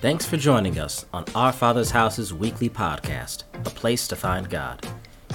Thanks 0.00 0.24
for 0.24 0.36
joining 0.36 0.78
us 0.78 1.06
on 1.12 1.24
Our 1.34 1.52
Father's 1.52 1.90
House's 1.90 2.32
weekly 2.32 2.70
podcast, 2.70 3.42
A 3.54 3.70
Place 3.70 4.06
to 4.06 4.14
Find 4.14 4.48
God. 4.48 4.86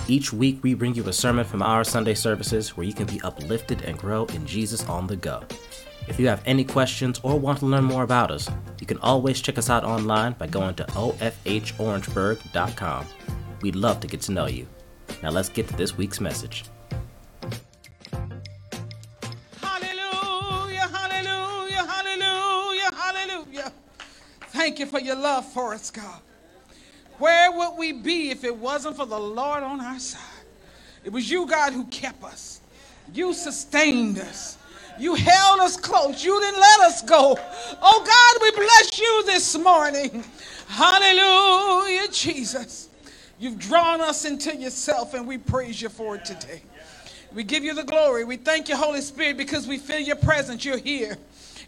Each 0.08 0.32
week, 0.32 0.63
we 0.63 0.74
bring 0.74 0.96
you 0.96 1.05
a 1.09 1.13
sermon 1.13 1.43
from 1.43 1.62
our 1.62 1.83
Sunday 1.83 2.13
services 2.13 2.77
where 2.77 2.87
you 2.87 2.93
can 2.93 3.05
be 3.05 3.19
uplifted 3.23 3.81
and 3.81 3.97
grow 3.97 4.23
in 4.27 4.45
Jesus 4.45 4.87
on 4.87 5.05
the 5.05 5.17
go. 5.17 5.43
If 6.07 6.17
you 6.17 6.29
have 6.29 6.41
any 6.45 6.63
questions 6.63 7.19
or 7.23 7.37
want 7.37 7.59
to 7.59 7.65
learn 7.65 7.83
more 7.83 8.04
about 8.04 8.31
us, 8.31 8.49
you 8.79 8.88
can 8.88 8.99
always 8.99 9.41
check 9.41 9.57
us 9.57 9.70
out 9.70 9.84
online 9.84 10.32
by 10.39 10.48
going 10.48 10.75
to 10.75 10.86
ofhorangeburg.com. 10.86 13.05
We'd 13.61 13.75
love 13.75 14.00
to 14.00 14.07
get 14.07 14.21
to 14.21 14.32
know 14.32 14.45
you. 14.45 14.66
Now 15.21 15.32
let's 15.32 15.50
get 15.50 15.68
to 15.68 15.75
this 15.75 15.98
week's 15.98 16.21
message. 16.21 16.64
Your 25.14 25.21
love 25.21 25.45
for 25.45 25.73
us, 25.73 25.91
God. 25.91 26.19
Where 27.19 27.51
would 27.51 27.78
we 27.78 27.92
be 27.92 28.32
if 28.32 28.43
it 28.43 28.56
wasn't 28.56 28.97
for 28.97 29.06
the 29.06 29.19
Lord 29.19 29.64
on 29.64 29.79
our 29.79 30.00
side? 30.00 30.21
It 31.04 31.11
was 31.11 31.29
you, 31.29 31.46
God, 31.46 31.74
who 31.74 31.86
kept 31.86 32.23
us. 32.23 32.61
You 33.13 33.33
sustained 33.33 34.19
us. 34.19 34.57
You 34.99 35.15
held 35.15 35.59
us 35.59 35.77
close. 35.77 36.23
You 36.23 36.39
didn't 36.39 36.59
let 36.59 36.79
us 36.81 37.02
go. 37.02 37.38
Oh, 37.81 38.03
God, 38.05 38.41
we 38.41 38.52
bless 38.52 38.99
you 38.99 39.23
this 39.25 39.57
morning. 39.57 40.23
Hallelujah, 40.67 42.07
Jesus. 42.09 42.89
You've 43.39 43.59
drawn 43.59 44.02
us 44.02 44.25
into 44.25 44.55
yourself, 44.55 45.13
and 45.13 45.27
we 45.27 45.38
praise 45.38 45.81
you 45.81 45.89
for 45.89 46.16
it 46.16 46.25
today. 46.25 46.61
We 47.33 47.43
give 47.43 47.63
you 47.63 47.73
the 47.73 47.83
glory. 47.83 48.23
We 48.23 48.38
thank 48.38 48.69
you, 48.69 48.75
Holy 48.75 49.02
Spirit, 49.02 49.38
because 49.38 49.67
we 49.67 49.77
feel 49.77 49.99
your 49.99 50.16
presence. 50.16 50.63
You're 50.63 50.77
here. 50.77 51.17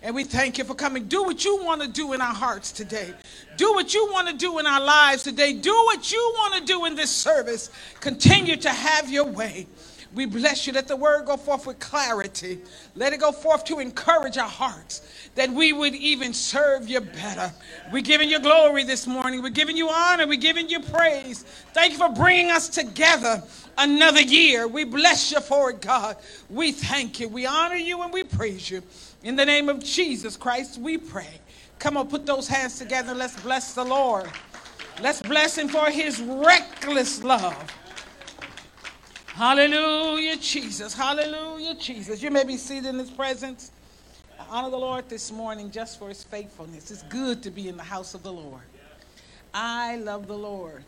And 0.06 0.14
we 0.14 0.24
thank 0.24 0.60
you 0.60 0.64
for 0.64 0.76
coming. 0.76 1.08
Do 1.08 1.24
what 1.24 1.44
you 1.44 1.64
want 1.64 1.82
to 1.82 1.88
do 1.88 2.14
in 2.14 2.22
our 2.22 2.34
hearts 2.34 2.72
today. 2.72 3.12
Do 3.58 3.74
what 3.74 3.92
you 3.96 4.08
want 4.12 4.28
to 4.28 4.36
do 4.36 4.60
in 4.60 4.68
our 4.68 4.80
lives 4.80 5.24
today. 5.24 5.52
Do 5.54 5.74
what 5.86 6.12
you 6.12 6.34
want 6.38 6.54
to 6.54 6.64
do 6.64 6.86
in 6.86 6.94
this 6.94 7.10
service. 7.10 7.72
Continue 8.02 8.56
to 8.58 8.70
have 8.70 9.10
your 9.10 9.26
way. 9.26 9.66
We 10.14 10.28
bless 10.28 10.68
you. 10.68 10.74
Let 10.74 10.88
the 10.88 10.96
word 10.96 11.26
go 11.26 11.38
forth 11.38 11.66
with 11.66 11.80
clarity. 11.80 12.60
Let 12.94 13.14
it 13.14 13.20
go 13.20 13.32
forth 13.32 13.66
to 13.66 13.80
encourage 13.80 14.38
our 14.38 14.48
hearts 14.48 15.02
that 15.34 15.50
we 15.50 15.74
would 15.74 15.96
even 15.96 16.34
serve 16.34 16.88
you 16.88 17.02
better. 17.02 17.52
We're 17.92 18.04
giving 18.04 18.30
you 18.30 18.40
glory 18.40 18.84
this 18.84 19.08
morning. 19.08 19.42
We're 19.42 19.50
giving 19.50 19.76
you 19.76 19.90
honor. 19.90 20.28
We're 20.28 20.40
giving 20.40 20.70
you 20.70 20.82
praise. 20.82 21.44
Thank 21.74 21.94
you 21.94 21.98
for 21.98 22.10
bringing 22.10 22.52
us 22.52 22.70
together 22.70 23.42
another 23.78 24.22
year. 24.22 24.68
We 24.68 24.84
bless 24.84 25.32
you 25.32 25.42
for 25.42 25.72
it, 25.72 25.82
God. 25.82 26.18
We 26.50 26.72
thank 26.72 27.20
you. 27.20 27.28
We 27.28 27.48
honor 27.48 27.76
you 27.76 28.04
and 28.04 28.14
we 28.14 28.24
praise 28.24 28.70
you. 28.70 28.84
In 29.26 29.36
the 29.36 29.44
name 29.44 29.70
of 29.70 29.84
Jesus 29.84 30.38
Christ, 30.38 30.78
we 30.78 31.00
pray. 31.00 31.42
Come 31.80 31.98
on, 31.98 32.08
put 32.08 32.28
those 32.28 32.48
hands 32.48 32.78
together. 32.78 33.16
Let's 33.16 33.42
bless 33.42 33.74
the 33.74 33.84
Lord. 33.84 34.30
Let's 35.02 35.20
bless 35.20 35.58
him 35.58 35.68
for 35.68 35.90
his 35.90 36.22
reckless 36.22 37.24
love. 37.24 37.72
Hallelujah, 39.26 40.36
Jesus. 40.36 40.94
Hallelujah, 40.94 41.74
Jesus. 41.74 42.22
You 42.22 42.30
may 42.30 42.44
be 42.44 42.56
seated 42.56 42.86
in 42.86 43.00
his 43.00 43.10
presence. 43.10 43.72
I 44.40 44.46
honor 44.48 44.70
the 44.70 44.78
Lord 44.78 45.10
this 45.10 45.32
morning 45.32 45.72
just 45.72 45.98
for 45.98 46.10
his 46.10 46.24
faithfulness. 46.24 46.92
It's 46.92 47.02
good 47.04 47.42
to 47.42 47.50
be 47.50 47.68
in 47.68 47.78
the 47.78 47.84
house 47.84 48.14
of 48.14 48.22
the 48.22 48.32
Lord. 48.32 48.62
I 49.56 49.96
love 49.96 50.28
the 50.28 50.38
Lord. 50.38 50.84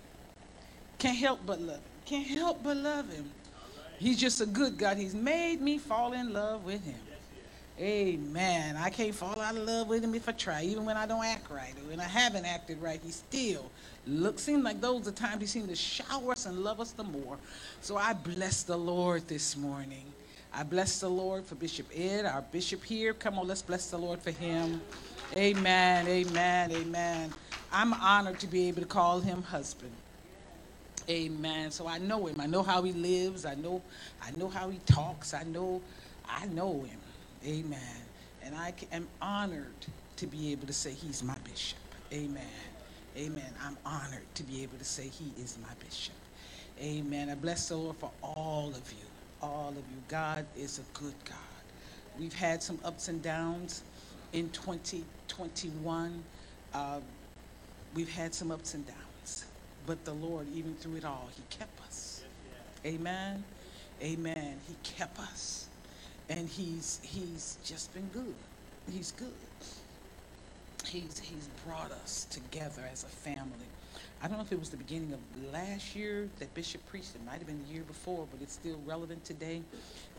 Can't 1.00 1.18
help 1.18 1.40
but 1.44 1.60
love. 1.60 1.82
Can't 2.06 2.28
help 2.28 2.62
but 2.62 2.78
love 2.78 3.12
him. 3.12 3.32
He's 3.98 4.20
just 4.20 4.42
a 4.42 4.46
good 4.46 4.78
God. 4.78 4.98
He's 4.98 5.16
made 5.16 5.60
me 5.60 5.80
fall 5.80 6.14
in 6.14 6.34
love 6.34 6.66
with 6.66 6.86
him. 6.86 7.00
Amen. 7.80 8.78
I 8.78 8.90
can't 8.92 9.16
fall 9.16 9.40
out 9.40 9.58
of 9.58 9.64
love 9.64 9.90
with 9.90 10.04
him 10.04 10.16
if 10.16 10.30
I 10.30 10.34
try, 10.34 10.64
even 10.64 10.86
when 10.86 10.98
I 10.98 11.08
don't 11.08 11.26
act 11.26 11.50
right 11.52 11.74
or 11.78 11.90
when 11.90 12.00
I 12.00 12.06
haven't 12.06 12.46
acted 12.46 12.82
right. 12.82 13.02
He 13.04 13.12
still 13.12 13.72
looks, 14.08 14.44
seems 14.44 14.64
like 14.64 14.82
those 14.82 15.08
are 15.08 15.12
times 15.12 15.42
he 15.42 15.48
seems 15.48 15.70
to 15.70 15.76
shower 15.76 16.34
us 16.34 16.46
and 16.46 16.60
love 16.64 16.80
us 16.82 16.92
the 16.94 17.04
more. 17.04 17.38
So 17.82 17.98
I 17.98 18.14
bless 18.14 18.64
the 18.64 18.78
Lord 18.78 19.28
this 19.28 19.58
morning. 19.58 20.14
I 20.54 20.64
bless 20.64 21.02
the 21.02 21.10
Lord 21.10 21.46
for 21.46 21.56
Bishop 21.56 21.88
Ed, 21.94 22.26
our 22.26 22.44
bishop 22.44 22.84
here. 22.84 23.14
Come 23.14 23.40
on, 23.40 23.48
let's 23.48 23.64
bless 23.64 23.92
the 23.92 23.98
Lord 24.00 24.22
for 24.22 24.32
him. 24.32 24.82
Amen, 25.36 26.08
amen, 26.08 26.72
amen. 26.72 27.34
I'm 27.72 27.94
honored 27.94 28.40
to 28.40 28.48
be 28.48 28.70
able 28.70 28.82
to 28.84 28.88
call 28.88 29.20
him 29.20 29.44
husband. 29.44 29.94
Amen. 31.10 31.72
So 31.72 31.88
I 31.88 32.00
know 32.00 32.28
him. 32.28 32.42
I 32.42 32.48
know 32.48 32.64
how 32.64 32.84
he 32.84 32.94
lives. 32.94 33.46
I 33.46 33.56
know 33.56 33.84
I 34.22 34.32
know 34.32 34.50
how 34.50 34.70
he 34.70 34.80
talks. 34.80 35.34
I 35.34 35.44
know 35.44 35.82
I 36.26 36.48
know 36.48 36.84
him. 36.84 37.00
Amen. 37.48 37.80
And 38.44 38.56
I 38.56 38.74
am 38.92 39.08
honored 39.22 39.86
to 40.18 40.28
be 40.28 40.52
able 40.52 40.68
to 40.68 40.74
say 40.74 40.92
he's 40.92 41.24
my 41.24 41.38
bishop. 41.50 41.80
Amen. 42.12 42.44
Amen. 43.18 43.54
I'm 43.64 43.78
honored 43.86 44.26
to 44.36 44.44
be 44.44 44.64
able 44.64 44.78
to 44.78 44.84
say 44.84 45.08
he 45.08 45.32
is 45.42 45.58
my 45.62 45.74
bishop. 45.84 46.14
Amen. 46.82 47.30
I 47.30 47.36
bless 47.36 47.70
the 47.70 47.78
Lord 47.78 47.96
for 47.98 48.12
all 48.22 48.70
of 48.70 48.92
you. 48.92 49.08
All 49.42 49.70
of 49.70 49.78
you. 49.78 50.04
God 50.10 50.46
is 50.58 50.80
a 50.80 51.00
good 51.00 51.14
God. 51.26 51.38
We've 52.20 52.34
had 52.34 52.62
some 52.62 52.80
ups 52.84 53.08
and 53.08 53.22
downs 53.22 53.84
in 54.34 54.50
2021. 54.50 56.24
Uh, 56.74 57.00
we've 57.96 58.12
had 58.12 58.34
some 58.34 58.52
ups 58.52 58.74
and 58.74 58.86
downs. 58.86 59.46
But 59.86 60.04
the 60.04 60.14
Lord, 60.14 60.48
even 60.54 60.76
through 60.76 60.98
it 60.98 61.06
all, 61.06 61.30
he 61.36 61.44
kept 61.50 61.80
us. 61.82 62.24
Amen. 62.86 63.44
Amen. 64.02 64.58
He 64.68 64.76
kept 64.84 65.18
us 65.20 65.67
and 66.30 66.48
he's 66.48 67.00
he's 67.04 67.58
just 67.64 67.94
been 67.94 68.08
good. 68.14 68.36
He's 68.92 69.12
good. 69.12 69.34
He's 70.86 71.20
he's 71.20 71.50
brought 71.66 71.92
us 71.92 72.26
together 72.30 72.84
as 72.92 73.04
a 73.04 73.08
family. 73.08 73.68
I 74.22 74.28
don't 74.28 74.38
know 74.38 74.44
if 74.44 74.52
it 74.52 74.60
was 74.60 74.70
the 74.70 74.78
beginning 74.78 75.14
of 75.14 75.20
last 75.54 75.96
year 75.96 76.28
that 76.40 76.54
Bishop 76.54 76.86
preached. 76.88 77.16
It 77.16 77.24
might 77.26 77.38
have 77.38 77.48
been 77.48 77.64
the 77.68 77.74
year 77.74 77.84
before, 77.84 78.28
but 78.32 78.42
it's 78.42 78.54
still 78.54 78.80
relevant 78.86 79.24
today. 79.24 79.62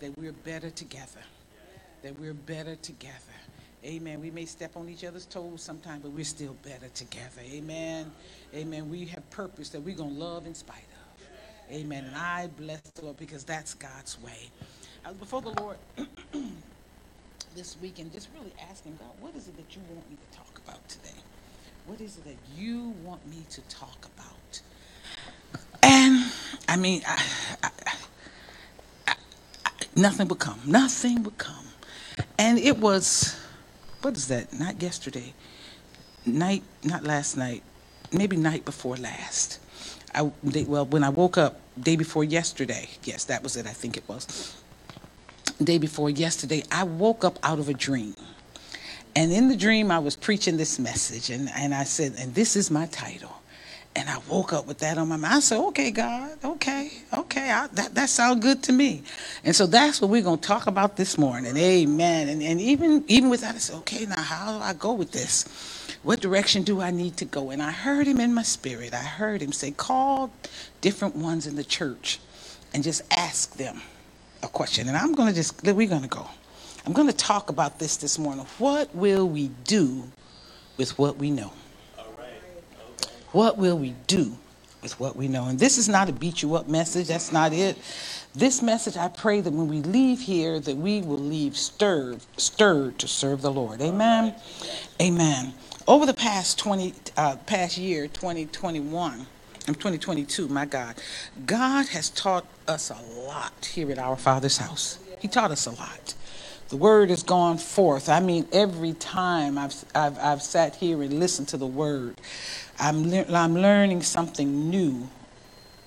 That 0.01 0.17
we're 0.17 0.33
better 0.33 0.71
together. 0.71 1.21
That 2.03 2.19
we're 2.19 2.35
better 2.35 2.77
together. 2.77 3.15
Amen. 3.85 4.21
We 4.21 4.31
may 4.31 4.45
step 4.45 4.77
on 4.77 4.89
each 4.89 5.05
other's 5.05 5.27
toes 5.27 5.63
sometimes, 5.63 6.03
but 6.03 6.11
we're 6.11 6.25
still 6.25 6.57
better 6.65 6.89
together. 6.95 7.43
Amen. 7.53 8.11
Amen. 8.55 8.91
We 8.91 9.05
have 9.07 9.29
purpose 9.31 9.69
that 9.71 9.81
we're 9.81 9.97
going 9.97 10.15
to 10.15 10.21
love 10.21 10.47
in 10.47 10.55
spite 10.55 10.77
of. 10.79 11.75
Amen. 11.75 12.05
And 12.05 12.17
I 12.17 12.49
bless 12.49 12.81
the 12.81 13.05
Lord 13.05 13.19
because 13.19 13.45
that's 13.45 13.75
God's 13.75 14.21
way. 14.23 14.51
I 15.05 15.09
was 15.09 15.17
before 15.19 15.43
the 15.43 15.51
Lord 15.61 15.77
this 17.57 17.77
week 17.81 17.99
and 17.99 18.13
just 18.13 18.29
really 18.35 18.53
asking 18.71 18.99
God, 18.99 19.11
what 19.21 19.35
is 19.35 19.49
it 19.49 19.57
that 19.57 19.75
you 19.75 19.83
want 19.95 20.09
me 20.11 20.17
to 20.17 20.37
talk 20.37 20.61
about 20.65 20.87
today? 20.89 21.17
What 21.87 22.01
is 22.01 22.19
it 22.19 22.25
that 22.25 22.37
you 22.57 22.95
want 23.05 23.27
me 23.27 23.45
to 23.51 23.61
talk 23.63 24.07
about? 24.17 24.61
And 25.83 26.31
I 26.69 26.77
mean, 26.77 27.03
I, 27.07 27.23
I, 27.63 27.71
I, 29.07 29.15
nothing 29.97 30.29
would 30.29 30.39
come. 30.39 30.61
Nothing 30.67 31.23
would 31.23 31.39
come. 31.39 31.65
And 32.39 32.59
it 32.59 32.79
was, 32.79 33.39
what 34.03 34.17
is 34.17 34.29
that? 34.29 34.53
Not 34.53 34.83
yesterday. 34.83 35.33
Night, 36.27 36.63
not 36.85 37.05
last 37.05 37.37
night. 37.37 37.63
Maybe 38.13 38.37
night 38.37 38.65
before 38.65 38.97
last. 38.97 39.61
I, 40.15 40.31
they, 40.43 40.65
well, 40.65 40.85
when 40.87 41.05
I 41.05 41.09
woke 41.09 41.39
up 41.39 41.61
day 41.81 41.97
before 41.97 42.25
yesterday, 42.25 42.89
yes, 43.05 43.25
that 43.25 43.43
was 43.43 43.57
it. 43.57 43.67
I 43.67 43.73
think 43.73 43.97
it 43.97 44.07
was 44.09 44.63
day 45.63 45.79
before 45.79 46.11
yesterday, 46.11 46.63
I 46.71 46.85
woke 46.85 47.25
up 47.25 47.39
out 47.43 47.59
of 47.59 47.69
a 47.69 47.75
dream. 47.75 48.15
And 49.17 49.33
in 49.33 49.49
the 49.49 49.57
dream, 49.57 49.91
I 49.91 49.99
was 49.99 50.15
preaching 50.17 50.57
this 50.57 50.79
message, 50.79 51.31
and, 51.31 51.51
and 51.57 51.75
I 51.75 51.85
said, 51.85 52.15
and 52.19 52.35
this 52.35 52.55
is 52.55 52.71
my 52.71 52.87
title. 52.87 53.33
And 53.97 54.09
I 54.09 54.19
woke 54.29 54.53
up 54.53 54.67
with 54.67 54.79
that 54.79 54.97
on 54.97 55.09
my 55.09 55.17
mind. 55.17 55.35
I 55.35 55.41
said, 55.41 55.59
okay, 55.59 55.91
God, 55.91 56.39
okay, 56.45 56.91
okay, 57.17 57.51
I, 57.51 57.67
that, 57.73 57.97
that 57.97 58.09
sounds 58.09 58.45
good 58.45 58.63
to 58.65 58.73
me. 58.73 59.03
And 59.43 59.57
so 59.57 59.67
that's 59.67 60.01
what 60.01 60.09
we're 60.11 60.23
going 60.23 60.39
to 60.39 60.47
talk 60.47 60.69
about 60.69 60.97
this 60.97 61.19
morning. 61.19 61.57
Amen. 61.57 62.29
And, 62.29 62.41
and 62.41 62.61
even, 62.61 63.03
even 63.09 63.29
with 63.29 63.41
that, 63.41 63.57
I 63.57 63.59
said, 63.59 63.77
okay, 63.79 64.07
now 64.07 64.21
how 64.23 64.57
do 64.57 64.63
I 64.63 64.73
go 64.75 64.93
with 64.93 65.11
this? 65.11 65.49
What 66.05 66.21
direction 66.21 66.63
do 66.63 66.81
I 66.81 66.93
need 66.93 67.17
to 67.17 67.25
go? 67.25 67.51
And 67.51 67.61
I 67.61 67.73
heard 67.73 68.07
him 68.07 68.21
in 68.21 68.33
my 68.33 68.45
spirit. 68.45 68.95
I 68.95 68.99
heard 68.99 69.43
him 69.43 69.51
say, 69.51 69.73
call 69.73 70.31
different 70.81 71.17
ones 71.17 71.49
in 71.49 71.57
the 71.57 71.65
church 71.65 72.21
and 72.73 72.85
just 72.85 73.03
ask 73.11 73.57
them 73.57 73.81
a 74.43 74.49
question, 74.49 74.89
and 74.89 74.97
I'm 74.97 75.15
going 75.15 75.29
to 75.29 75.35
just, 75.35 75.63
we're 75.65 75.89
going 75.89 76.03
to 76.03 76.09
go. 76.09 76.27
I'm 76.87 76.93
going 76.93 77.09
to 77.09 77.17
talk 77.17 77.51
about 77.51 77.79
this 77.79 77.97
this 77.97 78.19
morning. 78.19 78.47
What 78.59 78.95
will 78.95 79.29
we 79.29 79.49
do 79.65 80.05
with 80.77 80.99
what 80.99 81.17
we 81.17 81.31
know? 81.31 81.53
What 83.33 83.59
will 83.59 83.79
we 83.79 83.95
do 84.07 84.37
with 84.83 84.99
what 84.99 85.15
we 85.15 85.29
know? 85.29 85.47
And 85.49 85.59
this 85.59 85.77
is 85.77 85.89
not 85.89 86.09
a 86.09 86.13
beat 86.13 86.41
you 86.43 86.55
up 86.55 86.67
message. 86.67 87.09
That's 87.09 87.31
not 87.31 87.53
it. 87.53 87.77
This 88.35 88.63
message, 88.63 88.97
I 88.97 89.09
pray 89.09 89.41
that 89.41 89.53
when 89.53 89.69
we 89.69 89.83
leave 89.83 90.21
here, 90.21 90.61
that 90.61 90.77
we 90.77 91.03
will 91.03 91.19
leave 91.19 91.57
stirred, 91.57 92.21
stirred 92.37 92.99
to 93.01 93.09
serve 93.09 93.43
the 93.43 93.51
Lord. 93.51 93.83
Amen. 93.83 94.35
Amen. 95.01 95.53
Over 95.87 96.07
the 96.07 96.15
past 96.15 96.59
20, 96.59 96.95
uh, 97.17 97.37
past 97.47 97.77
year, 97.77 98.07
2021, 98.09 99.27
in 99.69 99.75
2022, 99.75 100.49
my 100.49 100.65
God, 100.65 100.97
God 101.45 101.89
has 101.89 102.09
taught 102.09 102.47
us 102.67 102.91
a 102.91 103.01
lot 103.27 103.71
here 103.73 103.91
at 103.91 103.99
our 103.99 104.17
Father's 104.17 104.57
house. 104.57 104.99
He 105.21 105.29
taught 105.29 105.51
us 105.51 105.67
a 105.67 105.71
lot. 105.71 106.15
The 106.71 106.77
word 106.77 107.11
has 107.11 107.23
gone 107.23 107.59
forth. 107.59 108.09
I 108.09 108.21
mean, 108.21 108.47
every 108.53 108.95
time 108.95 109.59
I've, 109.59 109.75
I've, 109.95 110.19
I've 110.19 110.43
sat 110.43 110.77
here 110.77 111.03
and 111.03 111.19
listened 111.21 111.49
to 111.49 111.57
the 111.57 111.67
word, 111.67 112.21
I'm, 112.79 113.11
le- 113.11 113.27
I'm 113.33 113.55
learning 113.55 114.03
something 114.03 114.71
new 114.71 115.09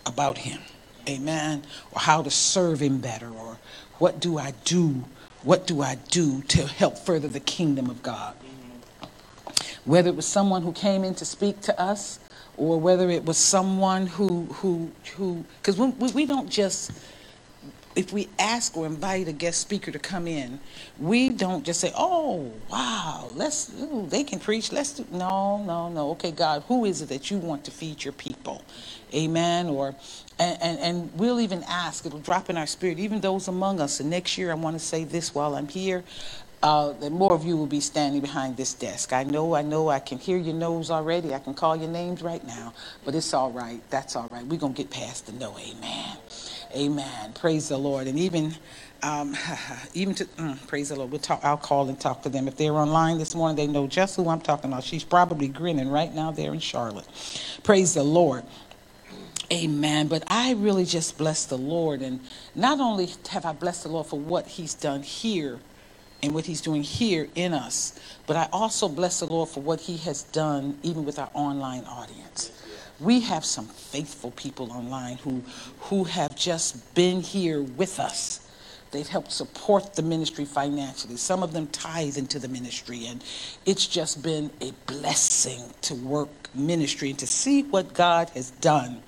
about 0.06 0.39
him. 0.39 0.60
Amen. 1.10 1.63
Or 1.92 2.00
how 2.01 2.22
to 2.22 2.30
serve 2.30 2.81
him 2.81 3.00
better, 3.00 3.30
or 3.30 3.57
what 3.98 4.19
do 4.19 4.38
I 4.38 4.54
do? 4.63 5.06
What 5.44 5.66
do 5.66 5.81
I 5.81 5.95
do 6.10 6.42
to 6.44 6.68
help 6.68 6.98
further 7.00 7.28
the 7.28 7.39
kingdom 7.39 7.89
of 7.89 8.04
God? 8.04 8.36
Whether 9.86 10.10
it 10.10 10.16
was 10.16 10.28
someone 10.28 10.62
who 10.62 10.72
came 10.72 11.04
in 11.04 11.16
to 11.16 11.25
speak 11.25 11.62
to 11.62 11.80
us, 11.81 12.19
or 12.57 12.80
whether 12.80 13.09
it 13.09 13.25
was 13.25 13.38
someone 13.38 14.07
who 14.07 14.45
who 14.45 14.92
who 15.15 15.45
because 15.62 15.77
we, 15.77 15.89
we 16.13 16.25
don't 16.25 16.50
just 16.50 16.92
if 17.95 18.13
we 18.13 18.30
ask 18.39 18.77
or 18.77 18.86
invite 18.86 19.27
a 19.27 19.33
guest 19.33 19.59
speaker 19.62 19.92
to 19.92 20.00
come 20.00 20.27
in, 20.27 20.59
we 21.00 21.30
don't 21.30 21.65
just 21.65 21.80
say, 21.80 21.92
"Oh, 21.95 22.51
wow, 22.69 23.30
let's 23.36 23.71
ooh, 23.81 24.07
they 24.09 24.24
can 24.24 24.39
preach." 24.39 24.71
Let's 24.71 24.94
do 24.94 25.06
no, 25.12 25.63
no, 25.63 25.89
no. 25.89 26.12
Okay, 26.12 26.31
God, 26.31 26.63
who 26.68 26.86
is 26.86 27.01
it 27.01 27.09
that 27.09 27.31
you 27.31 27.38
want 27.38 27.65
to 27.65 27.71
feed 27.71 28.03
your 28.03 28.13
people? 28.13 28.63
Amen. 29.13 29.68
Or 29.68 29.95
and, 30.39 30.62
and, 30.62 30.80
and 30.80 31.12
we'll 31.15 31.39
even 31.39 31.63
ask. 31.68 32.06
It'll 32.06 32.19
drop 32.19 32.50
in 32.50 32.57
our 32.57 32.68
spirit, 32.68 33.00
even 33.00 33.21
those 33.21 33.47
among 33.47 33.80
us. 33.81 34.00
And 34.00 34.09
next 34.09 34.38
year, 34.38 34.51
I 34.51 34.56
want 34.56 34.75
to 34.75 34.80
say 34.83 35.04
this 35.04 35.36
while 35.36 35.56
I'm 35.56 35.68
here. 35.68 36.04
Uh, 36.63 36.94
that 36.94 37.12
more 37.12 37.34
of 37.34 37.44
you 37.44 37.58
will 37.58 37.66
be 37.66 37.80
standing 37.80 38.22
behind 38.22 38.56
this 38.56 38.74
desk. 38.75 39.13
I 39.13 39.24
know, 39.24 39.56
I 39.56 39.63
know, 39.63 39.90
I 39.90 40.00
can 40.00 40.19
hear 40.19 40.38
your 40.38 40.54
noes 40.54 40.92
already. 40.92 41.34
I 41.34 41.40
can 41.40 41.56
call 41.56 41.75
your 41.75 41.90
names 41.90 42.22
right 42.22 42.46
now, 42.46 42.74
but 43.04 43.16
it's 43.16 43.34
all 43.34 43.52
right. 43.52 43.81
That's 43.90 44.16
all 44.16 44.28
right. 44.30 44.46
We're 44.46 44.60
going 44.60 44.75
to 44.75 44.78
get 44.84 44.92
past 44.92 45.25
the 45.25 45.31
no. 45.34 45.58
Amen. 45.58 46.18
Amen. 46.75 47.34
Praise 47.34 47.69
the 47.69 47.78
Lord. 47.78 48.08
And 48.08 48.19
even, 48.19 48.54
um, 49.02 49.36
even 49.96 50.13
to 50.16 50.25
mm, 50.25 50.68
praise 50.68 50.90
the 50.90 50.96
Lord. 50.98 51.12
We'll 51.12 51.19
talk. 51.19 51.40
I'll 51.44 51.58
call 51.58 51.90
and 51.90 52.00
talk 52.00 52.22
to 52.24 52.30
them 52.30 52.48
if 52.48 52.58
they're 52.58 52.74
online 52.74 53.18
this 53.18 53.34
morning. 53.34 53.56
They 53.56 53.68
know 53.68 53.88
just 53.88 54.16
who 54.16 54.30
I'm 54.30 54.42
talking 54.42 54.72
about. 54.72 54.84
She's 54.84 55.04
probably 55.04 55.48
grinning 55.48 55.90
right 55.90 56.14
now 56.14 56.31
there 56.31 56.54
in 56.54 56.60
Charlotte. 56.60 57.07
Praise 57.64 57.96
the 57.96 58.04
Lord. 58.04 58.44
Amen. 59.52 60.07
But 60.07 60.24
I 60.28 60.54
really 60.54 60.86
just 60.86 61.18
bless 61.18 61.46
the 61.46 61.57
Lord, 61.57 62.02
and 62.02 62.22
not 62.56 62.80
only 62.80 63.10
have 63.30 63.46
I 63.46 63.54
blessed 63.54 63.84
the 63.84 63.90
Lord 63.90 64.07
for 64.07 64.19
what 64.19 64.48
He's 64.48 64.75
done 64.75 65.04
here 65.04 65.60
and 66.23 66.33
what 66.33 66.45
He's 66.45 66.62
doing 66.62 66.83
here 66.83 67.27
in 67.35 67.53
us, 67.53 68.00
but 68.27 68.35
I 68.35 68.47
also 68.51 68.88
bless 68.88 69.19
the 69.19 69.25
Lord 69.27 69.50
for 69.50 69.62
what 69.62 69.81
He 69.81 69.97
has 69.97 70.23
done 70.23 70.77
even 70.83 71.06
with 71.06 71.19
our 71.19 71.29
online 71.33 71.83
audience. 71.85 72.51
We 73.00 73.21
have 73.21 73.44
some 73.44 73.65
faithful 73.65 74.31
people 74.31 74.71
online 74.71 75.18
who 75.18 75.41
who 75.79 76.03
have 76.03 76.35
just 76.35 76.94
been 76.94 77.21
here 77.21 77.62
with 77.62 78.00
us. 78.00 78.47
They've 78.91 79.07
helped 79.07 79.31
support 79.31 79.95
the 79.95 80.01
ministry 80.01 80.45
financially. 80.45 81.15
Some 81.15 81.44
of 81.44 81.53
them 81.53 81.68
tithe 81.68 82.18
into 82.18 82.39
the 82.39 82.50
ministry 82.50 83.07
and 83.07 83.23
it's 83.65 83.88
just 83.88 84.21
been 84.21 84.51
a 84.62 84.71
blessing 84.85 85.63
to 85.83 85.95
work 85.95 86.29
ministry 86.53 87.09
and 87.09 87.19
to 87.19 87.27
see 87.27 87.63
what 87.63 87.94
god 87.94 88.29
has 88.31 88.51
done 88.51 89.01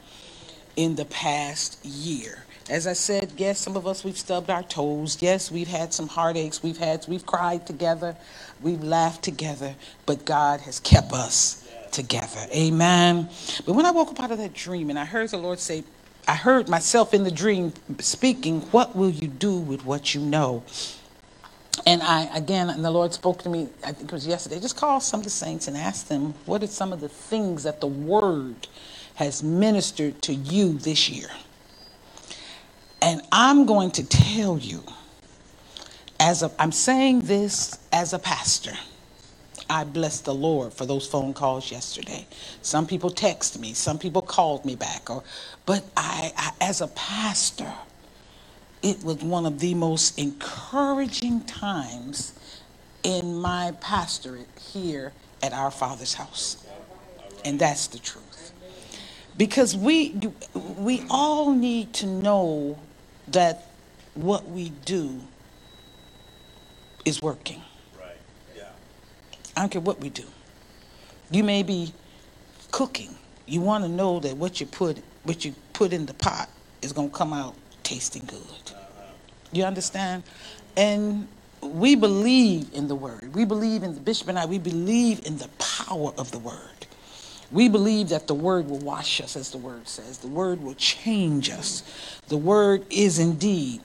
in 0.75 0.95
the 0.95 1.05
past 1.05 1.83
year 1.85 2.42
as 2.69 2.87
i 2.87 2.93
said 2.93 3.31
yes 3.37 3.59
some 3.59 3.75
of 3.75 3.85
us 3.85 4.03
we've 4.03 4.17
stubbed 4.17 4.49
our 4.49 4.63
toes 4.63 5.21
yes 5.21 5.51
we've 5.51 5.67
had 5.67 5.93
some 5.93 6.07
heartaches 6.07 6.63
we've 6.63 6.77
had 6.77 7.05
we've 7.07 7.25
cried 7.25 7.65
together 7.67 8.15
we've 8.61 8.83
laughed 8.83 9.23
together 9.23 9.75
but 10.05 10.25
god 10.25 10.61
has 10.61 10.79
kept 10.79 11.11
us 11.13 11.63
together. 11.93 12.45
Amen. 12.53 13.29
But 13.65 13.73
when 13.73 13.85
I 13.85 13.91
woke 13.91 14.09
up 14.09 14.19
out 14.19 14.31
of 14.31 14.39
that 14.39 14.53
dream 14.53 14.89
and 14.89 14.99
I 14.99 15.05
heard 15.05 15.29
the 15.29 15.37
Lord 15.37 15.59
say, 15.59 15.83
I 16.27 16.35
heard 16.35 16.67
myself 16.67 17.13
in 17.13 17.23
the 17.23 17.31
dream 17.31 17.73
speaking, 17.99 18.61
What 18.71 18.95
will 18.95 19.09
you 19.09 19.27
do 19.27 19.57
with 19.57 19.85
what 19.85 20.13
you 20.13 20.21
know? 20.21 20.63
And 21.85 22.01
I, 22.03 22.23
again, 22.35 22.69
and 22.69 22.83
the 22.83 22.91
Lord 22.91 23.13
spoke 23.13 23.41
to 23.43 23.49
me, 23.49 23.67
I 23.83 23.91
think 23.91 24.11
it 24.11 24.13
was 24.13 24.27
yesterday, 24.27 24.59
just 24.59 24.77
call 24.77 25.01
some 25.01 25.21
of 25.21 25.23
the 25.23 25.29
saints 25.29 25.67
and 25.67 25.77
ask 25.77 26.07
them, 26.07 26.33
What 26.45 26.63
are 26.63 26.67
some 26.67 26.91
of 26.91 26.99
the 26.99 27.09
things 27.09 27.63
that 27.63 27.81
the 27.81 27.87
Word 27.87 28.67
has 29.15 29.43
ministered 29.43 30.21
to 30.23 30.33
you 30.33 30.77
this 30.77 31.09
year? 31.09 31.29
And 33.03 33.21
I'm 33.33 33.67
going 33.67 33.91
to 33.93 34.05
tell 34.05 34.59
you, 34.59 34.83
as 36.19 36.43
a, 36.43 36.51
I'm 36.59 36.71
saying 36.71 37.21
this 37.21 37.79
as 37.93 38.13
a 38.13 38.19
pastor. 38.19 38.73
I 39.69 39.83
bless 39.85 40.21
the 40.21 40.33
Lord 40.35 40.73
for 40.73 40.85
those 40.85 41.07
phone 41.07 41.33
calls 41.33 41.71
yesterday. 41.71 42.27
Some 42.61 42.87
people 42.87 43.11
text 43.11 43.59
me, 43.59 43.73
some 43.73 43.99
people 43.99 44.21
called 44.21 44.65
me 44.65 44.75
back, 44.75 45.09
or 45.09 45.23
but 45.65 45.83
I, 45.97 46.33
I 46.37 46.51
as 46.61 46.81
a 46.81 46.87
pastor, 46.89 47.73
it 48.83 49.03
was 49.03 49.17
one 49.17 49.45
of 49.45 49.59
the 49.59 49.75
most 49.75 50.19
encouraging 50.19 51.41
times 51.45 52.33
in 53.03 53.35
my 53.35 53.73
pastorate 53.81 54.47
here 54.73 55.13
at 55.43 55.53
our 55.53 55.71
Father's 55.71 56.15
house. 56.15 56.65
And 57.45 57.59
that's 57.59 57.87
the 57.87 57.99
truth. 57.99 58.53
Because 59.37 59.75
we 59.77 60.15
we 60.77 61.03
all 61.09 61.53
need 61.53 61.93
to 61.95 62.07
know 62.07 62.79
that 63.29 63.67
what 64.15 64.47
we 64.49 64.69
do 64.85 65.19
is 67.05 67.21
working. 67.21 67.61
Right. 67.99 68.17
Yeah. 68.55 68.63
I 69.55 69.61
don't 69.61 69.69
care 69.69 69.81
what 69.81 69.99
we 69.99 70.09
do. 70.09 70.25
You 71.31 71.43
may 71.43 71.63
be 71.63 71.93
cooking. 72.71 73.15
You 73.45 73.61
want 73.61 73.83
to 73.83 73.89
know 73.89 74.19
that 74.19 74.37
what 74.37 74.59
you 74.59 74.65
put 74.65 74.99
what 75.23 75.45
you 75.45 75.53
put 75.73 75.93
in 75.93 76.05
the 76.05 76.13
pot 76.13 76.49
is 76.81 76.91
going 76.91 77.09
to 77.09 77.15
come 77.15 77.33
out 77.33 77.55
tasting 77.83 78.23
good. 78.25 78.41
Uh-huh. 78.41 79.03
You 79.51 79.63
understand? 79.63 80.23
And 80.75 81.27
we 81.61 81.95
believe 81.95 82.73
in 82.73 82.87
the 82.87 82.95
word. 82.95 83.33
We 83.33 83.45
believe 83.45 83.83
in 83.83 83.93
the 83.93 84.01
bishop 84.01 84.27
and 84.27 84.37
I. 84.37 84.45
We 84.45 84.59
believe 84.59 85.25
in 85.25 85.37
the 85.37 85.47
power 85.59 86.11
of 86.17 86.31
the 86.31 86.39
word. 86.39 86.72
We 87.51 87.69
believe 87.69 88.09
that 88.09 88.27
the 88.27 88.33
word 88.33 88.67
will 88.67 88.79
wash 88.79 89.21
us, 89.21 89.35
as 89.35 89.51
the 89.51 89.57
word 89.57 89.87
says. 89.87 90.19
The 90.19 90.27
word 90.27 90.61
will 90.61 90.75
change 90.75 91.49
us. 91.49 91.83
The 92.27 92.37
word 92.37 92.85
is 92.89 93.19
indeed 93.19 93.81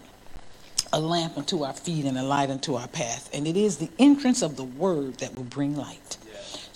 a 0.92 1.00
lamp 1.00 1.36
unto 1.36 1.64
our 1.64 1.74
feet 1.74 2.04
and 2.04 2.16
a 2.16 2.22
light 2.22 2.50
unto 2.50 2.74
our 2.74 2.88
path. 2.88 3.28
And 3.32 3.46
it 3.46 3.56
is 3.56 3.76
the 3.76 3.90
entrance 3.98 4.42
of 4.42 4.56
the 4.56 4.64
word 4.64 5.18
that 5.18 5.36
will 5.36 5.44
bring 5.44 5.76
light. 5.76 6.16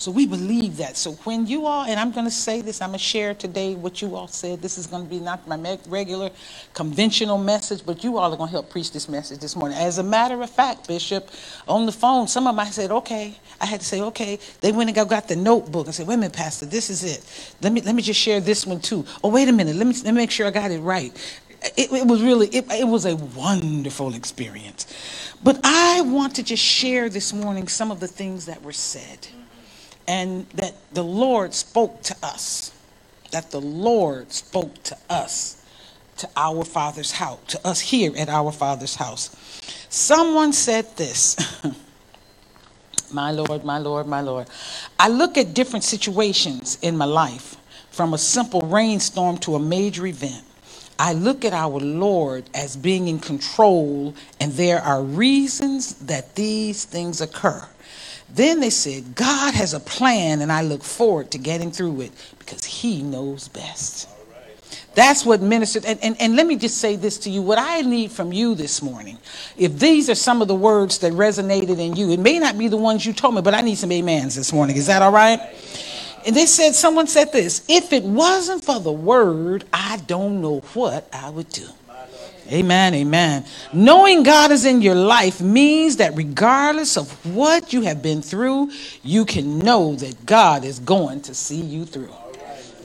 So 0.03 0.11
we 0.11 0.25
believe 0.25 0.75
that. 0.77 0.97
So 0.97 1.13
when 1.23 1.47
you 1.47 1.65
all, 1.65 1.85
and 1.85 1.97
I'm 1.97 2.11
going 2.11 2.25
to 2.25 2.31
say 2.31 2.59
this, 2.59 2.81
I'm 2.81 2.89
going 2.89 2.99
to 2.99 3.05
share 3.05 3.33
today 3.33 3.73
what 3.73 4.01
you 4.01 4.17
all 4.17 4.27
said. 4.27 4.61
This 4.61 4.77
is 4.77 4.85
going 4.85 5.05
to 5.05 5.09
be 5.09 5.21
not 5.21 5.47
my 5.47 5.77
regular 5.87 6.29
conventional 6.73 7.37
message, 7.37 7.85
but 7.85 8.03
you 8.03 8.17
all 8.17 8.33
are 8.33 8.35
going 8.35 8.49
to 8.49 8.51
help 8.51 8.69
preach 8.69 8.91
this 8.91 9.07
message 9.07 9.39
this 9.39 9.55
morning. 9.55 9.77
As 9.77 9.99
a 9.99 10.03
matter 10.03 10.41
of 10.41 10.49
fact, 10.49 10.89
Bishop, 10.89 11.29
on 11.69 11.85
the 11.85 11.93
phone, 11.93 12.27
some 12.27 12.47
of 12.47 12.53
them 12.53 12.59
I 12.59 12.69
said, 12.69 12.91
okay. 12.91 13.33
I 13.61 13.65
had 13.65 13.79
to 13.79 13.85
say, 13.85 14.01
okay. 14.01 14.39
They 14.59 14.73
went 14.73 14.89
and 14.89 15.09
got 15.09 15.29
the 15.29 15.37
notebook 15.37 15.85
and 15.85 15.95
said, 15.95 16.05
wait 16.05 16.15
a 16.15 16.17
minute, 16.17 16.33
Pastor, 16.33 16.65
this 16.65 16.89
is 16.89 17.05
it. 17.05 17.55
Let 17.61 17.71
me 17.71 17.79
let 17.79 17.95
me 17.95 18.01
just 18.01 18.19
share 18.19 18.41
this 18.41 18.67
one 18.67 18.81
too. 18.81 19.05
Oh, 19.23 19.29
wait 19.29 19.47
a 19.47 19.53
minute. 19.53 19.77
Let 19.77 19.87
me 19.87 19.93
let 20.03 20.13
me 20.13 20.19
make 20.19 20.31
sure 20.31 20.45
I 20.45 20.51
got 20.51 20.69
it 20.69 20.79
right 20.79 21.17
it, 21.77 21.93
it 21.93 22.05
was 22.05 22.21
really 22.21 22.47
it, 22.47 22.65
it 22.69 22.87
was 22.87 23.05
a 23.05 23.15
wonderful 23.15 24.13
experience 24.15 24.85
but 25.41 25.57
i 25.63 26.01
want 26.01 26.35
to 26.35 26.43
just 26.43 26.61
share 26.61 27.07
this 27.07 27.31
morning 27.31 27.69
some 27.69 27.89
of 27.89 28.01
the 28.01 28.07
things 28.07 28.47
that 28.47 28.61
were 28.63 28.73
said 28.73 29.27
and 30.07 30.47
that 30.51 30.75
the 30.93 31.03
lord 31.03 31.53
spoke 31.53 32.01
to 32.01 32.15
us 32.23 32.71
that 33.31 33.51
the 33.51 33.61
lord 33.61 34.31
spoke 34.31 34.81
to 34.83 34.97
us 35.09 35.63
to 36.17 36.29
our 36.35 36.63
father's 36.63 37.13
house 37.13 37.39
to 37.47 37.67
us 37.67 37.79
here 37.79 38.11
at 38.17 38.29
our 38.29 38.51
father's 38.51 38.95
house 38.95 39.35
someone 39.89 40.53
said 40.53 40.85
this 40.97 41.37
my 43.11 43.31
lord 43.31 43.63
my 43.63 43.77
lord 43.77 44.07
my 44.07 44.21
lord 44.21 44.47
i 44.99 45.07
look 45.07 45.37
at 45.37 45.53
different 45.53 45.83
situations 45.83 46.77
in 46.81 46.97
my 46.97 47.05
life 47.05 47.55
from 47.91 48.13
a 48.13 48.17
simple 48.17 48.61
rainstorm 48.61 49.37
to 49.37 49.55
a 49.55 49.59
major 49.59 50.05
event 50.05 50.43
I 50.99 51.13
look 51.13 51.43
at 51.43 51.53
our 51.53 51.79
Lord 51.79 52.49
as 52.53 52.77
being 52.77 53.07
in 53.07 53.19
control, 53.19 54.13
and 54.39 54.53
there 54.53 54.79
are 54.79 55.01
reasons 55.01 55.95
that 55.95 56.35
these 56.35 56.85
things 56.85 57.19
occur. 57.19 57.67
Then 58.33 58.59
they 58.59 58.71
said, 58.71 59.15
God 59.15 59.53
has 59.53 59.73
a 59.73 59.79
plan, 59.79 60.41
and 60.41 60.51
I 60.51 60.61
look 60.63 60.83
forward 60.83 61.31
to 61.31 61.37
getting 61.37 61.71
through 61.71 62.01
it 62.01 62.11
because 62.39 62.63
He 62.63 63.03
knows 63.03 63.47
best. 63.47 64.09
That's 64.95 65.25
what 65.25 65.41
ministered. 65.41 65.85
And, 65.85 65.99
and, 66.03 66.19
and 66.19 66.35
let 66.35 66.45
me 66.45 66.55
just 66.55 66.77
say 66.77 66.95
this 66.95 67.17
to 67.19 67.29
you. 67.29 67.41
What 67.41 67.57
I 67.59 67.81
need 67.81 68.11
from 68.11 68.31
you 68.31 68.55
this 68.55 68.81
morning, 68.81 69.17
if 69.57 69.79
these 69.79 70.09
are 70.09 70.15
some 70.15 70.41
of 70.41 70.47
the 70.47 70.55
words 70.55 70.99
that 70.99 71.13
resonated 71.13 71.79
in 71.79 71.95
you, 71.95 72.11
it 72.11 72.19
may 72.19 72.39
not 72.39 72.57
be 72.57 72.67
the 72.67 72.77
ones 72.77 73.05
you 73.05 73.13
told 73.13 73.35
me, 73.35 73.41
but 73.41 73.53
I 73.53 73.61
need 73.61 73.75
some 73.77 73.91
amens 73.91 74.35
this 74.35 74.53
morning. 74.53 74.75
Is 74.77 74.87
that 74.87 75.01
all 75.01 75.11
right? 75.11 75.39
And 76.25 76.35
they 76.35 76.45
said, 76.45 76.73
someone 76.73 77.07
said 77.07 77.31
this 77.31 77.65
if 77.67 77.91
it 77.91 78.03
wasn't 78.03 78.63
for 78.63 78.79
the 78.79 78.91
word, 78.91 79.65
I 79.73 79.97
don't 79.97 80.41
know 80.41 80.59
what 80.73 81.09
I 81.11 81.29
would 81.29 81.49
do. 81.49 81.67
Amen, 82.53 82.93
amen. 82.93 83.45
Knowing 83.73 84.21
God 84.21 84.51
is 84.51 84.63
in 84.63 84.83
your 84.83 84.95
life 84.95 85.41
means 85.41 85.97
that 85.97 86.15
regardless 86.15 86.97
of 86.97 87.09
what 87.35 87.73
you 87.73 87.81
have 87.81 88.03
been 88.03 88.21
through, 88.21 88.69
you 89.01 89.25
can 89.25 89.57
know 89.57 89.95
that 89.95 90.27
God 90.27 90.63
is 90.63 90.77
going 90.77 91.21
to 91.21 91.33
see 91.33 91.61
you 91.61 91.83
through. 91.85 92.13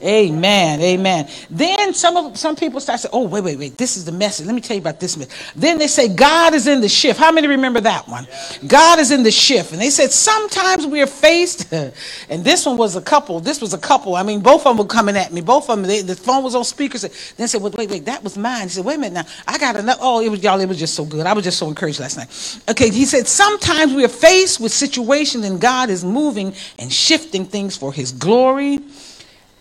Amen. 0.03 0.81
Amen. 0.81 1.27
Then 1.49 1.93
some 1.93 2.17
of 2.17 2.37
some 2.37 2.55
people 2.55 2.79
start 2.79 2.99
saying, 3.01 3.11
"Oh, 3.13 3.27
wait, 3.27 3.43
wait, 3.43 3.59
wait. 3.59 3.77
This 3.77 3.97
is 3.97 4.05
the 4.05 4.11
message. 4.11 4.45
Let 4.45 4.55
me 4.55 4.61
tell 4.61 4.75
you 4.75 4.81
about 4.81 4.99
this 4.99 5.17
message." 5.17 5.33
Then 5.55 5.77
they 5.77 5.87
say, 5.87 6.07
"God 6.07 6.53
is 6.53 6.67
in 6.67 6.81
the 6.81 6.89
shift." 6.89 7.19
How 7.19 7.31
many 7.31 7.47
remember 7.47 7.81
that 7.81 8.07
one? 8.07 8.27
God 8.67 8.99
is 8.99 9.11
in 9.11 9.23
the 9.23 9.31
shift. 9.31 9.73
And 9.73 9.81
they 9.81 9.89
said, 9.89 10.11
"Sometimes 10.11 10.85
we 10.85 11.01
are 11.01 11.07
faced." 11.07 11.73
and 12.29 12.43
this 12.43 12.65
one 12.65 12.77
was 12.77 12.95
a 12.95 13.01
couple. 13.01 13.39
This 13.39 13.61
was 13.61 13.73
a 13.73 13.77
couple. 13.77 14.15
I 14.15 14.23
mean, 14.23 14.41
both 14.41 14.65
of 14.65 14.75
them 14.75 14.77
were 14.77 14.85
coming 14.85 15.17
at 15.17 15.33
me. 15.33 15.41
Both 15.41 15.69
of 15.69 15.77
them. 15.77 15.87
They, 15.87 16.01
the 16.01 16.15
phone 16.15 16.43
was 16.43 16.55
on 16.55 16.63
speaker. 16.63 16.97
Then 17.37 17.47
said, 17.47 17.61
"Well, 17.61 17.73
wait, 17.77 17.89
wait. 17.89 18.05
That 18.05 18.23
was 18.23 18.37
mine." 18.37 18.63
He 18.63 18.69
said, 18.69 18.85
"Wait 18.85 18.95
a 18.95 18.99
minute. 18.99 19.13
Now 19.13 19.25
I 19.47 19.57
got 19.57 19.75
another." 19.75 19.99
Oh, 20.01 20.21
it 20.21 20.29
was 20.29 20.41
y'all. 20.43 20.59
It 20.59 20.67
was 20.69 20.79
just 20.79 20.95
so 20.95 21.05
good. 21.05 21.25
I 21.25 21.33
was 21.33 21.43
just 21.43 21.57
so 21.57 21.67
encouraged 21.67 21.99
last 21.99 22.17
night. 22.17 22.29
Okay. 22.69 22.89
He 22.89 23.05
said, 23.05 23.27
"Sometimes 23.27 23.93
we 23.93 24.05
are 24.05 24.09
faced 24.09 24.59
with 24.59 24.71
situations, 24.71 25.45
and 25.45 25.59
God 25.59 25.89
is 25.89 26.05
moving 26.05 26.53
and 26.77 26.91
shifting 26.91 27.45
things 27.45 27.75
for 27.75 27.91
His 27.91 28.11
glory." 28.11 28.79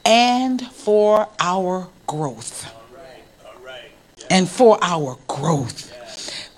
And 0.09 0.63
for 0.73 1.29
our 1.39 1.87
growth. 2.07 2.75
And 4.31 4.49
for 4.49 4.79
our 4.83 5.19
growth. 5.29 5.93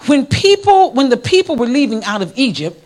When 0.07 0.25
people, 0.25 0.93
when 0.93 1.09
the 1.09 1.17
people 1.17 1.57
were 1.57 1.67
leaving 1.67 2.03
out 2.05 2.23
of 2.23 2.33
Egypt, 2.37 2.83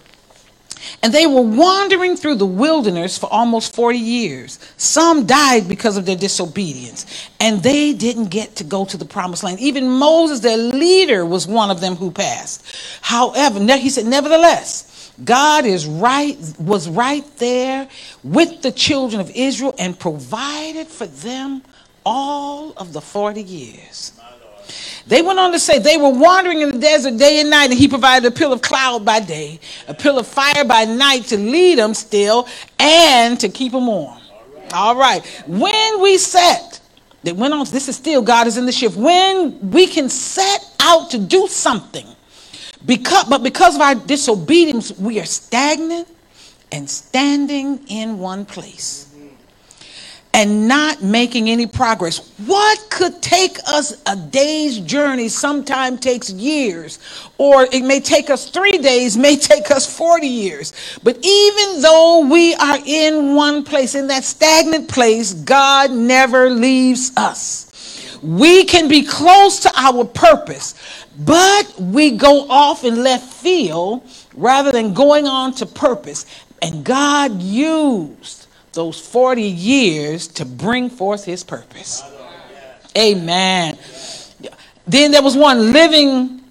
and 1.03 1.13
they 1.13 1.27
were 1.27 1.43
wandering 1.43 2.17
through 2.17 2.37
the 2.37 2.47
wilderness 2.47 3.19
for 3.19 3.27
almost 3.31 3.75
40 3.75 3.99
years. 3.99 4.59
Some 4.77 5.27
died 5.27 5.69
because 5.69 5.97
of 5.97 6.07
their 6.07 6.17
disobedience, 6.17 7.29
and 7.41 7.63
they 7.63 7.93
didn't 7.93 8.27
get 8.27 8.57
to 8.57 8.65
go 8.65 8.85
to 8.87 8.97
the 8.97 9.05
promised 9.05 9.43
land. 9.43 9.61
Even 9.61 9.89
Moses, 9.89 10.41
their 10.41 10.57
leader, 10.57 11.25
was 11.25 11.47
one 11.47 11.71
of 11.71 11.81
them 11.81 11.97
who 11.97 12.11
passed. 12.11 12.65
However, 13.03 13.61
he 13.77 13.91
said, 13.91 14.07
nevertheless, 14.07 14.94
God 15.23 15.65
is 15.65 15.87
right, 15.87 16.37
was 16.59 16.89
right 16.89 17.25
there 17.37 17.89
with 18.25 18.63
the 18.63 18.73
children 18.73 19.21
of 19.21 19.31
Israel 19.31 19.75
and 19.79 19.99
provided 19.99 20.89
for 20.89 21.07
them 21.07 21.63
all 22.05 22.73
of 22.77 22.93
the 22.93 23.01
40 23.01 23.43
years. 23.43 24.13
They 25.07 25.21
went 25.21 25.39
on 25.39 25.53
to 25.53 25.59
say 25.59 25.79
they 25.79 25.99
were 25.99 26.09
wandering 26.09 26.63
in 26.63 26.71
the 26.73 26.79
desert 26.79 27.19
day 27.19 27.41
and 27.41 27.51
night, 27.51 27.71
and 27.71 27.79
he 27.79 27.89
provided 27.89 28.27
a 28.27 28.31
pillar 28.35 28.55
of 28.55 28.63
cloud 28.63 29.05
by 29.05 29.21
day, 29.21 29.61
a 29.87 29.95
pillar 29.95 30.21
of 30.21 30.27
fire 30.27 30.65
by 30.65 30.85
night 30.87 31.25
to 31.25 31.37
lead 31.37 31.79
them 31.79 31.93
still 31.93 32.49
and 32.79 33.39
to 33.41 33.49
keep 33.51 33.73
them 33.73 33.87
warm. 33.87 34.19
All 34.73 34.97
right. 34.97 35.25
When 35.47 36.01
we 36.01 36.17
set, 36.17 36.81
they 37.23 37.33
went 37.33 37.53
on, 37.53 37.67
this 37.67 37.89
is 37.89 37.97
still 37.97 38.23
God 38.23 38.47
is 38.47 38.57
in 38.57 38.67
the 38.67 38.73
shift. 38.73 38.97
When 38.97 39.71
we 39.71 39.87
can 39.87 40.09
set 40.09 40.75
out 40.81 41.11
to 41.11 41.19
do 41.19 41.47
something, 41.49 42.07
because, 42.87 43.25
but 43.25 43.43
because 43.43 43.77
of 43.77 43.81
our 43.81 43.95
disobedience, 43.95 44.97
we 44.99 45.21
are 45.21 45.25
stagnant 45.25 46.09
and 46.73 46.89
standing 46.89 47.81
in 47.89 48.19
one 48.19 48.45
place 48.45 49.15
and 50.35 50.67
not 50.67 51.01
making 51.01 51.49
any 51.49 51.67
progress. 51.67 52.33
What 52.45 52.91
could 52.91 53.23
take 53.23 53.57
us 53.69 54.03
a 54.05 54.17
day's 54.17 54.81
journey 54.81 55.29
sometime 55.29 55.97
takes 55.97 56.29
years, 56.31 56.99
or 57.39 57.69
it 57.73 57.85
may 57.85 58.01
take 58.01 58.31
us 58.31 58.51
three 58.51 58.79
days, 58.79 59.17
may 59.29 59.37
take 59.37 59.71
us 59.71 59.97
40 59.97 60.27
years. 60.27 60.73
But 61.05 61.25
even 61.25 61.81
though 61.81 62.27
we 62.29 62.55
are 62.57 62.79
in 62.85 63.37
one 63.37 63.63
place, 63.63 63.95
in 63.95 64.09
that 64.09 64.25
stagnant 64.25 64.89
place, 64.89 65.33
God 65.33 65.93
never 65.93 66.51
leaves 66.51 67.13
us. 67.17 67.71
We 68.21 68.65
can 68.65 68.89
be 68.89 69.05
close 69.05 69.61
to 69.61 69.73
our 69.77 70.05
purpose, 70.05 70.75
but 71.19 71.81
we 71.81 72.13
go 72.13 72.49
off 72.49 72.85
in 72.85 73.03
left 73.03 73.33
field 73.33 74.03
rather 74.35 74.73
than 74.73 74.95
going 74.95 75.27
on 75.27 75.55
to 75.55 75.67
purpose. 75.67 76.27
And 76.63 76.85
God 76.85 77.41
used 77.43 78.47
those 78.73 79.01
40 79.01 79.43
years 79.43 80.27
to 80.29 80.45
bring 80.45 80.91
forth 80.91 81.25
his 81.25 81.45
purpose. 81.45 82.03
Amen. 82.97 83.79
Then 84.87 85.11
there 85.11 85.23
was 85.23 85.37
one 85.37 85.73
living 85.73 86.43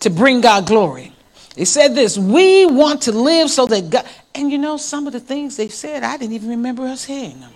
to 0.00 0.10
bring 0.10 0.40
God 0.40 0.66
glory. 0.66 1.12
They 1.56 1.64
said 1.64 1.94
this 1.94 2.16
We 2.18 2.66
want 2.66 3.02
to 3.02 3.12
live 3.12 3.50
so 3.50 3.66
that 3.66 3.90
God, 3.90 4.06
and 4.34 4.50
you 4.50 4.58
know, 4.58 4.76
some 4.76 5.06
of 5.06 5.12
the 5.12 5.20
things 5.20 5.56
they 5.56 5.68
said, 5.68 6.02
I 6.02 6.16
didn't 6.16 6.34
even 6.34 6.50
remember 6.50 6.84
us 6.84 7.04
hearing 7.04 7.40
them. 7.40 7.52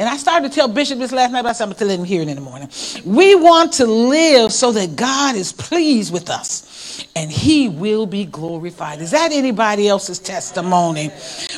And 0.00 0.08
I 0.08 0.16
started 0.16 0.48
to 0.48 0.54
tell 0.54 0.66
Bishop 0.66 0.98
this 0.98 1.12
last 1.12 1.30
night, 1.30 1.42
but 1.42 1.50
I 1.50 1.52
said 1.52 1.64
I'm 1.64 1.70
going 1.72 1.78
to 1.80 1.84
let 1.84 1.98
him 1.98 2.06
hear 2.06 2.22
it 2.22 2.28
in 2.28 2.36
the 2.36 2.40
morning. 2.40 2.70
We 3.04 3.34
want 3.34 3.74
to 3.74 3.84
live 3.84 4.50
so 4.50 4.72
that 4.72 4.96
God 4.96 5.36
is 5.36 5.52
pleased 5.52 6.10
with 6.10 6.30
us 6.30 7.04
and 7.14 7.30
he 7.30 7.68
will 7.68 8.06
be 8.06 8.24
glorified. 8.24 9.02
Is 9.02 9.10
that 9.10 9.30
anybody 9.30 9.88
else's 9.88 10.18
testimony? 10.18 11.10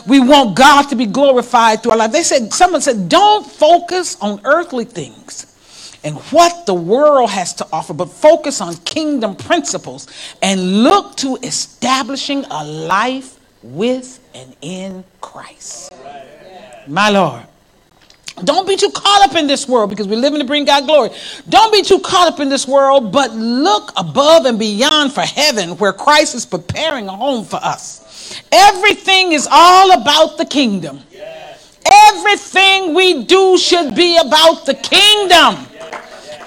We 0.09 0.19
want 0.19 0.57
God 0.57 0.89
to 0.89 0.97
be 0.97 1.07
glorified 1.07 1.85
through 1.85 1.93
our 1.93 1.99
life. 1.99 2.11
They 2.11 2.25
said, 2.25 2.53
someone 2.53 2.81
said, 2.81 3.09
don't 3.09 3.47
focus 3.47 4.21
on 4.21 4.41
earthly 4.43 4.87
things 4.87 6.01
and 6.03 6.17
what 6.33 6.67
the 6.67 6.75
world 6.75 7.31
has 7.31 7.55
to 7.55 7.67
offer, 7.73 7.95
but 7.95 8.07
focus 8.07 8.61
on 8.61 8.75
kingdom 8.79 9.37
principles 9.37 10.09
and 10.43 10.83
look 10.83 11.17
to 11.19 11.37
establishing 11.45 12.45
a 12.51 12.65
life 12.65 13.39
with 13.63 14.19
and 14.35 14.57
in 14.63 15.05
Christ. 15.21 15.93
My 16.89 17.09
Lord. 17.09 17.47
Don't 18.45 18.67
be 18.67 18.77
too 18.77 18.91
caught 18.91 19.29
up 19.29 19.37
in 19.37 19.47
this 19.47 19.69
world 19.69 19.91
because 19.91 20.09
we're 20.09 20.19
living 20.19 20.41
to 20.41 20.47
bring 20.47 20.65
God 20.65 20.87
glory. 20.87 21.11
Don't 21.49 21.73
be 21.73 21.83
too 21.83 22.01
caught 22.01 22.33
up 22.33 22.41
in 22.41 22.49
this 22.49 22.67
world, 22.67 23.13
but 23.13 23.33
look 23.33 23.93
above 23.97 24.47
and 24.47 24.59
beyond 24.59 25.13
for 25.13 25.21
heaven 25.21 25.77
where 25.79 25.93
Christ 25.93 26.35
is 26.35 26.47
preparing 26.47 27.09
a 27.09 27.17
home 27.17 27.45
for 27.45 27.57
us. 27.57 28.41
Everything 28.51 29.33
is 29.33 29.47
all 29.51 29.93
about 30.01 30.39
the 30.39 30.45
kingdom. 30.45 31.01
Everything 32.09 32.95
we 32.95 33.25
do 33.25 33.59
should 33.59 33.95
be 33.95 34.17
about 34.17 34.67
the 34.67 34.75
kingdom. 34.75 35.67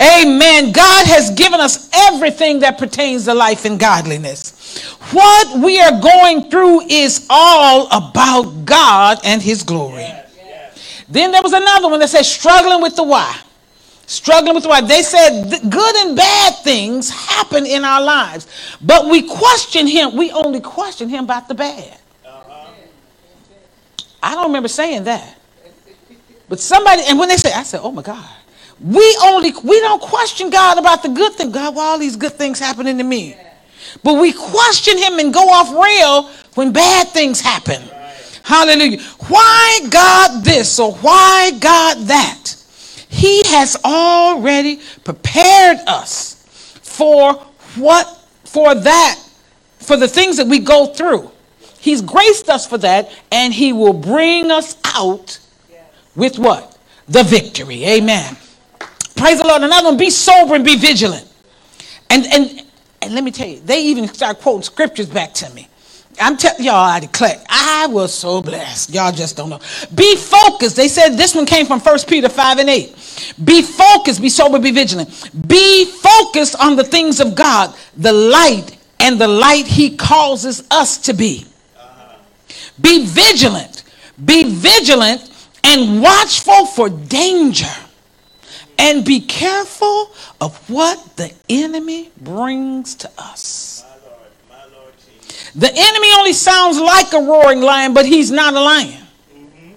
Amen. 0.01 0.71
God 0.71 1.07
has 1.07 1.31
given 1.31 1.59
us 1.59 1.89
everything 1.93 2.59
that 2.59 2.77
pertains 2.77 3.25
to 3.25 3.33
life 3.33 3.65
and 3.65 3.79
godliness. 3.79 4.81
What 5.11 5.59
we 5.63 5.79
are 5.79 6.01
going 6.01 6.49
through 6.49 6.81
is 6.89 7.25
all 7.29 7.87
about 7.87 8.65
God 8.65 9.19
and 9.23 9.41
His 9.41 9.63
glory. 9.63 10.07
Then 11.07 11.31
there 11.31 11.41
was 11.41 11.53
another 11.53 11.87
one 11.87 11.99
that 11.99 12.09
said 12.09 12.23
struggling 12.23 12.81
with 12.81 12.95
the 12.95 13.03
why. 13.03 13.39
Struggling 14.07 14.53
with 14.55 14.63
the 14.63 14.69
why. 14.69 14.81
They 14.81 15.03
said 15.03 15.49
good 15.69 15.95
and 16.07 16.15
bad 16.15 16.55
things 16.63 17.09
happen 17.09 17.65
in 17.65 17.83
our 17.83 18.01
lives, 18.01 18.47
but 18.81 19.09
we 19.09 19.21
question 19.23 19.87
him. 19.87 20.15
We 20.15 20.31
only 20.31 20.61
question 20.61 21.09
him 21.09 21.25
about 21.25 21.47
the 21.47 21.55
bad. 21.55 21.99
I 24.21 24.33
don't 24.33 24.47
remember 24.47 24.69
saying 24.69 25.03
that. 25.03 25.37
But 26.49 26.59
somebody, 26.59 27.03
and 27.07 27.17
when 27.19 27.29
they 27.29 27.37
say, 27.37 27.51
I 27.53 27.63
said, 27.63 27.81
oh 27.83 27.91
my 27.91 28.01
God. 28.01 28.27
We 28.79 29.17
only, 29.23 29.53
we 29.63 29.79
don't 29.79 30.01
question 30.01 30.49
God 30.49 30.77
about 30.77 31.01
the 31.01 31.09
good 31.09 31.33
thing. 31.33 31.51
God, 31.51 31.75
why 31.75 31.85
all 31.85 31.99
these 31.99 32.15
good 32.15 32.33
things 32.33 32.59
happening 32.59 32.97
to 32.97 33.03
me? 33.03 33.37
But 34.03 34.19
we 34.19 34.33
question 34.33 34.97
him 34.97 35.19
and 35.19 35.33
go 35.33 35.47
off 35.49 35.71
rail 35.71 36.29
when 36.55 36.73
bad 36.73 37.07
things 37.09 37.39
happen. 37.39 37.81
Hallelujah. 38.45 39.01
Why 39.27 39.79
God 39.89 40.43
this 40.43 40.79
or 40.79 40.93
why 40.93 41.49
God 41.59 41.97
that? 42.05 42.55
He 43.09 43.41
has 43.45 43.75
already 43.83 44.81
prepared 45.03 45.79
us 45.87 46.45
for 46.83 47.33
what, 47.75 48.05
for 48.43 48.75
that, 48.75 49.19
for 49.79 49.97
the 49.97 50.07
things 50.07 50.37
that 50.37 50.45
we 50.45 50.59
go 50.59 50.85
through. 50.85 51.31
He's 51.79 52.03
graced 52.03 52.47
us 52.47 52.67
for 52.67 52.77
that, 52.77 53.11
and 53.31 53.51
He 53.51 53.73
will 53.73 53.93
bring 53.93 54.51
us 54.51 54.77
out 54.85 55.39
with 56.15 56.37
what? 56.37 56.77
The 57.07 57.23
victory. 57.23 57.83
Amen. 57.83 58.37
Praise 59.15 59.39
the 59.39 59.47
Lord. 59.47 59.63
Another 59.63 59.89
one, 59.89 59.97
be 59.97 60.11
sober 60.11 60.53
and 60.53 60.63
be 60.63 60.77
vigilant. 60.77 61.27
And 62.11 62.27
and 62.27 62.63
and 63.01 63.15
let 63.15 63.23
me 63.23 63.31
tell 63.31 63.47
you, 63.47 63.59
they 63.61 63.81
even 63.85 64.07
start 64.07 64.39
quoting 64.39 64.61
scriptures 64.61 65.07
back 65.09 65.33
to 65.35 65.49
me. 65.55 65.67
I'm 66.19 66.37
telling 66.37 66.63
y'all, 66.63 66.75
I 66.75 66.99
declare, 66.99 67.41
I 67.49 67.87
was 67.87 68.13
so 68.13 68.41
blessed. 68.41 68.93
Y'all 68.93 69.11
just 69.11 69.35
don't 69.35 69.49
know. 69.49 69.59
Be 69.93 70.15
focused. 70.15 70.75
They 70.75 70.87
said 70.87 71.09
this 71.09 71.35
one 71.35 71.45
came 71.45 71.65
from 71.65 71.79
1 71.79 71.97
Peter 72.07 72.29
5 72.29 72.59
and 72.59 72.69
8. 72.69 73.33
Be 73.43 73.61
focused, 73.61 74.21
be 74.21 74.29
sober, 74.29 74.59
be 74.59 74.71
vigilant. 74.71 75.29
Be 75.47 75.85
focused 75.85 76.55
on 76.59 76.75
the 76.75 76.83
things 76.83 77.19
of 77.19 77.35
God, 77.35 77.75
the 77.97 78.11
light 78.11 78.77
and 78.99 79.19
the 79.19 79.27
light 79.27 79.67
He 79.67 79.95
causes 79.95 80.65
us 80.71 80.97
to 80.99 81.13
be. 81.13 81.45
Be 82.79 83.05
vigilant. 83.05 83.83
Be 84.23 84.43
vigilant 84.43 85.29
and 85.63 86.01
watchful 86.01 86.65
for 86.65 86.89
danger. 86.89 87.73
And 88.77 89.05
be 89.05 89.21
careful 89.21 90.11
of 90.41 90.57
what 90.69 91.15
the 91.15 91.33
enemy 91.49 92.11
brings 92.17 92.95
to 92.95 93.11
us. 93.17 93.85
The 95.55 95.71
enemy 95.73 96.07
only 96.17 96.33
sounds 96.33 96.79
like 96.79 97.13
a 97.13 97.19
roaring 97.19 97.61
lion, 97.61 97.93
but 97.93 98.05
he's 98.05 98.29
not 98.29 98.53
a 98.53 98.59
lion. 98.59 99.01
Mm-hmm. 99.33 99.71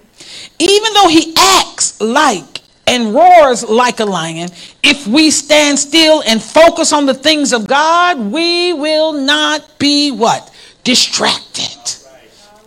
Even 0.59 0.93
though 0.93 1.07
he 1.07 1.33
acts 1.37 2.01
like 2.01 2.61
and 2.85 3.13
roars 3.13 3.63
like 3.63 3.99
a 4.01 4.05
lion, 4.05 4.49
if 4.83 5.07
we 5.07 5.31
stand 5.31 5.79
still 5.79 6.21
and 6.27 6.41
focus 6.41 6.91
on 6.91 7.05
the 7.05 7.13
things 7.13 7.53
of 7.53 7.67
God, 7.67 8.19
we 8.19 8.73
will 8.73 9.13
not 9.13 9.79
be 9.79 10.11
what? 10.11 10.53
Distracted. 10.83 11.77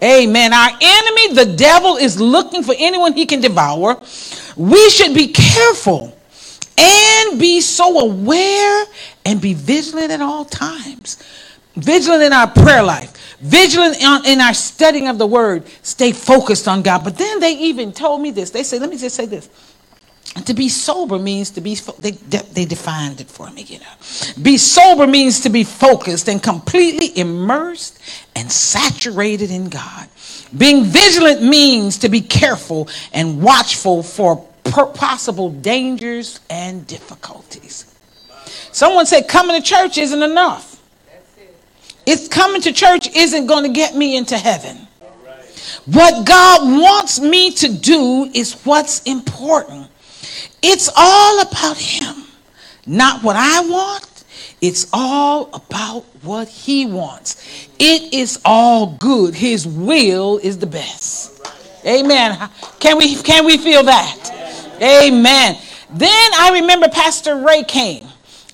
Amen. 0.02 0.52
Our 0.52 0.70
enemy, 0.80 1.34
the 1.34 1.54
devil, 1.56 1.96
is 1.96 2.20
looking 2.20 2.62
for 2.62 2.74
anyone 2.78 3.12
he 3.12 3.26
can 3.26 3.40
devour. 3.40 4.00
we 4.56 4.90
should 4.90 5.14
be 5.14 5.28
careful 5.28 6.16
and 6.78 7.38
be 7.38 7.60
so 7.60 8.00
aware 8.00 8.86
and 9.24 9.40
be 9.40 9.54
vigilant 9.54 10.10
at 10.10 10.20
all 10.20 10.44
times. 10.44 11.22
Vigilant 11.74 12.22
in 12.22 12.32
our 12.32 12.48
prayer 12.48 12.82
life, 12.82 13.36
vigilant 13.40 13.96
in 14.26 14.40
our 14.40 14.52
studying 14.52 15.08
of 15.08 15.18
the 15.18 15.26
word, 15.26 15.64
stay 15.82 16.12
focused 16.12 16.68
on 16.68 16.82
God. 16.82 17.02
But 17.02 17.16
then 17.16 17.40
they 17.40 17.56
even 17.56 17.92
told 17.92 18.20
me 18.20 18.30
this. 18.30 18.50
They 18.50 18.62
said, 18.62 18.80
let 18.80 18.90
me 18.90 18.98
just 18.98 19.16
say 19.16 19.26
this. 19.26 19.48
To 20.46 20.54
be 20.54 20.68
sober 20.68 21.18
means 21.18 21.50
to 21.50 21.60
be, 21.60 21.74
they, 21.74 22.12
they 22.12 22.64
defined 22.64 23.20
it 23.20 23.28
for 23.28 23.50
me, 23.50 23.62
you 23.62 23.78
know. 23.80 24.42
Be 24.42 24.56
sober 24.56 25.06
means 25.06 25.40
to 25.40 25.50
be 25.50 25.62
focused 25.62 26.28
and 26.28 26.42
completely 26.42 27.18
immersed 27.18 27.98
and 28.34 28.50
saturated 28.50 29.50
in 29.50 29.68
God. 29.68 30.08
Being 30.56 30.84
vigilant 30.84 31.42
means 31.42 31.98
to 31.98 32.08
be 32.08 32.20
careful 32.20 32.88
and 33.12 33.42
watchful 33.42 34.02
for 34.02 34.46
possible 34.64 35.50
dangers 35.50 36.40
and 36.48 36.86
difficulties. 36.86 37.94
Someone 38.72 39.06
said 39.06 39.28
coming 39.28 39.60
to 39.60 39.66
church 39.66 39.98
isn't 39.98 40.22
enough. 40.22 40.71
It's 42.06 42.28
coming 42.28 42.60
to 42.62 42.72
church 42.72 43.14
isn't 43.14 43.46
going 43.46 43.64
to 43.64 43.70
get 43.70 43.94
me 43.94 44.16
into 44.16 44.36
heaven. 44.36 44.88
What 45.86 46.26
God 46.26 46.62
wants 46.80 47.20
me 47.20 47.50
to 47.52 47.68
do 47.68 48.30
is 48.34 48.54
what's 48.64 49.02
important. 49.02 49.88
It's 50.62 50.90
all 50.96 51.40
about 51.40 51.76
Him, 51.76 52.24
not 52.86 53.22
what 53.22 53.36
I 53.36 53.60
want. 53.60 54.24
It's 54.60 54.86
all 54.92 55.50
about 55.52 56.04
what 56.22 56.48
He 56.48 56.86
wants. 56.86 57.68
It 57.80 58.14
is 58.14 58.40
all 58.44 58.96
good. 58.98 59.34
His 59.34 59.66
will 59.66 60.38
is 60.38 60.58
the 60.58 60.66
best. 60.66 61.40
Amen. 61.84 62.48
Can 62.78 62.96
we 62.96 63.16
can 63.16 63.44
we 63.44 63.58
feel 63.58 63.82
that? 63.82 64.30
Amen. 64.80 65.58
Then 65.90 66.30
I 66.34 66.60
remember 66.60 66.88
Pastor 66.88 67.36
Ray 67.36 67.64
came. 67.64 68.06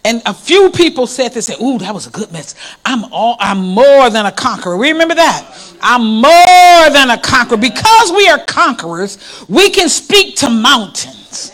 And 0.09 0.23
a 0.25 0.33
few 0.33 0.71
people 0.71 1.07
said 1.07 1.35
this, 1.35 1.49
said, 1.49 1.61
Ooh, 1.61 1.77
that 1.81 1.93
was 1.93 2.07
a 2.07 2.11
good 2.11 2.33
message. 2.33 2.59
I'm 2.83 3.13
all 3.13 3.37
I'm 3.39 3.59
more 3.59 4.09
than 4.09 4.25
a 4.25 4.33
conqueror. 4.33 4.79
We 4.79 4.91
remember 4.91 5.15
that? 5.15 5.77
I'm 5.83 6.23
more 6.23 6.91
than 6.95 7.11
a 7.11 7.21
conqueror. 7.21 7.59
Because 7.59 8.11
we 8.13 8.27
are 8.27 8.43
conquerors, 8.47 9.45
we 9.51 9.69
can 9.69 9.91
speak 9.91 10.37
to 10.37 10.49
mountains. 10.49 11.53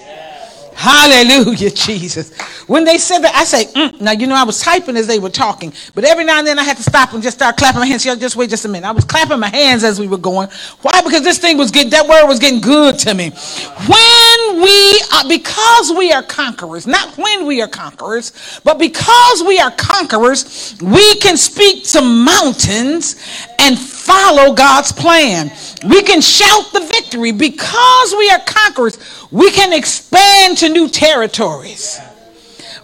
Hallelujah, 0.77 1.71
Jesus. 1.75 2.39
When 2.67 2.85
they 2.85 2.99
said 2.99 3.21
that, 3.21 3.35
I 3.35 3.45
say, 3.45 3.65
mm. 3.67 4.01
now 4.01 4.13
you 4.13 4.27
know 4.27 4.35
I 4.35 4.45
was 4.45 4.61
typing 4.61 4.97
as 4.97 5.07
they 5.07 5.19
were 5.19 5.31
talking, 5.31 5.73
but 5.95 6.05
every 6.05 6.25
now 6.25 6.39
and 6.39 6.47
then 6.47 6.59
I 6.59 6.63
had 6.63 6.77
to 6.77 6.83
stop 6.83 7.13
and 7.13 7.23
just 7.23 7.37
start 7.37 7.57
clapping 7.57 7.81
my 7.81 7.87
hands. 7.87 8.05
Yeah, 8.05 8.15
just 8.15 8.37
wait 8.37 8.51
just 8.51 8.65
a 8.65 8.69
minute. 8.69 8.87
I 8.87 8.93
was 8.93 9.05
clapping 9.05 9.39
my 9.41 9.49
hands 9.49 9.83
as 9.83 9.99
we 9.99 10.07
were 10.09 10.19
going. 10.19 10.49
Why? 10.83 11.01
Because 11.03 11.23
this 11.23 11.39
thing 11.39 11.59
was 11.59 11.71
getting 11.71 11.91
that 11.91 12.07
word 12.07 12.27
was 12.27 12.39
getting 12.39 12.61
good 12.61 12.99
to 13.01 13.15
me. 13.15 13.31
When 13.31 14.14
we 14.63 15.03
are, 15.13 15.29
because 15.29 15.93
we 15.93 16.13
are 16.13 16.23
conquerors, 16.23 16.87
not 16.87 17.17
when 17.17 17.47
we 17.47 17.61
are 17.63 17.69
conquerors, 17.69 18.61
but 18.65 18.79
because 18.79 19.43
we 19.43 19.59
are 19.59 19.71
conquerors, 19.73 20.77
we 20.81 21.17
can 21.17 21.37
speak 21.37 21.85
to 21.89 22.01
mountains 22.01 23.17
and 23.59 23.79
follow 23.79 24.55
God's 24.55 24.93
plan. 24.93 25.51
We 25.89 26.03
can 26.03 26.21
shout 26.21 26.73
the 26.73 26.81
victory 26.81 27.33
because 27.33 28.15
we 28.17 28.31
are 28.31 28.41
conquerors. 28.41 28.99
We 29.31 29.51
can 29.51 29.73
expand 29.73 30.59
to 30.59 30.69
new 30.69 30.89
territories. 30.89 31.99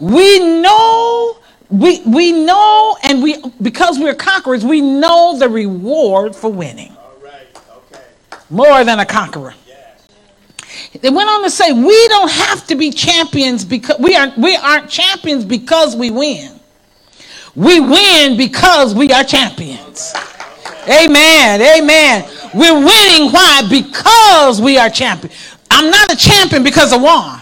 We 0.00 0.38
know, 0.38 1.36
we, 1.68 2.00
we 2.06 2.32
know, 2.32 2.96
and 3.02 3.22
we 3.22 3.42
because 3.60 3.98
we're 3.98 4.14
conquerors, 4.14 4.64
we 4.64 4.80
know 4.80 5.38
the 5.38 5.48
reward 5.48 6.34
for 6.34 6.50
winning. 6.50 6.96
Okay. 7.92 8.04
More 8.48 8.82
than 8.84 8.98
a 8.98 9.06
conqueror. 9.06 9.54
They 11.00 11.10
went 11.10 11.28
on 11.28 11.42
to 11.42 11.50
say, 11.50 11.72
we 11.72 12.08
don't 12.08 12.30
have 12.30 12.66
to 12.68 12.74
be 12.74 12.90
champions 12.90 13.64
because 13.64 13.98
we 13.98 14.16
aren't 14.16 14.36
we 14.38 14.56
aren't 14.56 14.88
champions 14.88 15.44
because 15.44 15.96
we 15.96 16.10
win. 16.10 16.58
We 17.54 17.80
win 17.80 18.36
because 18.36 18.94
we 18.94 19.10
are 19.12 19.24
champions. 19.24 20.12
Amen. 20.88 21.60
Amen. 21.60 22.30
We're 22.54 22.74
winning. 22.74 23.32
Why? 23.32 23.62
Because 23.68 24.60
we 24.60 24.78
are 24.78 24.88
champions. 24.88 25.34
I'm 25.70 25.90
not 25.90 26.12
a 26.12 26.16
champion 26.16 26.62
because 26.62 26.92
I 26.92 26.96
won. 26.96 27.40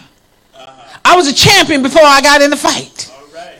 I 1.05 1.17
was 1.17 1.27
a 1.29 1.35
champion 1.35 1.83
before 1.83 2.03
I 2.05 2.21
got 2.21 2.43
in 2.43 2.51
the 2.51 2.57
fight. 2.57 3.11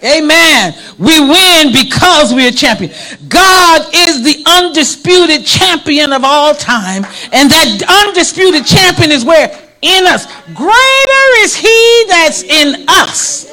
Amen. 0.05 0.75
We 0.99 1.19
win 1.21 1.73
because 1.73 2.33
we 2.33 2.47
are 2.47 2.51
champion. 2.51 2.93
God 3.29 3.89
is 3.95 4.23
the 4.23 4.45
undisputed 4.47 5.45
champion 5.45 6.13
of 6.13 6.23
all 6.25 6.55
time. 6.55 7.05
And 7.33 7.51
that 7.51 8.07
undisputed 8.07 8.65
champion 8.65 9.11
is 9.11 9.25
where? 9.25 9.68
In 9.83 10.07
us. 10.07 10.27
Greater 10.55 11.27
is 11.39 11.55
he 11.55 12.05
that's 12.09 12.43
in 12.43 12.85
us 12.89 13.45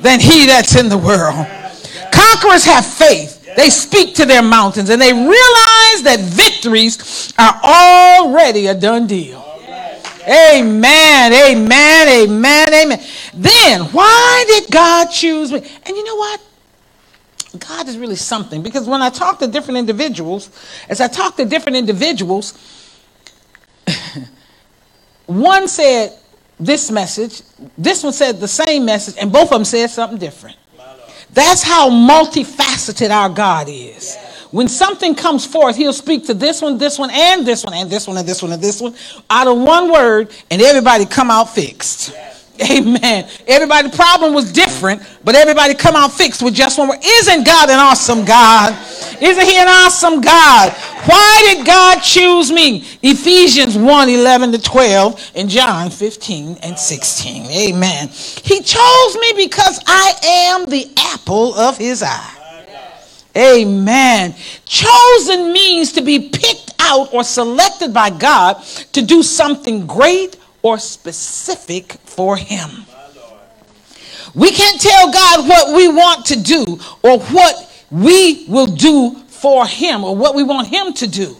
than 0.00 0.20
he 0.20 0.46
that's 0.46 0.76
in 0.76 0.88
the 0.88 0.98
world. 0.98 1.46
Conquerors 2.12 2.64
have 2.64 2.84
faith. 2.84 3.36
They 3.56 3.70
speak 3.70 4.14
to 4.16 4.26
their 4.26 4.42
mountains 4.42 4.90
and 4.90 5.00
they 5.00 5.12
realize 5.12 6.02
that 6.04 6.18
victories 6.20 7.32
are 7.38 7.60
already 7.62 8.66
a 8.68 8.74
done 8.74 9.06
deal. 9.06 9.44
Amen, 10.28 11.32
amen, 11.32 12.08
amen, 12.08 12.74
amen. 12.74 13.00
Then, 13.32 13.80
why 13.92 14.44
did 14.46 14.70
God 14.70 15.06
choose 15.06 15.50
me? 15.50 15.58
And 15.58 15.96
you 15.96 16.04
know 16.04 16.16
what? 16.16 16.40
God 17.58 17.88
is 17.88 17.96
really 17.96 18.16
something 18.16 18.62
because 18.62 18.86
when 18.86 19.00
I 19.00 19.08
talk 19.08 19.38
to 19.38 19.46
different 19.46 19.78
individuals, 19.78 20.50
as 20.88 21.00
I 21.00 21.08
talk 21.08 21.36
to 21.36 21.46
different 21.46 21.76
individuals, 21.76 22.52
one 25.28 25.68
said 25.68 26.18
this 26.58 26.90
message, 26.90 27.42
this 27.76 28.02
one 28.02 28.12
said 28.12 28.40
the 28.40 28.48
same 28.48 28.84
message, 28.84 29.14
and 29.20 29.30
both 29.30 29.44
of 29.44 29.50
them 29.50 29.64
said 29.64 29.88
something 29.90 30.18
different. 30.18 30.56
That's 31.32 31.62
how 31.62 31.90
multifaceted 31.90 33.10
our 33.10 33.28
God 33.28 33.68
is. 33.68 34.16
When 34.50 34.66
something 34.66 35.14
comes 35.14 35.44
forth, 35.44 35.76
he'll 35.76 35.92
speak 35.92 36.24
to 36.26 36.34
this 36.34 36.62
one, 36.62 36.78
this 36.78 36.98
one, 36.98 37.10
and 37.12 37.46
this 37.46 37.62
one, 37.62 37.74
and 37.74 37.90
this 37.90 38.08
one, 38.08 38.16
and 38.16 38.26
this 38.26 38.42
one, 38.42 38.52
and 38.52 38.62
this 38.62 38.80
one, 38.80 38.94
out 39.28 39.46
of 39.46 39.58
one 39.58 39.92
word, 39.92 40.30
and 40.50 40.62
everybody 40.62 41.04
come 41.04 41.30
out 41.30 41.50
fixed. 41.50 42.14
Amen. 42.60 43.28
Everybody's 43.46 43.94
problem 43.94 44.34
was 44.34 44.52
different, 44.52 45.02
but 45.24 45.34
everybody 45.34 45.74
come 45.74 45.94
out 45.94 46.12
fixed 46.12 46.42
with 46.42 46.54
just 46.54 46.78
one 46.78 46.88
word. 46.88 46.98
Isn't 47.02 47.44
God 47.44 47.68
an 47.70 47.78
awesome 47.78 48.24
God? 48.24 48.72
Isn't 49.20 49.46
he 49.46 49.56
an 49.58 49.68
awesome 49.68 50.20
God? 50.20 50.72
Why 51.06 51.54
did 51.54 51.66
God 51.66 52.00
choose 52.00 52.50
me? 52.50 52.84
Ephesians 53.02 53.76
1 53.76 54.08
11 54.08 54.52
to 54.52 54.58
12 54.60 55.32
and 55.36 55.48
John 55.48 55.90
15 55.90 56.58
and 56.62 56.78
16. 56.78 57.46
Amen. 57.46 58.08
He 58.08 58.60
chose 58.62 59.16
me 59.16 59.32
because 59.36 59.80
I 59.86 60.14
am 60.24 60.66
the 60.66 60.90
apple 60.96 61.54
of 61.54 61.76
his 61.76 62.02
eye. 62.02 62.34
Amen. 63.36 64.34
Chosen 64.64 65.52
means 65.52 65.92
to 65.92 66.00
be 66.00 66.28
picked 66.30 66.74
out 66.80 67.12
or 67.12 67.22
selected 67.22 67.94
by 67.94 68.10
God 68.10 68.62
to 68.92 69.02
do 69.02 69.22
something 69.22 69.86
great 69.86 70.36
or 70.62 70.78
specific 70.78 71.92
for 72.04 72.36
Him. 72.36 72.70
We 74.34 74.50
can't 74.50 74.80
tell 74.80 75.10
God 75.10 75.48
what 75.48 75.76
we 75.76 75.88
want 75.88 76.26
to 76.26 76.40
do 76.40 76.78
or 77.02 77.18
what 77.18 77.84
we 77.90 78.44
will 78.48 78.66
do 78.66 79.14
for 79.28 79.66
Him 79.66 80.04
or 80.04 80.14
what 80.14 80.34
we 80.34 80.42
want 80.42 80.68
Him 80.68 80.92
to 80.94 81.06
do. 81.06 81.36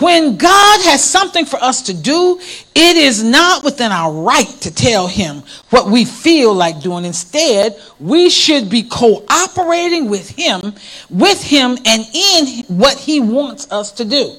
When 0.00 0.36
God 0.36 0.80
has 0.82 1.04
something 1.04 1.44
for 1.44 1.62
us 1.62 1.82
to 1.82 1.94
do, 1.94 2.40
it 2.74 2.96
is 2.96 3.22
not 3.22 3.62
within 3.62 3.92
our 3.92 4.12
right 4.12 4.48
to 4.62 4.74
tell 4.74 5.06
him 5.06 5.44
what 5.70 5.86
we 5.86 6.04
feel 6.04 6.52
like 6.52 6.80
doing. 6.80 7.04
Instead, 7.04 7.80
we 8.00 8.28
should 8.28 8.68
be 8.68 8.82
cooperating 8.82 10.10
with 10.10 10.28
him, 10.30 10.74
with 11.10 11.40
him 11.40 11.78
and 11.86 12.04
in 12.12 12.64
what 12.66 12.98
he 12.98 13.20
wants 13.20 13.70
us 13.70 13.92
to 13.92 14.04
do. 14.04 14.34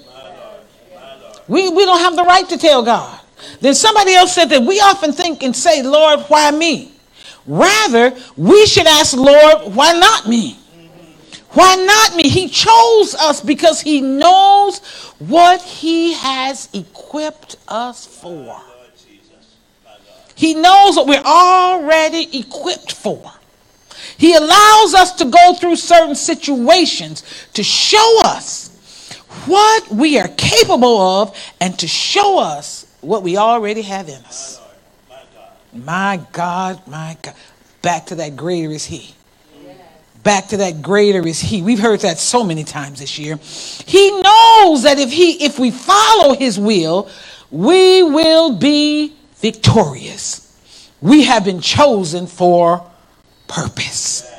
We, 1.47 1.69
we 1.69 1.85
don't 1.85 1.99
have 1.99 2.17
the 2.17 2.23
right 2.23 2.49
to 2.49 2.57
tell 2.57 2.83
God. 2.83 3.17
Then 3.61 3.73
somebody 3.73 4.13
else 4.13 4.33
said 4.33 4.49
that 4.49 4.61
we 4.61 4.79
often 4.79 5.11
think 5.11 5.43
and 5.43 5.55
say, 5.55 5.81
Lord, 5.83 6.21
why 6.27 6.51
me? 6.51 6.91
Rather, 7.47 8.15
we 8.35 8.65
should 8.65 8.87
ask, 8.87 9.15
Lord, 9.15 9.73
why 9.75 9.93
not 9.93 10.27
me? 10.27 10.57
Why 11.51 11.75
not 11.75 12.15
me? 12.15 12.27
He 12.27 12.49
chose 12.49 13.15
us 13.15 13.41
because 13.41 13.79
he 13.79 14.01
knows 14.01 14.79
what 15.19 15.61
he 15.61 16.13
has 16.13 16.67
equipped 16.73 17.55
us 17.67 18.05
for. 18.05 18.61
He 20.35 20.53
knows 20.53 20.97
what 20.97 21.07
we're 21.07 21.23
already 21.23 22.39
equipped 22.39 22.91
for. 22.91 23.31
He 24.17 24.35
allows 24.35 24.93
us 24.93 25.13
to 25.13 25.25
go 25.25 25.53
through 25.53 25.77
certain 25.77 26.15
situations 26.15 27.23
to 27.53 27.63
show 27.63 28.21
us 28.23 28.69
what 29.45 29.89
we 29.89 30.19
are 30.19 30.29
capable 30.29 30.99
of 30.99 31.37
and 31.59 31.77
to 31.79 31.87
show 31.87 32.39
us 32.39 32.84
what 33.05 33.23
we 33.23 33.37
already 33.37 33.83
have 33.83 34.09
in 34.09 34.21
us. 34.25 34.61
My 35.73 36.19
God, 36.31 36.85
my 36.87 37.17
God. 37.21 37.35
Back 37.81 38.07
to 38.07 38.15
that 38.15 38.35
greater 38.35 38.71
is 38.71 38.85
He 38.85 39.13
back 40.23 40.47
to 40.47 40.57
that 40.57 40.81
greater 40.81 41.27
is 41.27 41.39
he 41.39 41.61
we've 41.61 41.77
heard 41.77 41.99
that 41.99 42.17
so 42.17 42.43
many 42.43 42.63
times 42.63 42.99
this 42.99 43.19
year 43.19 43.37
he 43.85 44.09
knows 44.09 44.81
that 44.81 44.95
if 44.97 45.11
he 45.11 45.45
if 45.45 45.59
we 45.59 45.69
follow 45.69 46.33
his 46.33 46.59
will 46.59 47.07
we 47.51 48.03
will 48.03 48.57
be 48.57 49.13
victorious. 49.35 50.41
We 51.01 51.23
have 51.23 51.45
been 51.45 51.61
chosen 51.61 52.27
for 52.27 52.89
purpose. 53.47 54.29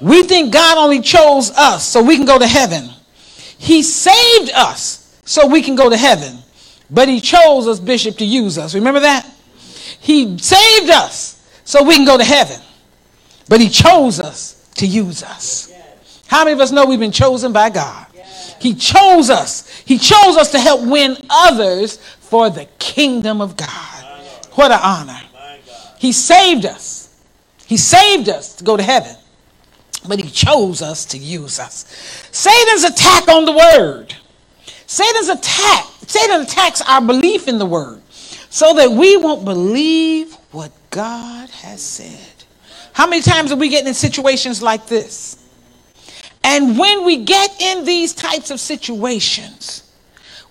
We 0.00 0.22
think 0.22 0.52
God 0.52 0.76
only 0.76 1.00
chose 1.00 1.50
us 1.52 1.86
so 1.86 2.02
we 2.02 2.16
can 2.16 2.26
go 2.26 2.38
to 2.38 2.46
heaven. 2.46 2.90
He 3.58 3.82
saved 3.82 4.52
us 4.54 5.20
so 5.24 5.46
we 5.46 5.62
can 5.62 5.76
go 5.76 5.88
to 5.88 5.96
heaven. 5.96 6.38
But 6.94 7.08
he 7.08 7.20
chose 7.20 7.66
us, 7.66 7.80
Bishop, 7.80 8.16
to 8.18 8.24
use 8.24 8.56
us. 8.56 8.74
Remember 8.74 9.00
that? 9.00 9.28
He 10.00 10.38
saved 10.38 10.90
us 10.90 11.42
so 11.64 11.82
we 11.82 11.96
can 11.96 12.04
go 12.04 12.16
to 12.16 12.24
heaven. 12.24 12.60
But 13.48 13.60
he 13.60 13.68
chose 13.68 14.20
us 14.20 14.70
to 14.76 14.86
use 14.86 15.22
us. 15.24 15.72
How 16.28 16.44
many 16.44 16.52
of 16.52 16.60
us 16.60 16.70
know 16.70 16.86
we've 16.86 17.00
been 17.00 17.10
chosen 17.12 17.52
by 17.52 17.70
God? 17.70 18.06
He 18.60 18.74
chose 18.74 19.28
us. 19.28 19.68
He 19.84 19.98
chose 19.98 20.36
us 20.36 20.52
to 20.52 20.58
help 20.60 20.86
win 20.86 21.16
others 21.28 21.98
for 21.98 22.48
the 22.48 22.66
kingdom 22.78 23.40
of 23.40 23.56
God. 23.56 24.04
What 24.52 24.70
an 24.70 24.80
honor. 24.80 25.20
He 25.98 26.12
saved 26.12 26.64
us. 26.64 27.12
He 27.66 27.76
saved 27.76 28.28
us 28.28 28.54
to 28.56 28.64
go 28.64 28.76
to 28.76 28.82
heaven. 28.82 29.16
But 30.06 30.20
he 30.20 30.30
chose 30.30 30.80
us 30.80 31.04
to 31.06 31.18
use 31.18 31.58
us. 31.58 31.86
Satan's 32.30 32.84
attack 32.84 33.26
on 33.26 33.46
the 33.46 33.52
word. 33.52 34.14
Satan's 34.94 35.28
attack. 35.28 35.86
Satan 36.06 36.42
attacks 36.42 36.80
our 36.82 37.00
belief 37.00 37.48
in 37.48 37.58
the 37.58 37.66
word 37.66 38.00
so 38.48 38.74
that 38.74 38.92
we 38.92 39.16
won't 39.16 39.44
believe 39.44 40.34
what 40.52 40.70
God 40.90 41.50
has 41.50 41.82
said. 41.82 42.44
How 42.92 43.08
many 43.08 43.20
times 43.20 43.50
are 43.50 43.56
we 43.56 43.70
getting 43.70 43.88
in 43.88 43.94
situations 43.94 44.62
like 44.62 44.86
this? 44.86 45.44
And 46.44 46.78
when 46.78 47.04
we 47.04 47.24
get 47.24 47.60
in 47.60 47.84
these 47.84 48.14
types 48.14 48.52
of 48.52 48.60
situations, 48.60 49.82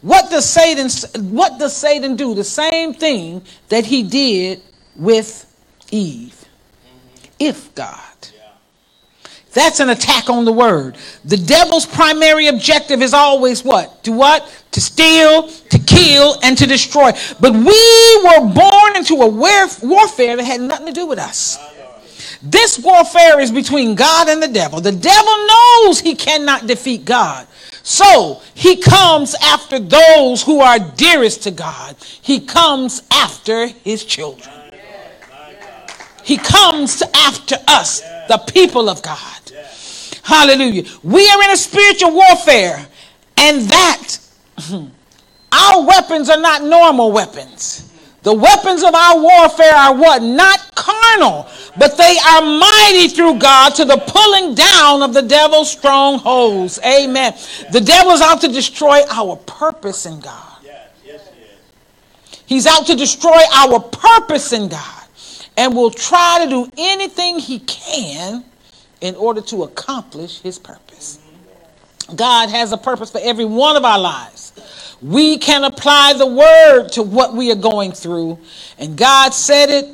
what 0.01 0.29
does 0.29 0.43
Satan 0.43 0.89
what 1.31 1.57
does 1.57 1.73
Satan 1.73 2.17
do? 2.17 2.35
The 2.35 2.43
same 2.43 2.93
thing 2.93 3.43
that 3.69 3.85
he 3.85 4.03
did 4.03 4.61
with 4.97 5.49
Eve. 5.89 6.43
If 7.39 7.73
God. 7.75 8.12
That's 9.53 9.79
an 9.79 9.89
attack 9.89 10.29
on 10.29 10.45
the 10.45 10.51
word. 10.51 10.97
The 11.25 11.37
devil's 11.37 11.85
primary 11.85 12.47
objective 12.47 13.01
is 13.01 13.13
always 13.13 13.63
what? 13.63 14.03
To 14.03 14.11
what? 14.11 14.51
To 14.71 14.81
steal, 14.81 15.47
to 15.47 15.79
kill, 15.79 16.39
and 16.43 16.57
to 16.57 16.65
destroy. 16.65 17.11
But 17.39 17.53
we 17.53 18.21
were 18.23 18.51
born 18.51 18.95
into 18.95 19.15
a 19.21 19.27
warfare 19.27 20.35
that 20.35 20.43
had 20.43 20.61
nothing 20.61 20.87
to 20.87 20.93
do 20.93 21.05
with 21.05 21.19
us. 21.19 21.57
This 22.41 22.77
warfare 22.77 23.39
is 23.39 23.51
between 23.51 23.95
God 23.95 24.27
and 24.27 24.41
the 24.41 24.47
devil. 24.47 24.81
The 24.81 24.91
devil 24.91 25.47
knows 25.47 25.99
he 25.99 26.15
cannot 26.15 26.67
defeat 26.67 27.05
God. 27.05 27.47
So 27.83 28.41
he 28.53 28.77
comes 28.77 29.35
after 29.41 29.77
those 29.77 30.41
who 30.41 30.61
are 30.61 30.79
dearest 30.79 31.43
to 31.43 31.51
God. 31.51 31.95
He 32.21 32.39
comes 32.39 33.03
after 33.11 33.67
his 33.67 34.03
children. 34.03 34.52
He 36.23 36.37
comes 36.37 37.03
after 37.13 37.55
us, 37.67 38.01
the 38.27 38.37
people 38.51 38.89
of 38.89 39.01
God. 39.01 39.41
Hallelujah. 40.23 40.83
We 41.03 41.27
are 41.29 41.43
in 41.43 41.51
a 41.51 41.57
spiritual 41.57 42.13
warfare, 42.13 42.85
and 43.37 43.61
that 43.63 44.17
our 45.51 45.85
weapons 45.85 46.29
are 46.29 46.39
not 46.39 46.63
normal 46.63 47.11
weapons. 47.11 47.89
The 48.23 48.33
weapons 48.33 48.83
of 48.83 48.95
our 48.95 49.19
warfare 49.19 49.75
are 49.75 49.93
what? 49.93 50.23
Not 50.23 50.73
carnal, 50.75 51.45
but 51.77 51.97
they 51.97 52.17
are 52.25 52.41
mighty 52.41 53.09
through 53.09 53.37
God 53.37 53.75
to 53.75 53.83
the 53.83 53.97
pulling 53.97 54.55
down 54.55 55.01
of 55.01 55.13
the 55.13 55.21
devil's 55.21 55.69
strongholds. 55.69 56.79
Amen. 56.85 57.33
The 57.73 57.81
devil 57.81 58.13
is 58.13 58.21
out 58.21 58.39
to 58.41 58.47
destroy 58.47 59.01
our 59.09 59.35
purpose 59.35 60.05
in 60.05 60.21
God. 60.21 60.51
He's 62.45 62.65
out 62.65 62.85
to 62.87 62.95
destroy 62.95 63.41
our 63.53 63.79
purpose 63.79 64.53
in 64.53 64.69
God 64.69 65.02
and 65.57 65.75
will 65.75 65.91
try 65.91 66.43
to 66.43 66.49
do 66.49 66.69
anything 66.77 67.39
he 67.39 67.59
can 67.59 68.43
in 69.01 69.15
order 69.15 69.41
to 69.41 69.63
accomplish 69.63 70.39
his 70.41 70.57
purpose. 70.57 71.19
God 72.15 72.49
has 72.49 72.71
a 72.71 72.77
purpose 72.77 73.11
for 73.11 73.21
every 73.21 73.45
one 73.45 73.75
of 73.75 73.85
our 73.85 73.99
lives. 73.99 74.97
We 75.01 75.37
can 75.37 75.63
apply 75.63 76.13
the 76.13 76.25
word 76.25 76.89
to 76.93 77.03
what 77.03 77.33
we 77.33 77.51
are 77.51 77.55
going 77.55 77.91
through, 77.91 78.39
and 78.79 78.97
God 78.97 79.33
said 79.33 79.69
it, 79.69 79.89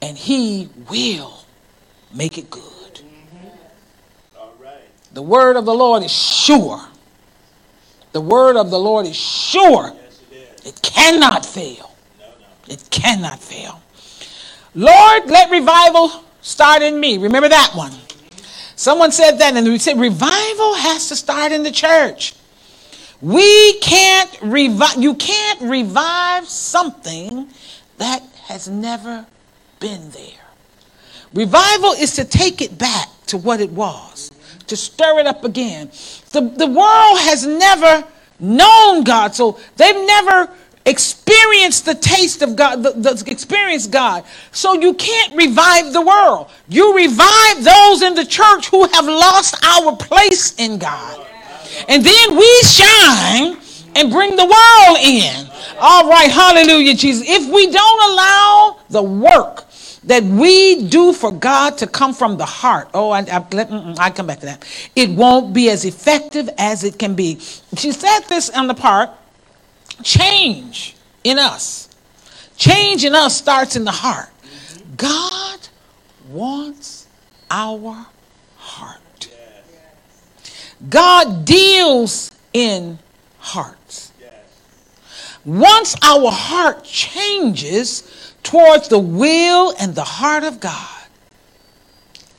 and 0.00 0.16
he 0.16 0.68
will 0.88 1.44
make 2.14 2.38
it 2.38 2.50
good. 2.50 2.72
The 5.12 5.22
word 5.22 5.56
of 5.56 5.66
the 5.66 5.74
Lord 5.74 6.02
is 6.02 6.12
sure. 6.12 6.80
The 8.12 8.20
word 8.20 8.56
of 8.56 8.70
the 8.70 8.78
Lord 8.78 9.06
is 9.06 9.16
sure. 9.16 9.92
it, 10.64 10.80
cannot 10.82 11.44
fail. 11.44 11.94
It 12.68 12.86
cannot 12.90 13.40
fail. 13.40 13.81
Lord, 14.74 15.26
let 15.26 15.50
revival 15.50 16.10
start 16.40 16.82
in 16.82 16.98
me. 16.98 17.18
Remember 17.18 17.48
that 17.48 17.72
one. 17.74 17.92
Someone 18.74 19.12
said 19.12 19.38
that, 19.38 19.54
and 19.54 19.66
we 19.66 19.78
said 19.78 19.98
revival 20.00 20.74
has 20.74 21.08
to 21.08 21.16
start 21.16 21.52
in 21.52 21.62
the 21.62 21.70
church. 21.70 22.34
We 23.20 23.78
can't 23.78 24.36
revive, 24.42 24.96
you 24.96 25.14
can't 25.14 25.60
revive 25.60 26.48
something 26.48 27.48
that 27.98 28.22
has 28.44 28.66
never 28.66 29.26
been 29.78 30.10
there. 30.10 30.40
Revival 31.32 31.92
is 31.92 32.16
to 32.16 32.24
take 32.24 32.60
it 32.60 32.76
back 32.76 33.08
to 33.26 33.38
what 33.38 33.60
it 33.60 33.70
was, 33.70 34.30
to 34.66 34.76
stir 34.76 35.20
it 35.20 35.26
up 35.26 35.44
again. 35.44 35.88
The, 36.32 36.40
the 36.40 36.66
world 36.66 37.20
has 37.20 37.46
never 37.46 38.04
known 38.40 39.04
God, 39.04 39.34
so 39.34 39.58
they've 39.76 39.94
never 39.94 40.50
experience 40.84 41.80
the 41.80 41.94
taste 41.94 42.42
of 42.42 42.56
God, 42.56 42.82
the, 42.82 42.92
the, 42.92 43.24
experience 43.30 43.86
God. 43.86 44.24
So 44.50 44.74
you 44.74 44.94
can't 44.94 45.34
revive 45.34 45.92
the 45.92 46.00
world. 46.00 46.50
You 46.68 46.96
revive 46.96 47.64
those 47.64 48.02
in 48.02 48.14
the 48.14 48.26
church 48.26 48.68
who 48.68 48.86
have 48.88 49.06
lost 49.06 49.56
our 49.64 49.96
place 49.96 50.54
in 50.58 50.78
God. 50.78 51.26
And 51.88 52.04
then 52.04 52.36
we 52.36 52.62
shine 52.62 53.56
and 53.94 54.10
bring 54.10 54.36
the 54.36 54.44
world 54.44 54.98
in. 55.02 55.46
All 55.78 56.08
right, 56.08 56.30
hallelujah, 56.30 56.94
Jesus. 56.94 57.28
If 57.28 57.52
we 57.52 57.70
don't 57.70 58.12
allow 58.12 58.78
the 58.90 59.02
work 59.02 59.66
that 60.04 60.22
we 60.24 60.88
do 60.88 61.12
for 61.12 61.30
God 61.30 61.78
to 61.78 61.86
come 61.86 62.12
from 62.12 62.36
the 62.36 62.44
heart, 62.44 62.88
oh, 62.92 63.10
I, 63.10 63.20
I, 63.20 63.46
let, 63.52 63.70
mm, 63.70 63.94
mm, 63.94 63.98
I 63.98 64.10
come 64.10 64.26
back 64.26 64.40
to 64.40 64.46
that. 64.46 64.64
It 64.96 65.10
won't 65.10 65.54
be 65.54 65.70
as 65.70 65.84
effective 65.84 66.50
as 66.58 66.82
it 66.84 66.98
can 66.98 67.14
be. 67.14 67.38
She 67.76 67.92
said 67.92 68.20
this 68.28 68.50
on 68.50 68.66
the 68.66 68.74
part 68.74 69.10
change 70.02 70.96
in 71.24 71.38
us. 71.38 71.88
Change 72.56 73.04
in 73.04 73.14
us 73.14 73.36
starts 73.36 73.76
in 73.76 73.84
the 73.84 73.90
heart. 73.90 74.30
God 74.96 75.58
wants 76.28 77.06
our 77.50 78.06
heart. 78.56 79.28
God 80.88 81.44
deals 81.44 82.30
in 82.52 82.98
hearts. 83.38 84.12
Once 85.44 85.96
our 86.02 86.30
heart 86.30 86.84
changes 86.84 88.34
towards 88.42 88.88
the 88.88 88.98
will 88.98 89.74
and 89.80 89.94
the 89.94 90.04
heart 90.04 90.44
of 90.44 90.60
God, 90.60 91.06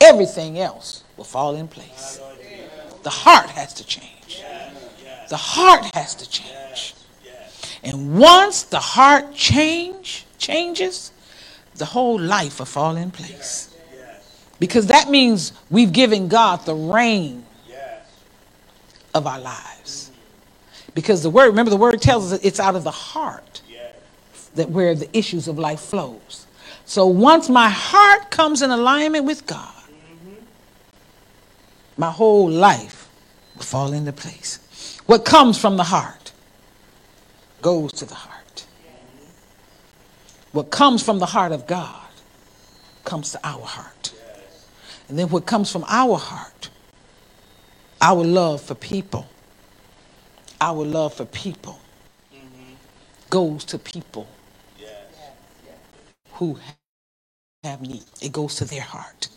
everything 0.00 0.58
else 0.58 1.04
will 1.16 1.24
fall 1.24 1.54
in 1.54 1.68
place. 1.68 2.20
The 3.02 3.10
heart 3.10 3.50
has 3.50 3.74
to 3.74 3.84
change. 3.84 4.42
The 5.28 5.36
heart 5.36 5.84
has 5.94 6.14
to 6.16 6.28
change. 6.28 6.93
And 7.84 8.18
once 8.18 8.62
the 8.62 8.80
heart 8.80 9.34
change 9.34 10.26
changes, 10.38 11.12
the 11.76 11.84
whole 11.84 12.18
life 12.18 12.58
will 12.58 12.66
fall 12.66 12.96
in 12.96 13.10
place. 13.10 13.74
Because 14.58 14.86
that 14.86 15.10
means 15.10 15.52
we've 15.70 15.92
given 15.92 16.28
God 16.28 16.64
the 16.64 16.74
reign 16.74 17.44
of 19.12 19.26
our 19.26 19.40
lives. 19.40 20.10
Because 20.94 21.22
the 21.22 21.30
word, 21.30 21.48
remember 21.48 21.70
the 21.70 21.76
word 21.76 22.00
tells 22.00 22.32
us 22.32 22.40
it's 22.42 22.60
out 22.60 22.76
of 22.76 22.84
the 22.84 22.90
heart 22.90 23.60
that 24.54 24.70
where 24.70 24.94
the 24.94 25.14
issues 25.16 25.48
of 25.48 25.58
life 25.58 25.80
flows. 25.80 26.46
So 26.84 27.06
once 27.06 27.48
my 27.48 27.68
heart 27.68 28.30
comes 28.30 28.62
in 28.62 28.70
alignment 28.70 29.24
with 29.24 29.46
God, 29.46 29.72
my 31.96 32.10
whole 32.10 32.48
life 32.48 33.08
will 33.54 33.62
fall 33.62 33.92
into 33.92 34.12
place. 34.12 34.98
What 35.06 35.24
comes 35.24 35.58
from 35.58 35.76
the 35.76 35.84
heart 35.84 36.23
goes 37.64 37.92
to 37.94 38.04
the 38.04 38.14
heart. 38.14 38.66
What 40.52 40.70
comes 40.70 41.02
from 41.02 41.18
the 41.18 41.26
heart 41.26 41.52
of 41.52 41.66
God 41.66 42.10
comes 43.04 43.32
to 43.32 43.40
our 43.42 43.62
heart. 43.64 44.14
And 45.08 45.18
then 45.18 45.30
what 45.30 45.46
comes 45.46 45.72
from 45.72 45.84
our 45.88 46.18
heart, 46.18 46.70
our 48.02 48.22
love 48.22 48.60
for 48.62 48.74
people, 48.74 49.26
our 50.60 50.84
love 50.84 51.14
for 51.14 51.24
people 51.24 51.80
goes 53.30 53.64
to 53.66 53.78
people 53.78 54.28
who 56.34 56.58
have 57.64 57.80
need. 57.82 58.04
It 58.22 58.32
goes 58.32 58.56
to 58.56 58.66
their 58.66 58.82
heart. 58.82 59.28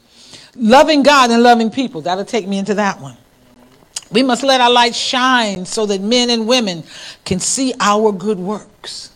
Loving 0.55 1.03
God 1.03 1.31
and 1.31 1.43
loving 1.43 1.71
people, 1.71 2.01
that'll 2.01 2.25
take 2.25 2.47
me 2.47 2.57
into 2.59 2.75
that 2.75 2.99
one. 2.99 3.17
We 4.11 4.23
must 4.23 4.43
let 4.43 4.61
our 4.61 4.71
light 4.71 4.95
shine 4.95 5.65
so 5.65 5.85
that 5.87 6.01
men 6.01 6.29
and 6.29 6.47
women 6.47 6.83
can 7.25 7.39
see 7.39 7.73
our 7.79 8.11
good 8.11 8.39
works 8.39 9.11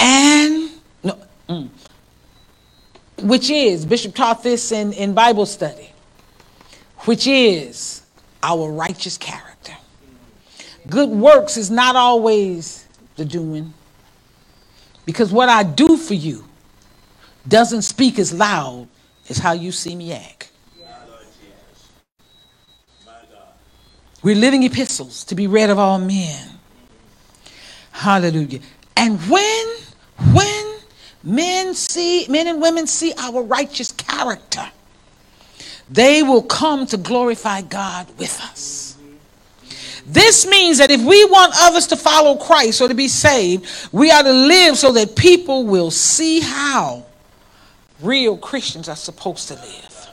and 0.00 0.70
mm, 1.04 1.68
which 3.18 3.50
is, 3.50 3.84
Bishop 3.84 4.14
taught 4.14 4.42
this 4.42 4.72
in, 4.72 4.92
in 4.94 5.12
Bible 5.12 5.44
study, 5.44 5.90
which 7.00 7.26
is 7.26 8.02
our 8.42 8.72
righteous 8.72 9.18
character. 9.18 9.74
Good 10.88 11.10
works 11.10 11.58
is 11.58 11.70
not 11.70 11.96
always 11.96 12.86
the 13.16 13.26
doing, 13.26 13.74
because 15.04 15.30
what 15.32 15.50
I 15.50 15.62
do 15.62 15.98
for 15.98 16.14
you 16.14 16.44
doesn't 17.46 17.82
speak 17.82 18.18
as 18.18 18.32
loud 18.32 18.88
as 19.28 19.36
how 19.38 19.52
you 19.52 19.70
see 19.72 19.94
me 19.94 20.12
act. 20.12 20.39
We're 24.22 24.36
living 24.36 24.62
epistles 24.64 25.24
to 25.24 25.34
be 25.34 25.46
read 25.46 25.70
of 25.70 25.78
all 25.78 25.98
men. 25.98 26.48
Hallelujah. 27.92 28.60
And 28.96 29.18
when, 29.30 29.66
when 30.32 30.76
men 31.22 31.74
see, 31.74 32.26
men 32.28 32.46
and 32.46 32.60
women 32.60 32.86
see 32.86 33.14
our 33.18 33.42
righteous 33.42 33.92
character, 33.92 34.70
they 35.88 36.22
will 36.22 36.42
come 36.42 36.86
to 36.86 36.96
glorify 36.96 37.62
God 37.62 38.06
with 38.18 38.40
us. 38.40 38.96
This 40.06 40.46
means 40.46 40.78
that 40.78 40.90
if 40.90 41.00
we 41.02 41.24
want 41.26 41.52
others 41.56 41.86
to 41.88 41.96
follow 41.96 42.36
Christ 42.36 42.80
or 42.80 42.88
to 42.88 42.94
be 42.94 43.08
saved, 43.08 43.66
we 43.92 44.10
are 44.10 44.22
to 44.22 44.32
live 44.32 44.76
so 44.76 44.92
that 44.92 45.14
people 45.14 45.66
will 45.66 45.90
see 45.90 46.40
how 46.40 47.04
real 48.00 48.36
Christians 48.36 48.88
are 48.88 48.96
supposed 48.96 49.48
to 49.48 49.54
live 49.54 50.08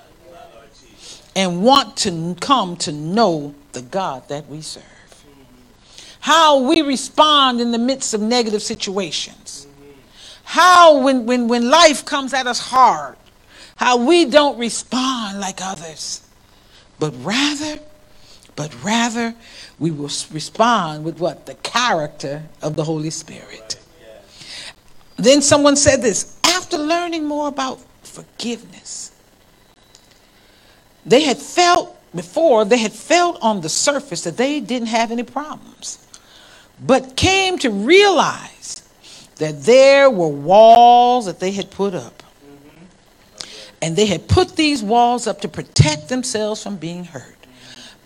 and 1.36 1.64
want 1.64 1.96
to 1.98 2.36
come 2.40 2.76
to 2.78 2.92
know 2.92 3.56
the 3.74 3.82
God 3.82 4.28
that 4.30 4.48
we 4.48 4.62
serve. 4.62 4.84
How 6.20 6.60
we 6.60 6.82
respond 6.82 7.62
in 7.62 7.72
the 7.72 7.78
midst 7.78 8.14
of 8.14 8.22
negative 8.22 8.62
situations. 8.62 9.68
How, 10.44 11.00
when, 11.00 11.26
when, 11.26 11.48
when 11.48 11.70
life 11.70 12.06
comes 12.06 12.34
at 12.34 12.48
us 12.48 12.60
hard, 12.60 13.18
how 13.76 13.98
we 13.98 14.26
don't 14.26 14.58
respond 14.58 15.40
like 15.40 15.60
others, 15.62 16.22
but 17.00 17.14
rather, 17.20 17.80
but 18.56 18.84
rather, 18.84 19.36
we 19.78 19.92
will 19.92 20.10
respond 20.32 21.04
with 21.04 21.20
what? 21.20 21.46
The 21.46 21.56
character 21.56 22.44
of 22.62 22.76
the 22.76 22.84
Holy 22.84 23.10
Spirit. 23.10 23.80
Then 25.18 25.42
someone 25.42 25.76
said 25.76 26.02
this 26.02 26.38
after 26.44 26.78
learning 26.78 27.26
more 27.26 27.48
about 27.48 27.80
forgiveness, 28.04 29.12
they 31.06 31.22
had 31.22 31.38
felt 31.38 31.97
before, 32.18 32.66
they 32.66 32.78
had 32.78 32.92
felt 32.92 33.38
on 33.42 33.62
the 33.62 33.70
surface 33.70 34.24
that 34.24 34.36
they 34.36 34.60
didn't 34.60 34.90
have 34.90 35.12
any 35.12 35.24
problems, 35.24 36.06
but 36.86 37.16
came 37.16 37.58
to 37.60 37.70
realize 37.70 38.84
that 39.38 39.64
there 39.64 40.10
were 40.10 40.28
walls 40.28 41.26
that 41.26 41.40
they 41.40 41.52
had 41.52 41.72
put 41.72 41.94
up. 41.94 42.24
And 43.82 43.96
they 43.96 44.08
had 44.08 44.28
put 44.28 44.56
these 44.56 44.82
walls 44.82 45.28
up 45.28 45.42
to 45.42 45.48
protect 45.48 46.10
themselves 46.10 46.64
from 46.64 46.78
being 46.78 47.06
hurt. 47.06 47.38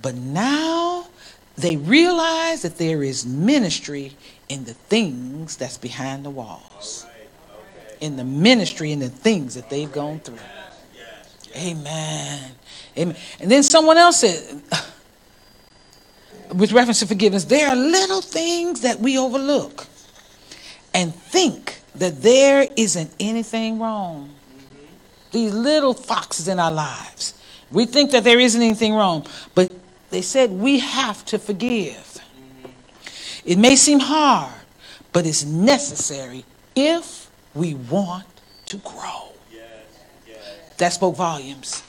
But 0.02 0.15
now 0.15 1.08
they 1.56 1.78
realize 1.78 2.63
that 2.63 2.78
there 2.78 3.04
is 3.04 3.26
ministry 3.26 4.13
in 4.50 4.65
the 4.65 4.74
things 4.74 5.56
that's 5.56 5.78
behind 5.78 6.26
the 6.26 6.30
walls, 6.30 7.06
in 8.02 8.17
the 8.17 8.24
ministry 8.26 8.91
and 8.91 9.02
the 9.02 9.10
things 9.10 9.56
that 9.56 9.69
they've 9.69 9.91
gone 9.91 10.19
through. 10.19 10.38
Amen. 11.55 12.51
Amen. 12.97 13.15
And 13.39 13.51
then 13.51 13.63
someone 13.63 13.97
else 13.97 14.21
said, 14.21 14.61
with 16.53 16.71
reference 16.71 16.99
to 16.99 17.07
forgiveness, 17.07 17.45
there 17.45 17.69
are 17.69 17.75
little 17.75 18.21
things 18.21 18.81
that 18.81 18.99
we 18.99 19.17
overlook 19.17 19.87
and 20.93 21.13
think 21.13 21.81
that 21.95 22.21
there 22.21 22.67
isn't 22.75 23.13
anything 23.19 23.79
wrong. 23.79 24.33
These 25.31 25.53
little 25.53 25.93
foxes 25.93 26.47
in 26.47 26.59
our 26.59 26.71
lives. 26.71 27.33
We 27.71 27.85
think 27.85 28.11
that 28.11 28.23
there 28.25 28.39
isn't 28.39 28.61
anything 28.61 28.93
wrong, 28.93 29.25
but 29.55 29.71
they 30.09 30.21
said 30.21 30.51
we 30.51 30.79
have 30.79 31.23
to 31.25 31.39
forgive. 31.39 32.17
It 33.45 33.57
may 33.57 33.75
seem 33.75 33.99
hard, 33.99 34.53
but 35.13 35.25
it's 35.25 35.45
necessary 35.45 36.45
if 36.75 37.31
we 37.53 37.73
want 37.73 38.25
to 38.67 38.77
grow. 38.77 39.29
That 40.81 40.93
spoke 40.93 41.15
volumes 41.15 41.83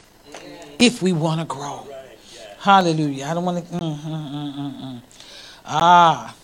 if 0.79 1.01
we 1.01 1.15
want 1.15 1.41
to 1.41 1.47
grow. 1.47 1.87
Hallelujah. 2.59 3.25
I 3.25 3.33
don't 3.33 3.47
want 3.47 3.67
to. 3.67 3.75
Mm, 3.75 3.99
mm, 3.99 4.55
mm, 4.55 5.03
ah. 5.65 6.37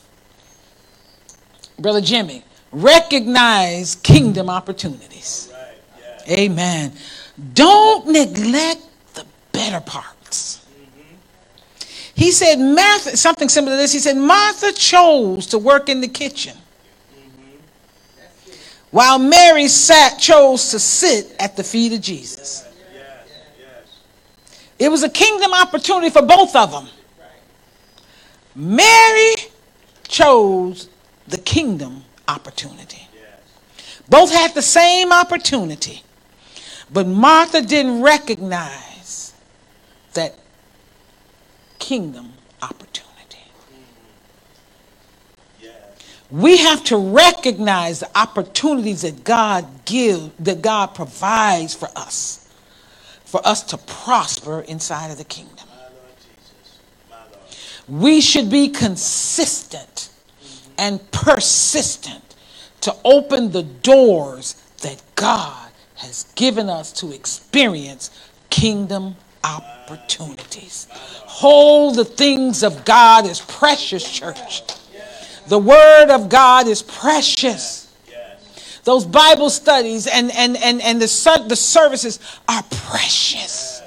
Brother 1.78 2.00
Jimmy, 2.00 2.42
recognize 2.72 3.96
kingdom 3.96 4.48
opportunities. 4.48 5.52
Amen. 6.30 6.92
Don't 7.52 8.08
neglect 8.08 8.80
the 9.12 9.26
better 9.52 9.80
parts. 9.80 10.64
He 12.14 12.32
said, 12.32 12.56
Martha, 12.56 13.14
something 13.18 13.50
similar 13.50 13.76
to 13.76 13.82
this. 13.82 13.92
He 13.92 13.98
said, 13.98 14.16
Martha 14.16 14.72
chose 14.72 15.46
to 15.48 15.58
work 15.58 15.90
in 15.90 16.00
the 16.00 16.08
kitchen, 16.08 16.56
while 18.90 19.18
Mary 19.18 19.68
sat, 19.68 20.18
chose 20.18 20.70
to 20.70 20.78
sit 20.78 21.34
at 21.38 21.56
the 21.56 21.64
feet 21.64 21.92
of 21.92 22.00
Jesus. 22.00 22.66
It 24.78 24.88
was 24.90 25.02
a 25.02 25.08
kingdom 25.10 25.52
opportunity 25.52 26.10
for 26.10 26.22
both 26.22 26.54
of 26.54 26.70
them. 26.70 26.88
Mary 28.54 29.34
chose 30.06 30.88
the 31.26 31.38
kingdom 31.38 32.04
opportunity. 32.26 33.08
Both 34.08 34.32
had 34.32 34.54
the 34.54 34.62
same 34.62 35.12
opportunity, 35.12 36.02
but 36.90 37.06
Martha 37.06 37.60
didn't 37.60 38.00
recognize 38.00 39.34
that 40.14 40.34
kingdom 41.78 42.32
opportunity. 42.62 43.08
We 46.30 46.58
have 46.58 46.84
to 46.84 46.96
recognize 46.96 48.00
the 48.00 48.18
opportunities 48.18 49.02
that 49.02 49.24
God 49.24 49.66
gives, 49.84 50.30
that 50.40 50.62
God 50.62 50.94
provides 50.94 51.74
for 51.74 51.88
us 51.96 52.48
for 53.28 53.46
us 53.46 53.62
to 53.62 53.76
prosper 53.76 54.62
inside 54.62 55.10
of 55.10 55.18
the 55.18 55.24
kingdom. 55.24 55.66
We 57.86 58.22
should 58.22 58.48
be 58.48 58.70
consistent 58.70 60.08
and 60.78 60.98
persistent 61.10 62.36
to 62.80 62.96
open 63.04 63.50
the 63.50 63.64
doors 63.64 64.54
that 64.80 65.02
God 65.14 65.70
has 65.96 66.24
given 66.36 66.70
us 66.70 66.90
to 66.92 67.12
experience 67.12 68.10
kingdom 68.48 69.16
opportunities. 69.44 70.88
Hold 70.92 71.96
the 71.96 72.06
things 72.06 72.62
of 72.62 72.86
God 72.86 73.26
as 73.26 73.40
precious, 73.42 74.10
church. 74.10 74.62
The 75.48 75.58
word 75.58 76.10
of 76.10 76.28
God 76.28 76.66
is 76.66 76.82
precious 76.82 77.88
those 78.88 79.04
Bible 79.04 79.50
studies 79.50 80.06
and, 80.06 80.32
and, 80.32 80.56
and, 80.56 80.80
and 80.80 80.98
the, 80.98 81.44
the 81.46 81.56
services 81.56 82.18
are 82.48 82.62
precious. 82.70 83.82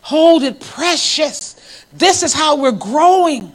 Hold 0.00 0.44
it 0.44 0.60
precious. 0.60 1.84
This 1.92 2.22
is 2.22 2.32
how 2.32 2.56
we're 2.56 2.72
growing. 2.72 3.52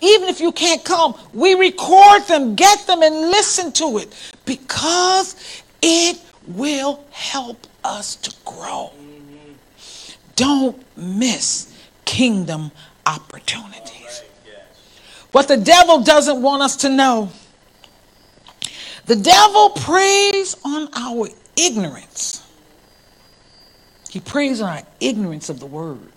Even 0.00 0.30
if 0.30 0.40
you 0.40 0.52
can't 0.52 0.82
come, 0.82 1.14
we 1.34 1.52
record 1.52 2.22
them, 2.22 2.54
get 2.54 2.86
them, 2.86 3.02
and 3.02 3.14
listen 3.14 3.72
to 3.72 3.98
it 3.98 4.08
because 4.46 5.36
it 5.82 6.18
will 6.48 7.04
help 7.10 7.66
us 7.84 8.16
to 8.16 8.34
grow. 8.46 8.90
Don't 10.34 10.82
miss 10.96 11.70
kingdom 12.06 12.72
opportunities. 13.04 13.93
What 15.34 15.48
the 15.48 15.56
devil 15.56 16.00
doesn't 16.00 16.40
want 16.40 16.62
us 16.62 16.76
to 16.76 16.88
know 16.88 17.28
the 19.06 19.16
devil 19.16 19.70
preys 19.70 20.56
on 20.64 20.88
our 20.94 21.26
ignorance. 21.56 22.48
He 24.10 24.20
preys 24.20 24.60
on 24.60 24.68
our 24.68 24.82
ignorance 25.00 25.48
of 25.48 25.58
the 25.58 25.66
word 25.66 26.12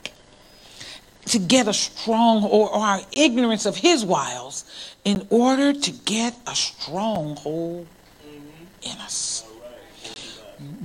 to 1.25 1.39
get 1.39 1.67
a 1.67 1.73
strong 1.73 2.43
or, 2.43 2.69
or 2.69 2.75
our 2.75 3.01
ignorance 3.11 3.65
of 3.65 3.75
his 3.75 4.05
wiles 4.05 4.65
in 5.03 5.25
order 5.31 5.73
to 5.73 5.91
get 5.91 6.37
a 6.45 6.53
stronghold 6.53 7.87
in 8.83 8.97
us. 8.99 9.43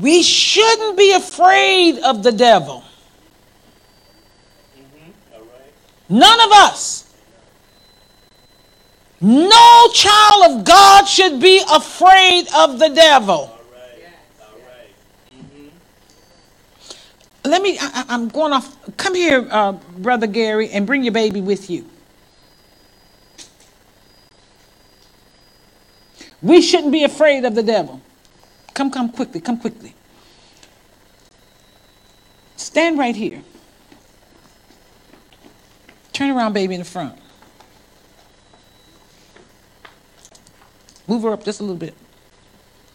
We 0.01 0.23
shouldn't 0.23 0.97
be 0.97 1.13
afraid 1.13 1.99
of 1.99 2.23
the 2.23 2.33
devil. 2.33 2.83
None 6.09 6.41
of 6.41 6.51
us 6.53 7.02
no 9.23 9.89
child 9.95 10.51
of 10.51 10.65
God 10.65 11.07
should 11.07 11.41
be 11.41 11.63
afraid 11.73 12.47
of 12.57 12.79
the 12.79 12.89
devil. 12.89 13.57
Let 17.45 17.63
me, 17.63 17.77
I, 17.81 18.05
am 18.09 18.29
going 18.29 18.53
off. 18.53 18.77
Come 18.97 19.15
here, 19.15 19.47
uh, 19.51 19.73
Brother 19.73 20.27
Gary, 20.27 20.71
and 20.71 20.87
bring 20.87 21.03
your 21.03 21.13
baby 21.13 21.41
with 21.41 21.71
you. 21.71 21.89
We 26.41 26.61
shouldn't 26.61 26.93
be 26.93 27.05
afraid 27.05 27.45
of 27.45 27.55
the 27.55 27.63
devil. 27.63 28.01
Come, 28.75 28.91
come 28.91 29.11
quickly, 29.11 29.41
come 29.41 29.59
quickly. 29.59 29.95
Stand 32.57 32.99
right 32.99 33.15
here. 33.15 33.43
Turn 36.13 36.31
around, 36.31 36.53
baby, 36.53 36.75
in 36.75 36.81
the 36.81 36.85
front. 36.85 37.22
Move 41.13 41.25
her 41.25 41.33
up 41.35 41.45
just 41.45 41.61
a 41.61 41.63
little 41.63 41.77
bit. 41.77 41.93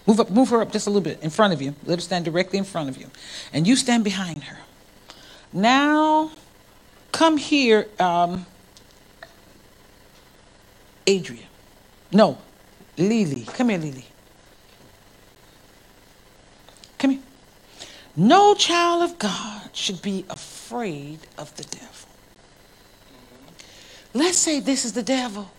Move 0.07 0.19
up, 0.19 0.31
move 0.31 0.49
her 0.49 0.59
up 0.59 0.71
just 0.71 0.87
a 0.87 0.89
little 0.89 1.03
bit 1.03 1.21
in 1.21 1.29
front 1.29 1.53
of 1.53 1.61
you. 1.61 1.75
Let 1.85 1.99
her 1.99 2.01
stand 2.01 2.25
directly 2.25 2.57
in 2.57 2.65
front 2.65 2.89
of 2.89 2.97
you. 2.97 3.11
And 3.53 3.67
you 3.67 3.75
stand 3.75 4.03
behind 4.03 4.45
her. 4.45 4.57
Now, 5.53 6.31
come 7.11 7.37
here, 7.37 7.85
um, 7.99 8.47
Adria. 11.07 11.43
No, 12.11 12.39
Lily. 12.97 13.45
Come 13.45 13.69
here, 13.69 13.77
Lily. 13.77 14.07
Come 16.97 17.11
here. 17.11 17.19
No 18.15 18.55
child 18.55 19.03
of 19.03 19.19
God 19.19 19.69
should 19.73 20.01
be 20.01 20.25
afraid 20.27 21.19
of 21.37 21.55
the 21.55 21.65
devil. 21.65 22.09
Let's 24.15 24.39
say 24.39 24.59
this 24.59 24.85
is 24.85 24.93
the 24.93 25.03
devil. 25.03 25.51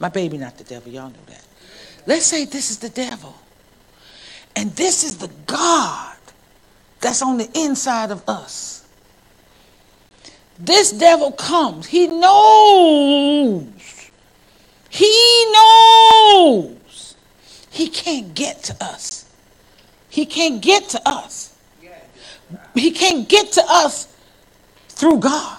My 0.00 0.08
baby, 0.08 0.38
not 0.38 0.56
the 0.56 0.64
devil. 0.64 0.90
Y'all 0.90 1.10
know 1.10 1.16
that. 1.26 1.41
Let's 2.06 2.26
say 2.26 2.44
this 2.44 2.70
is 2.70 2.78
the 2.78 2.88
devil. 2.88 3.34
And 4.54 4.70
this 4.72 5.04
is 5.04 5.18
the 5.18 5.30
God 5.46 6.16
that's 7.00 7.22
on 7.22 7.38
the 7.38 7.48
inside 7.54 8.10
of 8.10 8.28
us. 8.28 8.84
This 10.58 10.92
devil 10.92 11.32
comes. 11.32 11.86
He 11.86 12.06
knows. 12.06 14.10
He 14.90 15.46
knows. 15.52 17.16
He 17.70 17.88
can't 17.88 18.34
get 18.34 18.62
to 18.64 18.84
us. 18.84 19.24
He 20.10 20.26
can't 20.26 20.60
get 20.60 20.90
to 20.90 21.08
us. 21.08 21.56
He 22.74 22.90
can't 22.90 23.28
get 23.28 23.52
to 23.52 23.64
us 23.66 24.14
through 24.88 25.20
God. 25.20 25.58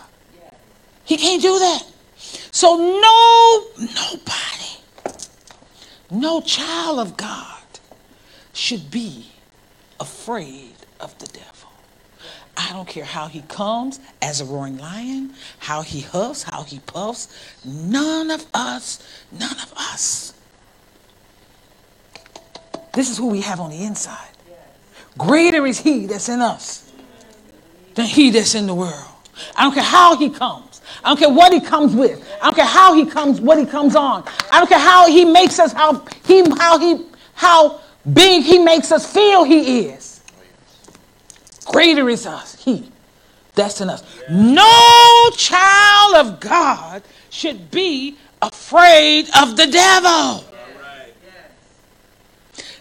He 1.06 1.18
can't 1.18 1.42
do 1.42 1.58
that. 1.60 1.86
So 2.52 2.78
no 2.78 3.64
nobody, 3.80 4.63
no 6.14 6.42
child 6.42 7.00
of 7.00 7.18
God 7.18 7.62
should 8.54 8.92
be 8.92 9.32
afraid 10.00 10.76
of 11.00 11.18
the 11.20 11.28
devil. 11.28 11.70
I 12.56 12.72
don't 12.72 12.88
care 12.88 13.04
how 13.04 13.28
he 13.28 13.42
comes 13.42 14.00
as 14.22 14.40
a 14.40 14.46
roaring 14.46 14.78
lion, 14.78 15.34
how 15.58 15.82
he 15.82 16.02
huffs, 16.02 16.44
how 16.44 16.64
he 16.64 16.80
puffs. 16.80 17.28
None 17.66 18.30
of 18.30 18.46
us, 18.54 19.02
none 19.32 19.52
of 19.52 19.74
us. 19.76 20.34
This 22.94 23.10
is 23.10 23.18
who 23.18 23.28
we 23.28 23.42
have 23.42 23.60
on 23.60 23.72
the 23.72 23.84
inside. 23.84 24.30
Greater 25.18 25.66
is 25.66 25.80
he 25.80 26.06
that's 26.06 26.30
in 26.30 26.42
us 26.42 26.92
than 27.96 28.06
he 28.06 28.30
that's 28.30 28.56
in 28.56 28.68
the 28.68 28.76
world. 28.76 29.12
I 29.56 29.64
don't 29.64 29.74
care 29.74 29.84
how 29.84 30.16
he 30.18 30.30
comes. 30.30 30.82
I 31.04 31.10
don't 31.10 31.18
care 31.18 31.34
what 31.34 31.54
he 31.54 31.60
comes 31.60 31.96
with. 31.96 32.24
I 32.44 32.48
don't 32.48 32.56
care 32.56 32.66
how 32.66 32.94
he 32.94 33.06
comes, 33.06 33.40
what 33.40 33.58
he 33.58 33.66
comes 33.66 33.96
on. 33.96 34.26
I 34.52 34.60
don't 34.60 34.68
care 34.68 34.78
how 34.78 35.08
he 35.08 35.24
makes 35.24 35.60
us, 35.60 35.72
how 35.72 36.06
he, 36.26 36.44
how 36.58 36.78
he, 36.78 37.06
how 37.36 37.80
big 38.12 38.44
he 38.44 38.60
makes 38.60 38.92
us 38.92 39.12
feel 39.12 39.46
he 39.46 39.88
is. 39.88 40.22
Greater 41.66 42.10
is 42.10 42.26
us, 42.28 42.62
he 42.62 42.92
that's 43.56 43.82
in 43.82 43.90
us. 43.90 44.04
No 44.30 45.30
child 45.38 46.16
of 46.16 46.40
God 46.40 47.04
should 47.30 47.72
be 47.72 48.18
afraid 48.42 49.30
of 49.38 49.56
the 49.56 49.68
devil. 49.68 50.44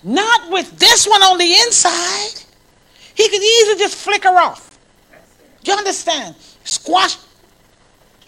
Not 0.02 0.50
with 0.50 0.76
this 0.78 1.06
one 1.06 1.22
on 1.22 1.38
the 1.38 1.52
inside. 1.52 2.42
He 3.14 3.28
could 3.28 3.42
easily 3.42 3.78
just 3.78 3.94
flicker 3.96 4.28
off. 4.28 4.78
You 5.64 5.74
understand? 5.74 6.34
Squash. 6.64 7.16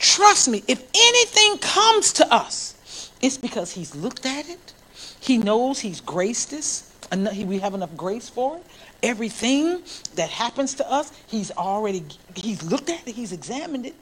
Trust 0.05 0.49
me, 0.49 0.63
if 0.69 0.87
anything 0.95 1.57
comes 1.57 2.13
to 2.13 2.31
us, 2.31 3.11
it's 3.23 3.39
because 3.39 3.73
he's 3.73 3.95
looked 3.95 4.27
at 4.27 4.47
it. 4.51 4.75
He 5.19 5.39
knows 5.39 5.81
he's 5.81 6.03
graced 6.03 6.53
us. 6.53 6.93
We 7.11 7.59
have 7.61 7.73
enough 7.73 7.97
grace 7.97 8.29
for 8.29 8.59
it. 8.59 8.67
Everything 9.03 9.83
that 10.17 10.29
happens 10.29 10.75
to 10.75 10.93
us, 10.93 11.11
he's 11.27 11.51
already 11.53 12.05
he's 12.35 12.63
looked 12.63 12.91
at 12.91 13.09
it, 13.09 13.15
he's 13.15 13.33
examined 13.33 13.87
it. 13.87 13.95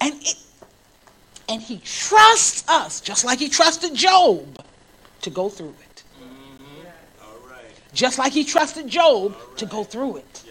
And 0.00 0.14
it 0.22 0.36
and 1.50 1.60
he 1.60 1.82
trusts 1.84 2.66
us, 2.66 3.02
just 3.02 3.22
like 3.22 3.40
he 3.40 3.50
trusted 3.50 3.94
Job, 3.94 4.64
to 5.20 5.28
go 5.28 5.50
through 5.50 5.74
it. 5.82 6.02
Just 7.92 8.18
like 8.18 8.32
he 8.32 8.42
trusted 8.42 8.88
Job 8.88 9.36
to 9.58 9.66
go 9.66 9.84
through 9.84 10.16
it. 10.16 10.44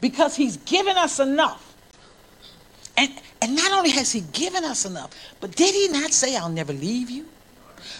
Because 0.00 0.34
he's 0.34 0.56
given 0.56 0.96
us 0.96 1.20
enough. 1.20 1.60
And, 2.96 3.12
and 3.44 3.54
not 3.54 3.72
only 3.72 3.90
has 3.90 4.10
he 4.10 4.22
given 4.32 4.64
us 4.64 4.86
enough, 4.86 5.14
but 5.38 5.54
did 5.54 5.74
he 5.74 5.88
not 5.88 6.14
say, 6.14 6.34
I'll 6.34 6.48
never 6.48 6.72
leave 6.72 7.10
you? 7.10 7.26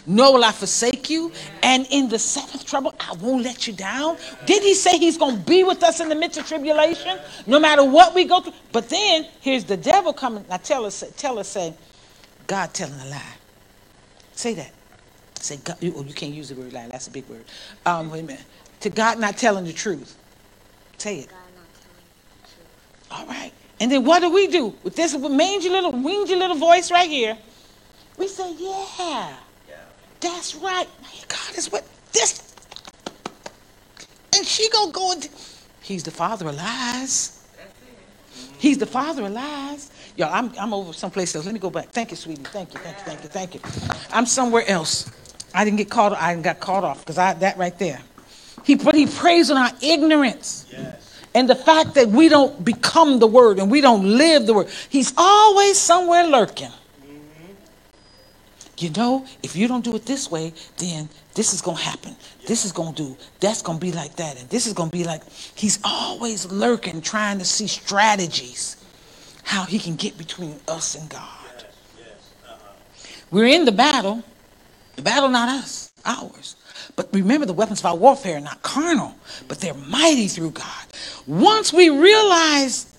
Nor 0.07 0.33
will 0.33 0.45
I 0.45 0.53
forsake 0.53 1.11
you. 1.11 1.33
And 1.63 1.87
in 1.91 2.09
the 2.09 2.19
seventh 2.19 2.65
trouble, 2.65 2.95
I 2.99 3.13
won't 3.21 3.45
let 3.45 3.67
you 3.67 3.75
down. 3.75 4.17
Did 4.47 4.63
he 4.63 4.73
say 4.73 4.97
he's 4.97 5.19
going 5.19 5.37
to 5.37 5.43
be 5.43 5.63
with 5.63 5.83
us 5.83 6.01
in 6.01 6.09
the 6.09 6.15
midst 6.15 6.39
of 6.39 6.47
tribulation, 6.47 7.19
no 7.47 7.61
matter 7.61 7.85
what 7.85 8.15
we 8.15 8.25
go 8.25 8.41
through? 8.41 8.55
But 8.73 8.89
then 8.89 9.27
here's 9.43 9.65
the 9.65 9.77
devil 9.77 10.15
coming. 10.15 10.47
Now 10.49 10.57
tell 10.57 10.87
us, 10.87 11.05
tell 11.19 11.39
us, 11.39 11.49
say, 11.49 11.75
God 12.47 12.73
telling 12.73 12.99
a 12.99 13.11
lie. 13.11 13.35
Say 14.33 14.55
that. 14.55 14.73
Say, 15.41 15.59
God, 15.59 15.77
you, 15.83 15.93
oh, 15.95 16.05
you 16.05 16.15
can't 16.15 16.33
use 16.33 16.49
the 16.49 16.55
word 16.55 16.73
lie. 16.73 16.89
That's 16.89 17.09
a 17.09 17.11
big 17.11 17.29
word. 17.29 17.45
Um, 17.85 18.11
wait 18.11 18.21
a 18.21 18.23
minute. 18.23 18.45
To 18.81 18.89
God 18.89 19.19
not 19.19 19.37
telling 19.37 19.67
the 19.67 19.75
truth. 19.75 20.17
Say 20.97 21.19
it. 21.19 21.29
God 21.29 21.37
not 21.55 21.67
telling 21.83 22.07
the 22.41 22.49
truth. 22.49 23.11
All 23.11 23.27
right. 23.27 23.53
And 23.81 23.91
then 23.91 24.05
what 24.05 24.21
do 24.21 24.31
we 24.31 24.47
do 24.47 24.75
with 24.83 24.97
this 24.97 25.17
mangy 25.17 25.69
little, 25.69 25.93
mangy 25.93 26.37
little 26.37 26.57
voice 26.57 26.91
right 26.91 27.09
here? 27.11 27.37
We 28.17 28.29
say, 28.29 28.55
yeah, 28.59 29.35
that's 30.21 30.55
right. 30.55 30.89
My 31.03 31.09
God 31.29 31.59
is 31.59 31.71
with 31.71 31.85
this. 32.13 32.55
And 34.35 34.47
she 34.47 34.69
gonna 34.71 34.93
go 34.93 35.13
into, 35.13 35.29
he's 35.83 36.05
the 36.05 36.11
father 36.11 36.49
of 36.49 36.57
lies. 36.57 37.45
He's 38.59 38.79
the 38.79 38.87
father 38.87 39.27
of 39.27 39.33
lies. 39.33 39.91
Y'all, 40.17 40.33
I'm, 40.33 40.53
I'm 40.59 40.73
over 40.73 40.93
someplace 40.93 41.35
else. 41.35 41.45
Let 41.45 41.53
me 41.53 41.61
go 41.61 41.71
back. 41.71 41.91
Thank 41.91 42.11
you, 42.11 42.17
sweetie. 42.17 42.43
Thank 42.45 42.73
you, 42.73 42.81
thank 42.81 42.97
you, 42.99 43.05
thank 43.05 43.23
you, 43.23 43.29
thank 43.29 43.55
you. 43.55 43.61
I'm 44.11 44.27
somewhere 44.27 44.65
else. 44.69 45.11
I 45.53 45.65
didn't 45.65 45.79
get 45.79 45.91
caught. 45.91 46.13
I 46.15 46.35
got 46.37 46.61
caught 46.61 46.85
off 46.85 47.01
because 47.01 47.19
I 47.19 47.35
that 47.35 47.59
right 47.59 47.79
there. 47.79 48.01
He 48.65 48.77
but 48.77 48.95
he 48.95 49.07
preys 49.07 49.51
on 49.51 49.57
our 49.57 49.71
ignorance. 49.83 50.67
Yes. 50.73 51.04
And 51.35 51.51
the 51.51 51.57
fact 51.57 51.95
that 51.95 52.09
we 52.09 52.29
don't 52.29 52.65
become 52.65 53.19
the 53.19 53.27
word 53.27 53.59
and 53.59 53.71
we 53.71 53.81
don't 53.81 54.19
live 54.19 54.47
the 54.47 54.55
word. 54.55 54.69
He's 54.89 55.13
always 55.17 55.79
somewhere 55.79 56.25
lurking. 56.27 56.71
You 58.79 58.91
know, 58.91 59.27
if 59.43 59.57
you 59.57 59.69
don't 59.69 59.85
do 59.85 59.95
it 59.97 60.07
this 60.07 60.31
way, 60.31 60.53
then 60.79 61.09
this 61.35 61.55
is 61.55 61.63
going 61.63 61.77
to 61.77 61.83
happen. 61.83 62.17
This 62.47 62.65
is 62.65 62.73
going 62.73 62.95
to 62.95 63.03
do. 63.03 63.17
That's 63.41 63.63
going 63.63 63.79
to 63.79 63.87
be 63.87 63.93
like 63.93 64.17
that. 64.17 64.39
And 64.41 64.49
this 64.51 64.67
is 64.67 64.73
going 64.73 64.91
to 64.91 64.97
be 64.97 65.05
like. 65.05 65.23
He's 65.55 65.79
always 65.85 66.51
lurking, 66.51 67.01
trying 67.01 67.39
to 67.39 67.45
see 67.45 67.69
strategies 67.69 68.77
how 69.45 69.65
he 69.65 69.79
can 69.79 69.95
get 69.97 70.19
between 70.19 70.59
us 70.69 70.95
and 70.97 71.09
God. 71.09 71.23
Yes, 71.55 71.65
yes, 71.99 72.33
uh-huh. 72.49 72.73
We're 73.31 73.47
in 73.47 73.65
the 73.65 73.73
battle. 73.73 74.23
The 74.97 75.03
battle, 75.03 75.29
not 75.29 75.49
us, 75.49 75.93
ours. 76.05 76.57
But 76.97 77.09
remember, 77.13 77.47
the 77.47 77.53
weapons 77.53 77.81
of 77.81 77.87
our 77.87 77.97
warfare 77.97 78.37
are 78.37 78.41
not 78.41 78.63
carnal, 78.63 79.15
but 79.49 79.61
they're 79.61 79.75
mighty 79.75 80.29
through 80.29 80.53
God. 80.53 80.87
Once 81.27 81.73
we 81.73 81.91
realize 81.91 82.93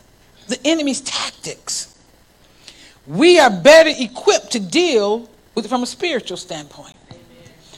the 0.48 0.60
enemy's 0.66 1.02
tactics, 1.02 1.98
we 3.08 3.40
are 3.40 3.50
better 3.50 3.92
equipped 3.98 4.52
to 4.52 4.60
deal 4.60 5.30
with 5.54 5.66
it 5.66 5.70
from 5.70 5.84
a 5.84 5.88
spiritual 5.88 6.38
standpoint. 6.38 6.96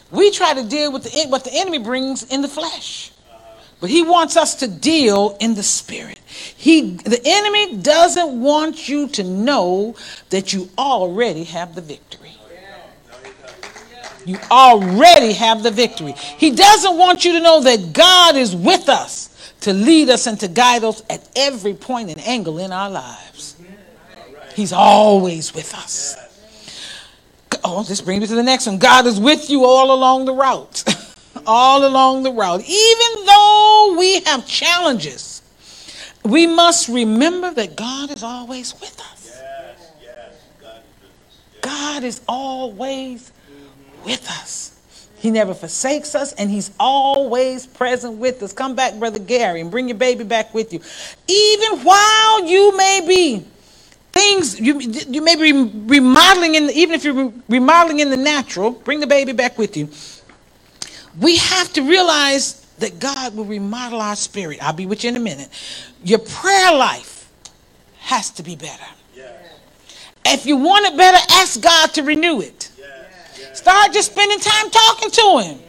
We 0.10 0.32
try 0.32 0.53
to 0.53 0.63
deal 0.63 0.91
with 0.91 1.03
the, 1.03 1.30
what 1.30 1.43
the 1.43 1.53
enemy 1.53 1.80
brings 1.80 2.23
in 2.23 2.41
the 2.41 2.47
flesh. 2.47 3.12
But 3.80 3.91
he 3.91 4.01
wants 4.01 4.38
us 4.38 4.56
to 4.56 4.67
deal 4.67 5.38
in 5.39 5.53
the 5.53 5.62
spirit. 5.62 6.17
He, 6.27 6.95
the 6.95 7.21
enemy 7.23 7.77
doesn't 7.77 8.41
want 8.41 8.89
you 8.89 9.08
to 9.10 9.24
know 9.24 9.95
that 10.32 10.51
you 10.51 10.70
already 10.78 11.43
have 11.43 11.76
the 11.76 11.82
victory. 11.82 12.16
You 14.28 14.38
already 14.51 15.32
have 15.32 15.63
the 15.63 15.71
victory. 15.71 16.11
He 16.38 16.51
doesn't 16.51 16.97
want 16.97 17.23
you 17.23 17.32
to 17.32 17.39
know 17.39 17.61
that 17.61 17.93
God 17.93 18.36
is 18.36 18.53
with 18.53 18.89
us 18.89 19.53
to 19.61 19.71
lead 19.71 20.09
us 20.09 20.28
and 20.28 20.38
to 20.41 20.49
guide 20.49 20.84
us 20.84 21.01
at 21.09 21.25
every 21.38 21.73
point 21.73 22.09
and 22.09 22.19
angle 22.19 22.59
in 22.59 22.73
our 22.73 22.89
lives. 22.89 23.55
He's 24.53 24.73
always 24.73 25.55
with 25.55 25.73
us. 25.73 26.17
Oh, 27.63 27.84
this 27.84 28.01
brings 28.01 28.19
me 28.19 28.28
to 28.28 28.36
the 28.36 28.43
next 28.43 28.67
one. 28.67 28.80
God 28.80 29.05
is 29.07 29.17
with 29.17 29.49
you 29.49 29.63
all 29.63 29.93
along 29.93 30.25
the 30.25 30.34
route. 30.34 30.84
all 31.47 31.88
along 31.88 32.23
the 32.23 32.32
route. 32.32 32.61
Even 32.67 33.25
though 33.25 33.95
we 33.97 34.19
have 34.21 34.45
challenges, 34.45 35.41
we 36.25 36.47
must 36.47 36.89
remember 36.89 37.53
that 37.53 37.78
God 37.78 38.11
is 38.11 38.23
always 38.23 38.73
with 38.82 38.99
us. 38.99 39.39
Yes, 39.41 39.91
yes. 40.01 40.34
God, 40.61 40.75
is 40.75 41.61
God 41.61 42.03
is 42.03 42.21
always 42.28 43.32
with 44.04 44.28
us. 44.30 44.80
He 45.18 45.32
never 45.32 45.54
forsakes 45.54 46.14
us, 46.16 46.34
and 46.34 46.50
He's 46.50 46.72
always 46.80 47.66
present 47.66 48.18
with 48.18 48.41
us. 48.43 48.54
Come 48.54 48.76
back, 48.76 49.00
Brother 49.00 49.20
Gary, 49.20 49.62
and 49.62 49.72
bring 49.72 49.88
your 49.88 49.98
baby 49.98 50.24
back 50.24 50.54
with 50.54 50.72
you. 50.74 50.82
Even 51.28 51.80
while 51.80 52.45
you 52.45 52.78
may 52.78 53.02
be 53.06 53.45
things, 54.12 54.60
you, 54.60 54.80
you 54.80 55.22
may 55.22 55.36
be 55.36 55.52
remodeling, 55.52 56.56
in, 56.56 56.70
even 56.70 56.93
if 56.95 57.04
you're 57.04 57.34
remodeling 57.50 58.00
in 58.00 58.10
the 58.10 58.18
natural, 58.18 58.72
bring 58.72 59.00
the 59.00 59.08
baby 59.08 59.34
back 59.34 59.58
with 59.58 59.76
you. 59.76 59.89
We 61.20 61.38
have 61.38 61.74
to 61.74 61.82
realize 61.82 62.62
that 62.78 63.00
God 63.00 63.36
will 63.36 63.45
remodel 63.45 64.02
our 64.02 64.16
spirit. 64.16 64.60
I'll 64.62 64.74
be 64.74 64.86
with 64.86 65.04
you 65.04 65.10
in 65.10 65.18
a 65.18 65.20
minute. 65.20 65.50
Your 66.04 66.20
prayer 66.20 66.74
life 66.74 67.32
has 68.00 68.30
to 68.32 68.43
be 68.43 68.56
better. 68.56 68.86
If 70.26 70.45
you 70.45 70.58
want 70.58 70.86
it 70.86 70.98
better, 70.98 71.18
ask 71.32 71.62
God 71.62 71.93
to 71.93 72.04
renew 72.04 72.41
it. 72.41 72.66
Start 73.58 73.91
just 73.91 74.12
spending 74.12 74.38
time 74.38 74.70
talking 74.70 75.10
to 75.10 75.39
him. 75.39 75.60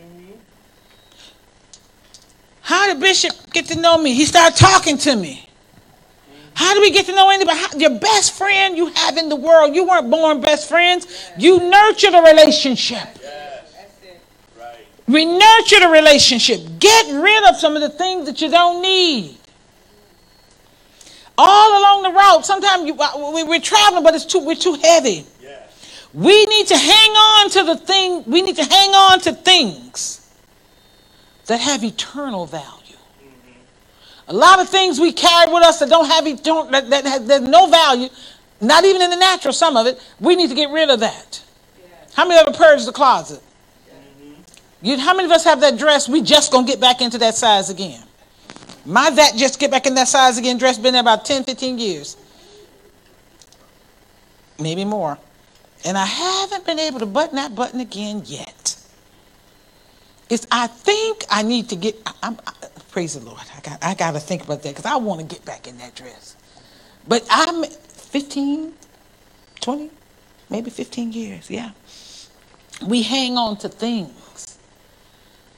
How 2.61 2.87
did 2.87 3.01
Bishop 3.01 3.33
get 3.51 3.65
to 3.69 3.81
know 3.81 3.97
me? 3.97 4.13
He 4.13 4.27
started 4.27 4.59
talking 4.59 4.99
to 4.99 5.17
me. 5.17 5.49
How 6.53 6.75
do 6.75 6.83
we 6.83 6.91
get 6.91 7.07
to 7.07 7.15
know 7.15 7.31
anybody? 7.31 7.59
How, 7.59 7.79
your 7.79 7.99
best 7.99 8.35
friend 8.35 8.77
you 8.77 8.89
have 8.89 9.17
in 9.17 9.31
the 9.31 9.37
world. 9.37 9.75
You 9.75 9.89
weren't 9.89 10.11
born 10.11 10.43
best 10.43 10.69
friends. 10.69 11.07
You 11.39 11.61
nurtured 11.71 12.13
a 12.13 12.21
relationship. 12.21 13.09
We 15.07 15.25
nurture 15.25 15.81
the 15.81 15.89
relationship. 15.91 16.61
Get 16.79 17.07
rid 17.07 17.49
of 17.49 17.57
some 17.57 17.75
of 17.75 17.81
the 17.81 17.89
things 17.89 18.27
that 18.27 18.43
you 18.43 18.51
don't 18.51 18.83
need. 18.83 19.39
All 21.39 21.81
along 21.81 22.03
the 22.03 22.11
route, 22.11 22.45
sometimes 22.45 22.85
you, 22.87 22.95
uh, 23.01 23.47
we're 23.47 23.61
traveling, 23.61 24.05
but 24.05 24.15
it's 24.15 24.27
too, 24.27 24.41
we're 24.41 24.57
too 24.57 24.75
heavy. 24.75 25.25
We 26.15 26.47
need 26.47 26.67
to 26.69 26.77
hang 26.77 27.11
on 27.11 27.51
to 27.51 27.65
the 27.65 27.77
thing, 27.77 28.25
we 28.27 28.43
need 28.43 28.57
to 28.57 28.65
hang 28.65 28.91
on 28.91 29.21
to 29.21 29.33
things 29.33 30.31
that 31.47 31.61
have 31.61 31.85
eternal 31.85 32.47
value. 32.47 32.97
A 34.29 34.33
lot 34.33 34.61
of 34.61 34.69
things 34.69 35.01
we 35.01 35.13
carry 35.13 35.53
with 35.53 35.63
us 35.63 35.79
that 35.81 35.89
don't 35.89 36.07
have 36.07 36.27
eternal, 36.27 36.65
that, 36.67 36.89
that 36.91 37.05
have, 37.05 37.27
there's 37.27 37.43
no 37.43 37.67
value, 37.67 38.09
not 38.61 38.85
even 38.85 39.01
in 39.03 39.11
the 39.11 39.17
natural, 39.17 39.53
some 39.53 39.77
of 39.77 39.87
it, 39.87 40.01
we 40.21 40.37
need 40.37 40.49
to 40.49 40.55
get 40.55 40.71
rid 40.71 40.91
of 40.91 41.01
that. 41.01 41.43
How 42.15 42.27
many 42.27 42.41
of 42.41 42.49
ever 42.49 42.57
purged 42.57 42.87
the 42.87 42.93
closet? 42.93 43.43
You, 44.83 44.99
how 44.99 45.15
many 45.15 45.27
of 45.27 45.33
us 45.33 45.45
have 45.45 45.61
that 45.61 45.79
dress? 45.79 46.09
We 46.09 46.23
just 46.23 46.53
gonna 46.53 46.67
get 46.67 46.81
back 46.81 47.01
into 47.01 47.19
that 47.19 47.35
size 47.35 47.71
again. 47.71 48.03
My 48.85 49.11
that 49.11 49.35
just 49.37 49.59
get 49.59 49.71
back 49.71 49.87
in 49.87 49.95
that 49.95 50.09
size 50.09 50.39
again 50.39 50.57
dress 50.57 50.79
been 50.79 50.93
there 50.93 51.03
about 51.03 51.25
10, 51.25 51.45
15 51.45 51.79
years. 51.79 52.17
Maybe 54.59 54.85
more. 54.85 55.19
And 55.85 55.97
I 55.99 56.07
haven't 56.07 56.67
been 56.67 56.79
able 56.79 57.01
to 57.01 57.07
button 57.07 57.37
that 57.37 57.55
button 57.55 57.81
again 57.81 58.23
yet. 58.27 58.77
It's 60.31 60.47
I 60.51 60.67
think 60.67 61.25
I 61.31 61.43
need 61.43 61.69
to 61.71 61.77
get 61.77 61.97
I, 62.23 62.37
I, 62.47 62.53
praise 62.91 63.15
the 63.19 63.25
Lord. 63.25 63.41
I 63.57 63.61
got 63.61 63.85
I 63.85 63.95
got 63.95 64.13
to 64.13 64.21
think 64.21 64.45
about 64.45 64.63
that 64.63 64.71
because 64.71 64.87
I 64.87 64.97
want 64.97 65.21
to 65.21 65.27
get 65.27 65.45
back 65.45 65.67
in 65.69 65.79
that 65.79 65.95
dress. 65.95 66.37
But 67.07 67.27
I'm 67.31 67.65
15, 67.65 68.75
20, 69.61 69.91
maybe 70.51 70.71
15 70.71 71.13
years. 71.13 71.51
Yeah. 71.51 71.71
We 72.87 73.03
hang 73.03 73.39
on 73.39 73.57
to 73.59 73.69
things. 73.69 74.59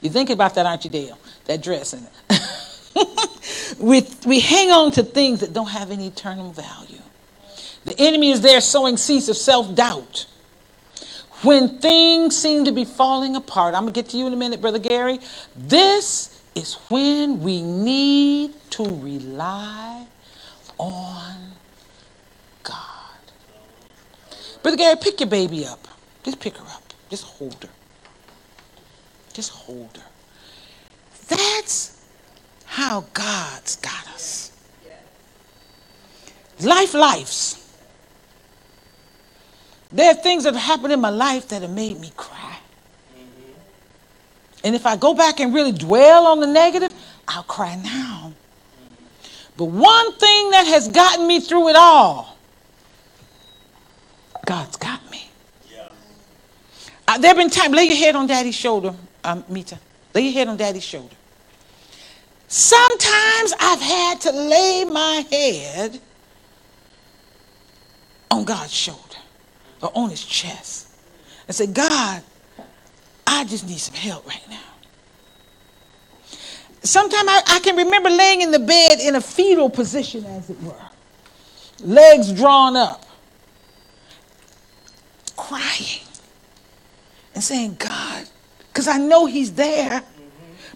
You 0.01 0.09
think 0.09 0.29
about 0.29 0.55
that, 0.55 0.83
you, 0.85 0.89
Dale? 0.89 1.17
That 1.45 1.61
dress 1.61 1.93
and 1.93 2.07
we, 3.79 4.07
we 4.25 4.39
hang 4.39 4.71
on 4.71 4.91
to 4.93 5.03
things 5.03 5.41
that 5.41 5.53
don't 5.53 5.69
have 5.69 5.91
any 5.91 6.07
eternal 6.07 6.51
value. 6.51 7.00
The 7.85 7.95
enemy 7.99 8.31
is 8.31 8.41
there 8.41 8.61
sowing 8.61 8.97
seeds 8.97 9.29
of 9.29 9.37
self 9.37 9.73
doubt. 9.73 10.27
When 11.43 11.79
things 11.79 12.37
seem 12.37 12.65
to 12.65 12.71
be 12.71 12.85
falling 12.85 13.35
apart, 13.35 13.73
I'm 13.73 13.83
going 13.83 13.93
to 13.93 14.01
get 14.01 14.09
to 14.11 14.17
you 14.17 14.27
in 14.27 14.33
a 14.33 14.37
minute, 14.37 14.61
Brother 14.61 14.77
Gary. 14.77 15.19
This 15.55 16.39
is 16.53 16.75
when 16.89 17.41
we 17.41 17.61
need 17.63 18.53
to 18.71 18.83
rely 18.83 20.05
on 20.77 21.51
God. 22.61 22.75
Brother 24.61 24.77
Gary, 24.77 24.95
pick 25.01 25.19
your 25.19 25.29
baby 25.29 25.65
up. 25.65 25.87
Just 26.23 26.39
pick 26.39 26.57
her 26.57 26.65
up. 26.65 26.83
Just 27.09 27.23
hold 27.23 27.63
her. 27.63 27.69
Just 29.33 29.51
hold 29.51 29.97
her. 29.97 30.03
That's 31.27 32.05
how 32.65 33.05
God's 33.13 33.77
got 33.77 34.07
us. 34.09 34.51
Life 36.61 36.93
lives. 36.93 37.60
There 39.91 40.09
are 40.11 40.13
things 40.13 40.45
that 40.45 40.53
have 40.53 40.63
happened 40.63 40.93
in 40.93 41.01
my 41.01 41.09
life 41.09 41.49
that 41.49 41.61
have 41.61 41.71
made 41.71 41.99
me 41.99 42.11
cry. 42.15 42.57
And 44.63 44.75
if 44.75 44.85
I 44.85 44.95
go 44.95 45.13
back 45.13 45.39
and 45.39 45.53
really 45.53 45.71
dwell 45.71 46.27
on 46.27 46.39
the 46.39 46.47
negative, 46.47 46.93
I'll 47.27 47.43
cry 47.43 47.75
now. 47.75 48.33
But 49.57 49.65
one 49.65 50.13
thing 50.13 50.51
that 50.51 50.65
has 50.67 50.87
gotten 50.87 51.27
me 51.27 51.39
through 51.39 51.69
it 51.69 51.75
all, 51.75 52.37
God's 54.45 54.77
got 54.77 55.09
me. 55.11 55.29
Yeah. 55.71 55.89
Uh, 57.07 57.17
there 57.17 57.29
have 57.29 57.37
been 57.37 57.49
times, 57.49 57.75
lay 57.75 57.85
your 57.85 57.97
head 57.97 58.15
on 58.15 58.27
daddy's 58.27 58.55
shoulder, 58.55 58.93
um, 59.23 59.43
Mita. 59.49 59.77
Lay 60.13 60.21
your 60.23 60.33
head 60.33 60.47
on 60.47 60.57
daddy's 60.57 60.83
shoulder. 60.83 61.15
Sometimes 62.47 63.53
I've 63.59 63.81
had 63.81 64.21
to 64.21 64.31
lay 64.31 64.85
my 64.85 65.25
head 65.31 65.99
on 68.29 68.43
God's 68.43 68.73
shoulder 68.73 69.10
or 69.81 69.91
on 69.95 70.09
his 70.09 70.23
chest 70.23 70.87
and 71.47 71.55
say, 71.55 71.67
God, 71.67 72.21
I 73.25 73.43
just 73.45 73.67
need 73.67 73.79
some 73.79 73.95
help 73.95 74.27
right 74.27 74.43
now. 74.49 74.59
Sometimes 76.83 77.27
I, 77.29 77.41
I 77.47 77.59
can 77.59 77.75
remember 77.75 78.09
laying 78.09 78.41
in 78.41 78.51
the 78.51 78.59
bed 78.59 78.99
in 78.99 79.15
a 79.15 79.21
fetal 79.21 79.69
position, 79.69 80.25
as 80.25 80.49
it 80.49 80.61
were, 80.63 80.73
legs 81.79 82.31
drawn 82.31 82.75
up, 82.75 83.05
crying 85.37 86.01
and 87.33 87.43
saying, 87.43 87.75
God, 87.79 88.27
because 88.67 88.87
I 88.87 88.97
know 88.97 89.25
he's 89.25 89.53
there. 89.53 90.03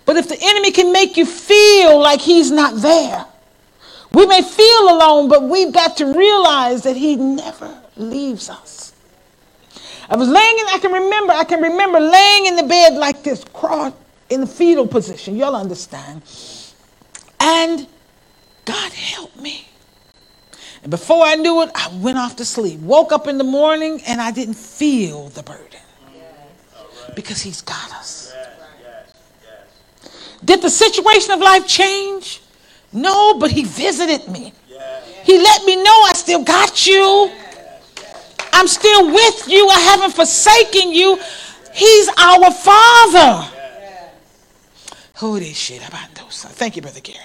But 0.05 0.17
if 0.17 0.29
the 0.29 0.37
enemy 0.39 0.71
can 0.71 0.91
make 0.91 1.17
you 1.17 1.25
feel 1.25 1.99
like 1.99 2.21
he's 2.21 2.51
not 2.51 2.75
there, 2.81 3.25
we 4.13 4.25
may 4.27 4.41
feel 4.41 4.89
alone, 4.89 5.27
but 5.27 5.43
we've 5.43 5.73
got 5.73 5.97
to 5.97 6.05
realize 6.05 6.83
that 6.83 6.95
he 6.95 7.15
never 7.15 7.81
leaves 7.97 8.49
us. 8.49 8.84
I 10.09 10.15
was 10.17 10.29
laying 10.29 10.59
in, 10.59 10.65
I 10.67 10.77
can 10.79 10.91
remember, 10.91 11.33
I 11.33 11.43
can 11.43 11.61
remember 11.61 11.99
laying 11.99 12.45
in 12.45 12.55
the 12.55 12.63
bed 12.63 12.93
like 12.93 13.23
this, 13.23 13.43
cross 13.43 13.93
in 14.29 14.41
the 14.41 14.47
fetal 14.47 14.87
position. 14.87 15.35
Y'all 15.35 15.55
understand. 15.55 16.21
And 17.39 17.87
God 18.65 18.91
helped 18.91 19.39
me. 19.39 19.67
And 20.83 20.91
before 20.91 21.25
I 21.25 21.35
knew 21.35 21.61
it, 21.63 21.71
I 21.73 21.89
went 21.95 22.17
off 22.17 22.35
to 22.37 22.45
sleep. 22.45 22.79
Woke 22.79 23.11
up 23.11 23.27
in 23.27 23.37
the 23.37 23.43
morning 23.43 24.01
and 24.07 24.21
I 24.21 24.31
didn't 24.31 24.55
feel 24.55 25.29
the 25.29 25.43
burden. 25.43 25.79
Because 27.15 27.41
He's 27.41 27.61
got 27.61 27.91
us. 27.93 28.33
Did 30.43 30.61
the 30.61 30.69
situation 30.69 31.31
of 31.31 31.39
life 31.39 31.67
change? 31.67 32.41
No, 32.93 33.37
but 33.39 33.51
He 33.51 33.63
visited 33.63 34.27
me. 34.27 34.53
He 35.23 35.39
let 35.39 35.65
me 35.65 35.75
know 35.75 36.03
I 36.07 36.11
still 36.13 36.43
got 36.43 36.85
you. 36.85 37.31
I'm 38.55 38.67
still 38.67 39.07
with 39.11 39.47
you. 39.49 39.67
I 39.67 39.79
haven't 39.81 40.13
forsaken 40.13 40.93
you. 40.93 41.19
He's 41.73 42.09
our 42.17 42.51
Father. 42.51 43.51
This 45.19 45.57
shit 45.57 45.87
about 45.87 46.13
those? 46.15 46.43
Thank 46.43 46.75
you, 46.75 46.81
Brother 46.81 47.01
Gary. 47.01 47.19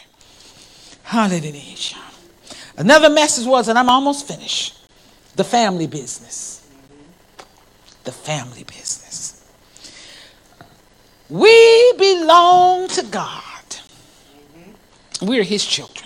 Hallelujah. 1.02 1.96
Another 2.76 3.10
message 3.10 3.46
was, 3.46 3.68
and 3.68 3.78
I'm 3.78 3.88
almost 3.88 4.26
finished 4.26 4.78
the 5.36 5.44
family 5.44 5.86
business. 5.86 6.68
The 8.04 8.12
family 8.12 8.64
business. 8.64 9.44
We 11.28 11.92
belong 11.98 12.88
to 12.88 13.02
God, 13.04 13.64
we're 15.22 15.44
His 15.44 15.64
children. 15.64 15.99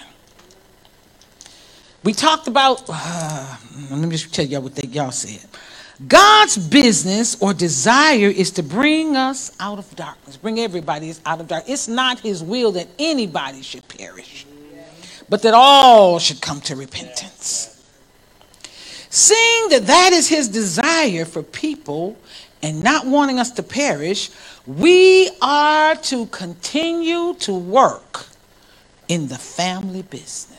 We 2.05 2.13
talked 2.13 2.49
about, 2.49 2.85
uh, 2.89 3.57
let 3.91 3.99
me 3.99 4.11
just 4.11 4.33
tell 4.33 4.45
y'all 4.45 4.61
what 4.61 4.75
they, 4.75 4.87
y'all 4.89 5.11
said. 5.11 5.49
God's 6.07 6.59
business 6.59 7.41
or 7.41 7.55
desire 7.55 8.29
is 8.29 8.51
to 8.53 8.63
bring 8.63 9.17
us 9.17 9.57
out 9.59 9.79
of 9.79 9.97
darkness, 9.97 10.37
bring 10.37 10.59
everybody 10.61 11.15
out 11.25 11.41
of 11.41 11.49
darkness. 11.49 11.73
It's 11.73 11.89
not 11.89 12.21
his 12.21 12.43
will 12.43 12.73
that 12.73 12.89
anybody 12.99 13.63
should 13.63 13.87
perish, 13.89 14.45
but 15.29 15.43
that 15.43 15.55
all 15.55 16.19
should 16.19 16.41
come 16.43 16.61
to 16.63 16.77
repentance. 16.77 17.71
Seeing 19.09 19.69
that 19.69 19.87
that 19.87 20.13
is 20.13 20.29
his 20.29 20.49
desire 20.49 21.25
for 21.25 21.43
people 21.43 22.17
and 22.61 22.83
not 22.83 23.07
wanting 23.07 23.39
us 23.39 23.53
to 23.53 23.63
perish, 23.63 24.31
we 24.67 25.31
are 25.41 25.95
to 25.95 26.27
continue 26.27 27.35
to 27.35 27.55
work 27.55 28.27
in 29.07 29.29
the 29.29 29.39
family 29.39 30.03
business. 30.03 30.54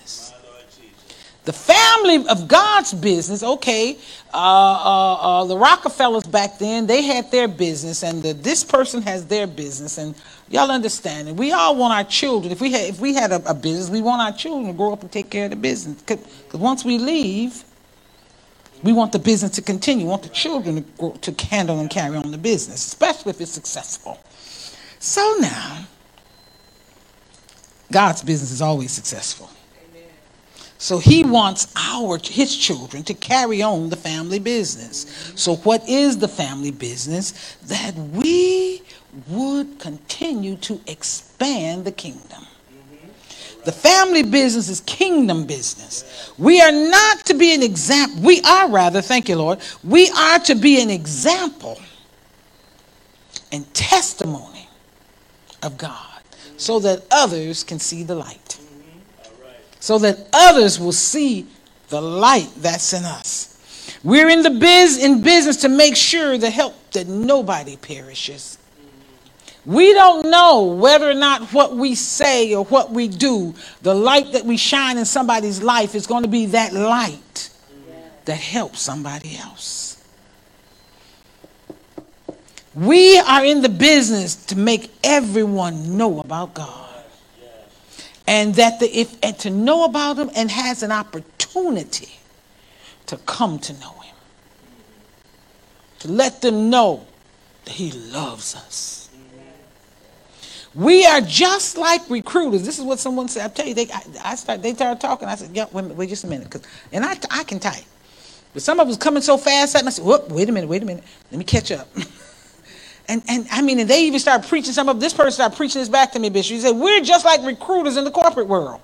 The 1.45 1.53
family 1.53 2.27
of 2.27 2.47
God's 2.47 2.91
business, 2.91 3.43
okay, 3.43 3.97
uh, 4.33 4.37
uh, 4.37 5.13
uh, 5.13 5.45
the 5.45 5.55
Rockefellers 5.55 6.25
back 6.25 6.57
then, 6.57 6.87
they 6.87 7.03
had 7.03 7.29
their 7.31 7.47
business, 7.47 8.03
and 8.03 8.23
the, 8.23 8.33
this 8.33 8.63
person 8.63 9.03
has 9.03 9.27
their 9.27 9.45
business, 9.45 9.99
and 9.99 10.15
y'all 10.49 10.71
understand 10.71 11.29
it. 11.29 11.35
We 11.35 11.51
all 11.51 11.75
want 11.75 11.93
our 11.93 12.03
children, 12.03 12.51
if 12.51 12.61
we 12.61 12.71
had, 12.71 12.89
if 12.89 12.99
we 12.99 13.13
had 13.13 13.31
a, 13.31 13.47
a 13.47 13.53
business, 13.53 13.91
we 13.91 14.01
want 14.01 14.23
our 14.23 14.35
children 14.35 14.67
to 14.67 14.73
grow 14.73 14.91
up 14.91 15.03
and 15.03 15.11
take 15.11 15.29
care 15.29 15.45
of 15.45 15.51
the 15.51 15.55
business. 15.55 16.01
Because 16.01 16.59
once 16.59 16.83
we 16.83 16.97
leave, 16.97 17.63
we 18.81 18.91
want 18.91 19.11
the 19.11 19.19
business 19.19 19.51
to 19.51 19.61
continue. 19.61 20.05
We 20.05 20.09
want 20.09 20.23
the 20.23 20.29
children 20.29 20.75
to, 20.75 20.81
grow, 20.97 21.11
to 21.11 21.45
handle 21.45 21.79
and 21.79 21.89
carry 21.89 22.17
on 22.17 22.31
the 22.31 22.39
business, 22.39 22.85
especially 22.87 23.29
if 23.31 23.41
it's 23.41 23.51
successful. 23.51 24.19
So 24.99 25.37
now, 25.39 25.85
God's 27.91 28.23
business 28.23 28.51
is 28.51 28.61
always 28.63 28.91
successful. 28.91 29.49
So 30.78 30.97
he 30.97 31.23
wants 31.23 31.73
our 31.76 32.19
his 32.21 32.55
children 32.55 33.03
to 33.03 33.13
carry 33.13 33.61
on 33.61 33.89
the 33.89 33.95
family 33.95 34.39
business. 34.39 35.34
So 35.36 35.55
what 35.57 35.88
is 35.88 36.17
the 36.17 36.28
family 36.28 36.71
business? 36.71 37.55
That 37.63 37.95
we 37.95 38.82
would 39.28 39.80
continue 39.80 40.57
to 40.57 40.80
expand 40.88 41.86
the 41.86 41.91
kingdom. 41.91 42.45
The 43.63 43.71
family 43.71 44.21
business 44.21 44.69
is 44.69 44.82
kingdom 44.82 45.45
business. 45.45 46.32
We 46.38 46.61
are 46.61 46.71
not 46.71 47.26
to 47.26 47.34
be 47.34 47.55
an 47.55 47.63
example. 47.63 48.21
We 48.21 48.41
are 48.41 48.69
rather, 48.69 49.01
thank 49.01 49.28
you, 49.28 49.38
Lord. 49.38 49.59
We 49.84 50.09
are 50.11 50.38
to 50.39 50.53
be 50.53 50.82
an 50.82 50.91
example 50.91 51.80
and 53.51 53.71
testimony 53.73 54.69
of 55.63 55.78
God 55.80 56.21
so 56.57 56.80
that 56.80 57.05
others 57.09 57.63
can 57.63 57.80
see 57.80 58.03
the 58.03 58.15
light 58.15 58.44
so 59.86 59.99
that 59.99 60.17
others 60.33 60.79
will 60.79 60.91
see 60.91 61.45
the 61.89 62.01
light 62.01 62.49
that's 62.57 62.91
in 62.91 63.05
us. 63.05 63.51
We're 64.03 64.29
in 64.29 64.41
the 64.41 64.49
biz 64.49 64.97
in 64.97 65.21
business 65.21 65.57
to 65.57 65.69
make 65.69 65.95
sure 65.95 66.39
the 66.39 66.49
help 66.49 66.73
that 66.93 67.07
nobody 67.07 67.77
perishes. 67.77 68.57
We 69.63 69.93
don't 69.93 70.31
know 70.31 70.63
whether 70.63 71.07
or 71.07 71.13
not 71.13 71.53
what 71.53 71.75
we 71.75 71.93
say 71.93 72.55
or 72.55 72.65
what 72.65 72.89
we 72.89 73.07
do, 73.07 73.53
the 73.83 73.93
light 73.93 74.31
that 74.31 74.43
we 74.43 74.57
shine 74.57 74.97
in 74.97 75.05
somebody's 75.05 75.61
life 75.61 75.93
is 75.93 76.07
going 76.07 76.23
to 76.23 76.29
be 76.29 76.47
that 76.47 76.73
light 76.73 77.51
that 78.25 78.38
helps 78.38 78.81
somebody 78.81 79.38
else. 79.38 80.03
We 82.73 83.19
are 83.19 83.45
in 83.45 83.61
the 83.61 83.69
business 83.69 84.36
to 84.47 84.57
make 84.57 84.91
everyone 85.03 85.95
know 85.95 86.21
about 86.21 86.55
God 86.55 86.84
and 88.28 88.55
that 88.55 88.80
the, 88.80 88.88
if 88.88 89.15
and 89.23 89.38
to 89.39 89.49
know 89.49 89.86
about 89.86 90.17
him 90.17 90.30
and 90.36 90.49
has 90.49 90.84
an 90.84 90.91
opportunity 90.91 92.19
to 93.07 93.17
come 93.17 93.59
to 93.59 93.73
know 93.73 93.91
him. 93.99 94.15
To 95.99 96.11
let 96.11 96.41
them 96.41 96.69
know 96.69 97.05
that 97.65 97.73
he 97.73 97.91
loves 97.91 98.55
us. 98.55 99.09
We 100.73 101.05
are 101.05 101.21
just 101.21 101.78
like 101.78 102.09
recruiters. 102.09 102.65
This 102.65 102.80
is 102.80 102.84
what 102.84 102.99
someone 102.99 103.30
said. 103.30 103.45
I 103.45 103.53
tell 103.53 103.65
you 103.65 103.73
they 103.73 103.89
i, 103.91 104.01
I 104.23 104.36
start 104.36 104.61
they 104.61 104.73
started 104.73 104.99
talking. 104.99 105.28
I 105.28 105.36
said 105.36 105.55
yeah 105.55 105.65
wait, 105.71 105.86
wait 105.86 106.09
just 106.09 106.23
a 106.23 106.28
minute. 106.28 106.45
Because 106.45 106.63
and 106.91 107.05
I, 107.05 107.17
I 107.32 107.43
can 107.43 107.59
type 107.59 107.86
but 108.55 108.61
some 108.63 108.80
of 108.80 108.88
us 108.88 108.97
coming 108.97 109.21
so 109.21 109.38
fast 109.38 109.76
i 109.76 109.89
said 109.89 110.03
whoop 110.03 110.30
wait 110.30 110.49
a 110.49 110.51
minute 110.51 110.67
wait 110.67 110.82
a 110.82 110.86
minute. 110.86 111.03
Let 111.32 111.38
me 111.38 111.43
catch 111.43 111.71
up 111.71 111.88
And, 113.08 113.24
and 113.28 113.47
I 113.51 113.62
mean, 113.62 113.80
and 113.80 113.89
they 113.89 114.06
even 114.06 114.20
start 114.20 114.47
preaching 114.47 114.74
some 114.74 114.89
of 114.89 114.99
this 114.99 115.14
person 115.14 115.32
started 115.32 115.58
preaching 115.58 115.82
this 115.82 115.89
back 115.89 116.12
to 116.14 116.20
me, 116.20 116.30
Bishop. 116.30 116.56
He 116.56 116.62
said, 116.62 116.76
We're 116.76 117.01
just 117.01 117.26
like 117.26 117.43
recruiters 117.43 117.97
in 117.97 118.03
the 118.03 118.12
corporate 118.12 118.47
world. 118.47 118.82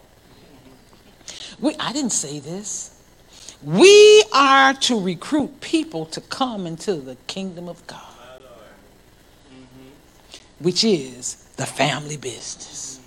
We, 1.59 1.75
I 1.79 1.93
didn't 1.93 2.11
say 2.11 2.39
this. 2.39 3.01
We 3.63 4.23
are 4.33 4.73
to 4.73 4.99
recruit 4.99 5.61
people 5.61 6.05
to 6.07 6.21
come 6.21 6.67
into 6.67 6.95
the 6.95 7.15
kingdom 7.27 7.69
of 7.69 7.85
God, 7.87 8.01
which 10.59 10.83
is 10.83 11.35
the 11.57 11.65
family 11.65 12.17
business. 12.17 12.99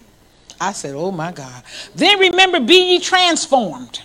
I 0.60 0.72
said, 0.72 0.94
Oh 0.94 1.12
my 1.12 1.32
God. 1.32 1.62
Then 1.94 2.18
remember, 2.18 2.60
be 2.60 2.94
ye 2.94 3.00
transformed. 3.00 4.02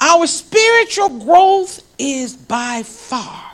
Our 0.00 0.26
spiritual 0.26 1.20
growth 1.20 1.82
is 1.98 2.36
by 2.36 2.82
far 2.84 3.49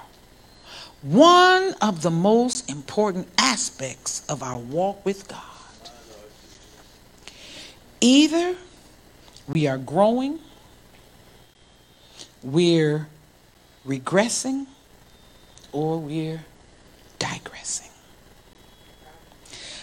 one 1.03 1.75
of 1.81 2.03
the 2.03 2.11
most 2.11 2.71
important 2.71 3.29
aspects 3.39 4.25
of 4.29 4.43
our 4.43 4.59
walk 4.59 5.05
with 5.05 5.29
God. 5.29 5.41
Either 8.01 8.57
we 9.49 9.67
are 9.67 9.79
growing, 9.79 10.39
we're 12.43 13.09
regressing, 13.87 14.67
or 15.73 16.01
we're 16.01 16.45
digressing. 17.19 17.91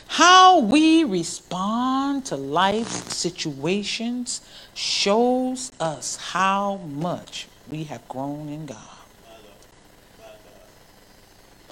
How 0.08 0.60
we 0.60 1.04
respond 1.04 2.26
to 2.28 2.36
life's 2.36 3.16
situations 3.16 4.42
shows 4.74 5.72
us 5.80 6.18
how 6.18 6.78
much 6.78 7.48
we 7.70 7.86
have 7.86 8.08
grown 8.08 8.50
in 8.50 8.66
God. 8.68 8.78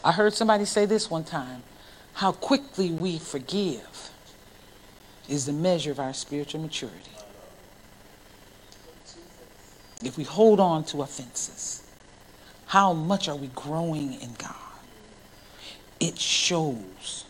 I 0.03 0.11
heard 0.11 0.33
somebody 0.33 0.65
say 0.65 0.85
this 0.85 1.09
one 1.09 1.23
time 1.23 1.63
how 2.13 2.31
quickly 2.31 2.91
we 2.91 3.19
forgive 3.19 4.09
is 5.29 5.45
the 5.45 5.53
measure 5.53 5.91
of 5.91 5.99
our 5.99 6.13
spiritual 6.13 6.61
maturity. 6.61 7.11
If 10.03 10.17
we 10.17 10.23
hold 10.23 10.59
on 10.59 10.83
to 10.85 11.03
offenses, 11.03 11.83
how 12.67 12.93
much 12.93 13.29
are 13.29 13.35
we 13.35 13.47
growing 13.47 14.13
in 14.19 14.33
God? 14.37 14.55
It 15.99 16.17
shows. 16.17 17.25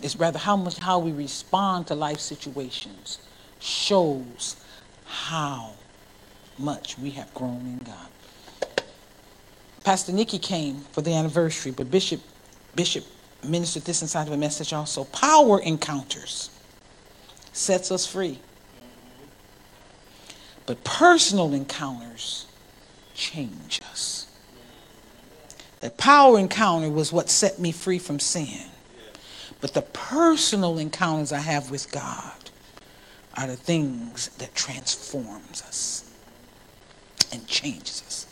It's 0.00 0.16
rather 0.16 0.38
how 0.38 0.56
much 0.56 0.78
how 0.78 1.00
we 1.00 1.12
respond 1.12 1.88
to 1.88 1.94
life 1.94 2.20
situations 2.20 3.18
shows 3.58 4.56
how 5.04 5.72
much 6.58 6.98
we 6.98 7.10
have 7.10 7.32
grown 7.34 7.66
in 7.66 7.78
God. 7.78 8.08
Pastor 9.84 10.12
Nikki 10.12 10.38
came 10.38 10.80
for 10.92 11.02
the 11.02 11.12
anniversary, 11.12 11.72
but 11.72 11.90
Bishop 11.90 12.20
Bishop 12.74 13.04
ministered 13.42 13.84
this 13.84 14.02
inside 14.02 14.26
of 14.26 14.32
a 14.32 14.36
message 14.36 14.72
also. 14.72 15.04
Power 15.04 15.60
encounters 15.60 16.50
sets 17.52 17.90
us 17.90 18.06
free. 18.06 18.38
But 20.64 20.82
personal 20.84 21.52
encounters 21.52 22.46
change 23.14 23.80
us. 23.90 24.26
The 25.80 25.90
power 25.90 26.38
encounter 26.38 26.88
was 26.88 27.12
what 27.12 27.28
set 27.28 27.58
me 27.58 27.72
free 27.72 27.98
from 27.98 28.20
sin. 28.20 28.70
But 29.60 29.74
the 29.74 29.82
personal 29.82 30.78
encounters 30.78 31.32
I 31.32 31.38
have 31.38 31.70
with 31.70 31.90
God 31.90 32.32
are 33.36 33.48
the 33.48 33.56
things 33.56 34.28
that 34.38 34.54
transforms 34.54 35.62
us 35.62 36.10
and 37.32 37.46
changes 37.46 38.02
us. 38.06 38.26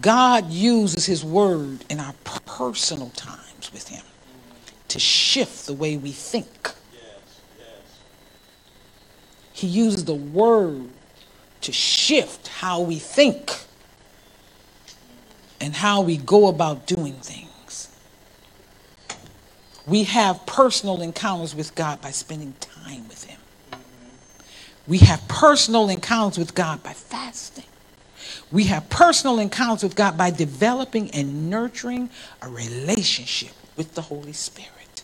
God 0.00 0.50
uses 0.50 1.06
his 1.06 1.24
word 1.24 1.84
in 1.88 2.00
our 2.00 2.14
personal 2.46 3.10
times 3.10 3.72
with 3.72 3.88
him 3.88 4.04
to 4.88 4.98
shift 4.98 5.66
the 5.66 5.74
way 5.74 5.96
we 5.96 6.12
think. 6.12 6.70
He 9.52 9.66
uses 9.66 10.04
the 10.04 10.14
word 10.14 10.88
to 11.62 11.72
shift 11.72 12.48
how 12.48 12.80
we 12.80 12.96
think 12.96 13.64
and 15.60 15.74
how 15.74 16.02
we 16.02 16.16
go 16.16 16.46
about 16.46 16.86
doing 16.86 17.14
things. 17.14 17.88
We 19.86 20.04
have 20.04 20.46
personal 20.46 21.02
encounters 21.02 21.54
with 21.54 21.74
God 21.74 22.00
by 22.00 22.10
spending 22.12 22.54
time 22.60 23.08
with 23.08 23.24
him. 23.24 23.40
We 24.86 24.98
have 24.98 25.26
personal 25.28 25.88
encounters 25.88 26.38
with 26.38 26.54
God 26.54 26.82
by 26.82 26.92
fasting. 26.92 27.64
We 28.50 28.64
have 28.64 28.88
personal 28.88 29.38
encounters 29.38 29.82
with 29.82 29.94
God 29.94 30.16
by 30.16 30.30
developing 30.30 31.10
and 31.10 31.50
nurturing 31.50 32.10
a 32.40 32.48
relationship 32.48 33.52
with 33.76 33.94
the 33.94 34.02
Holy 34.02 34.32
Spirit. 34.32 35.02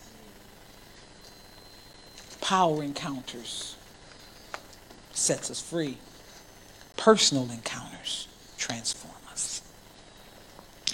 Power 2.41 2.83
encounters 2.83 3.75
sets 5.13 5.51
us 5.51 5.61
free. 5.61 5.97
Personal 6.97 7.49
encounters 7.51 8.27
transform 8.57 9.15
us. 9.31 9.61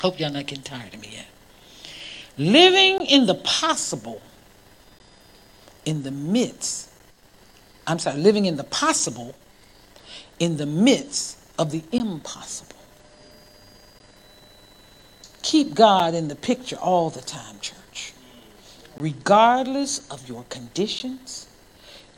Hope 0.02 0.20
y'all 0.20 0.32
not 0.32 0.48
getting 0.48 0.64
tired 0.64 0.94
of 0.94 1.02
me 1.02 1.10
yet. 1.14 1.28
Living 2.38 3.06
in 3.06 3.28
the 3.28 3.36
possible 3.36 4.22
in 5.86 6.04
the 6.04 6.12
midst, 6.12 6.90
I'm 7.88 8.00
sorry, 8.00 8.18
living 8.18 8.46
in 8.46 8.58
the 8.58 8.64
possible 8.64 9.36
in 10.40 10.58
the 10.58 10.66
midst 10.66 11.38
of 11.62 11.72
the 11.72 11.84
impossible. 11.92 12.76
Keep 15.44 15.76
God 15.76 16.16
in 16.16 16.28
the 16.28 16.36
picture 16.36 16.76
all 16.78 17.12
the 17.12 17.22
time, 17.22 17.60
church. 17.62 18.14
Regardless 18.98 20.10
of 20.10 20.28
your 20.28 20.44
conditions, 20.50 21.48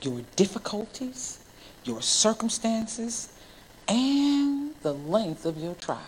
your 0.01 0.21
difficulties, 0.37 1.39
your 1.83 2.01
circumstances, 2.01 3.33
and 3.89 4.73
the 4.81 4.93
length 4.93 5.45
of 5.45 5.57
your 5.57 5.75
trial. 5.75 5.99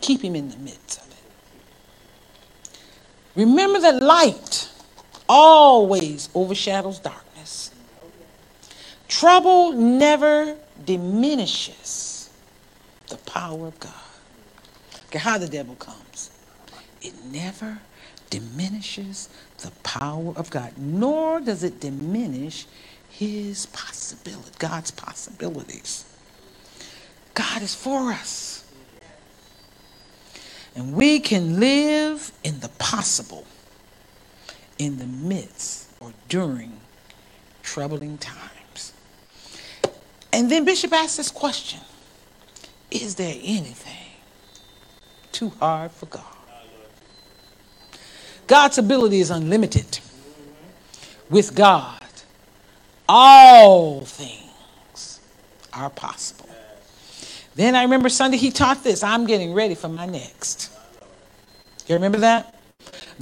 Keep 0.00 0.22
him 0.22 0.36
in 0.36 0.48
the 0.48 0.56
midst 0.58 1.00
of 1.00 1.08
it. 1.10 1.16
Remember 3.34 3.80
that 3.80 4.00
light 4.02 4.70
always 5.28 6.28
overshadows 6.34 7.00
darkness. 7.00 7.31
Trouble 9.18 9.72
never 9.72 10.56
diminishes 10.86 12.30
the 13.08 13.18
power 13.18 13.66
of 13.66 13.78
God. 13.78 13.92
Okay, 15.06 15.18
how 15.18 15.36
the 15.36 15.46
devil 15.46 15.74
comes. 15.74 16.30
It 17.02 17.12
never 17.30 17.78
diminishes 18.30 19.28
the 19.58 19.70
power 19.82 20.32
of 20.34 20.48
God, 20.50 20.72
nor 20.78 21.40
does 21.40 21.62
it 21.62 21.78
diminish 21.78 22.66
his 23.10 23.66
possibility, 23.66 24.50
God's 24.58 24.90
possibilities. 24.90 26.06
God 27.34 27.60
is 27.60 27.74
for 27.74 28.12
us. 28.12 28.64
And 30.74 30.94
we 30.94 31.20
can 31.20 31.60
live 31.60 32.32
in 32.42 32.60
the 32.60 32.70
possible 32.78 33.44
in 34.78 34.96
the 34.96 35.06
midst 35.06 35.90
or 36.00 36.14
during 36.30 36.80
troubling 37.62 38.16
times. 38.16 38.61
And 40.32 40.50
then 40.50 40.64
Bishop 40.64 40.92
asked 40.92 41.16
this 41.18 41.30
question 41.30 41.80
Is 42.90 43.14
there 43.14 43.34
anything 43.42 43.92
too 45.30 45.50
hard 45.60 45.90
for 45.90 46.06
God? 46.06 46.24
God's 48.46 48.78
ability 48.78 49.20
is 49.20 49.30
unlimited. 49.30 49.98
With 51.30 51.54
God, 51.54 52.02
all 53.08 54.00
things 54.02 55.20
are 55.72 55.88
possible. 55.88 56.48
Then 57.54 57.74
I 57.74 57.82
remember 57.82 58.08
Sunday 58.08 58.36
he 58.36 58.50
taught 58.50 58.82
this 58.82 59.02
I'm 59.02 59.26
getting 59.26 59.54
ready 59.54 59.74
for 59.74 59.88
my 59.88 60.06
next. 60.06 60.70
You 61.86 61.94
remember 61.94 62.18
that? 62.18 62.54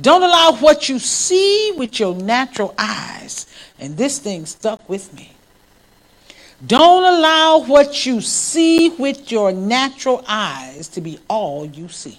Don't 0.01 0.23
allow 0.23 0.57
what 0.57 0.89
you 0.89 0.99
see 0.99 1.73
with 1.77 1.99
your 1.99 2.15
natural 2.15 2.75
eyes. 2.79 3.47
And 3.79 3.97
this 3.97 4.19
thing 4.19 4.47
stuck 4.47 4.89
with 4.89 5.13
me. 5.15 5.33
Don't 6.67 7.05
allow 7.05 7.61
what 7.61 8.05
you 8.05 8.21
see 8.21 8.91
with 8.91 9.33
your 9.33 9.53
natural 9.53 10.25
eyes 10.29 10.89
to 10.89 11.01
be 11.01 11.19
all 11.29 11.65
you 11.65 11.89
see. 11.89 12.19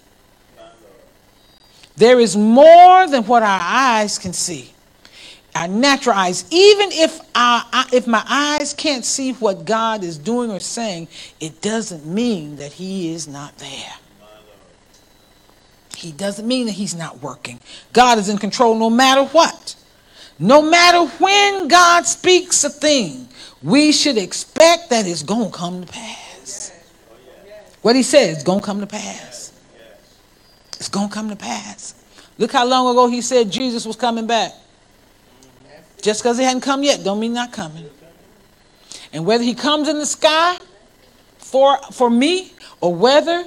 There 1.96 2.20
is 2.20 2.36
more 2.36 3.08
than 3.08 3.24
what 3.26 3.44
our 3.44 3.60
eyes 3.62 4.18
can 4.18 4.34
see. 4.34 4.74
Our 5.54 5.68
natural 5.68 6.16
eyes, 6.16 6.46
even 6.50 6.92
if 6.92 7.20
our, 7.36 7.66
uh, 7.72 7.84
if 7.92 8.08
my 8.08 8.24
eyes 8.28 8.74
can't 8.74 9.04
see 9.04 9.34
what 9.34 9.66
God 9.66 10.04
is 10.04 10.18
doing 10.18 10.50
or 10.50 10.62
saying, 10.62 11.10
it 11.40 11.62
doesn't 11.62 12.06
mean 12.06 12.56
that 12.56 12.72
He 12.72 13.14
is 13.14 13.28
not 13.28 13.58
there. 13.58 13.94
He 15.96 16.12
doesn't 16.14 16.48
mean 16.48 16.66
that 16.68 16.72
He's 16.72 16.96
not 16.96 17.22
working. 17.22 17.60
God 17.94 18.18
is 18.18 18.30
in 18.30 18.38
control 18.38 18.76
no 18.76 18.90
matter 18.90 19.26
what. 19.26 19.76
No 20.40 20.62
matter 20.62 21.06
when 21.18 21.68
God 21.68 22.08
speaks 22.08 22.64
a 22.64 22.70
thing, 22.70 23.28
we 23.62 23.92
should 23.92 24.18
expect 24.18 24.90
that 24.90 25.08
it's 25.08 25.24
going 25.24 25.52
to 25.52 25.58
come 25.58 25.86
to 25.86 25.92
pass. 25.92 26.72
What 27.82 27.96
He 27.96 28.04
says 28.04 28.38
is 28.38 28.44
going 28.44 28.60
to 28.60 28.66
come 28.66 28.80
to 28.80 28.88
pass. 28.88 29.54
It's 30.74 30.90
going 30.90 31.10
to 31.10 31.14
come 31.14 31.30
to 31.30 31.36
pass. 31.36 31.94
Look 32.40 32.52
how 32.52 32.66
long 32.66 32.90
ago 32.90 33.08
he 33.08 33.22
said 33.22 33.52
Jesus 33.52 33.86
was 33.86 33.96
coming 33.96 34.26
back. 34.26 34.52
Just 36.02 36.24
because 36.24 36.40
he 36.40 36.44
hadn't 36.44 36.62
come 36.62 36.82
yet, 36.82 37.04
don't 37.04 37.20
mean 37.20 37.34
not 37.34 37.52
coming. 37.52 37.88
And 39.14 39.24
whether 39.24 39.44
he 39.44 39.54
comes 39.54 39.88
in 39.88 40.00
the 40.00 40.08
sky 40.08 40.58
for, 41.38 41.78
for 41.92 42.10
me, 42.10 42.54
or 42.80 42.96
whether, 42.96 43.46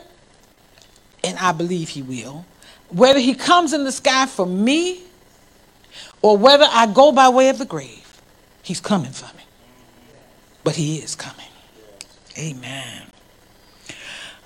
and 1.25 1.39
I 1.39 1.51
believe 1.51 1.89
he 1.89 2.03
will, 2.03 2.45
whether 2.91 3.19
he 3.19 3.35
comes 3.35 3.73
in 3.73 3.83
the 3.83 3.91
sky 3.91 4.27
for 4.27 4.47
me, 4.47 5.03
or 6.23 6.37
whether 6.37 6.67
I 6.69 6.87
go 6.87 7.11
by 7.11 7.29
way 7.31 7.49
of 7.49 7.59
the 7.59 7.65
grave, 7.65 8.23
he's 8.63 8.81
coming 8.81 9.11
for 9.11 9.27
me. 9.34 9.34
But 10.65 10.77
he 10.77 10.99
is 10.99 11.15
coming. 11.15 11.47
Amen. 12.39 13.05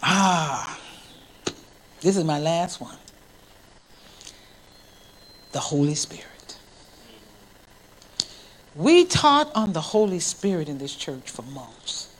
Ah. 0.02 0.78
This 2.00 2.16
is 2.16 2.24
my 2.24 2.38
last 2.38 2.80
one. 2.80 2.96
The 5.52 5.60
Holy 5.60 5.94
Spirit. 5.94 6.58
We 8.76 9.04
taught 9.06 9.50
on 9.54 9.72
the 9.72 9.80
Holy 9.80 10.20
Spirit 10.20 10.68
in 10.68 10.78
this 10.78 10.94
church 10.94 11.30
for 11.30 11.42
months. 11.42 12.14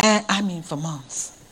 And 0.00 0.24
I 0.28 0.42
mean 0.42 0.62
for 0.62 0.76
months. 0.76 1.42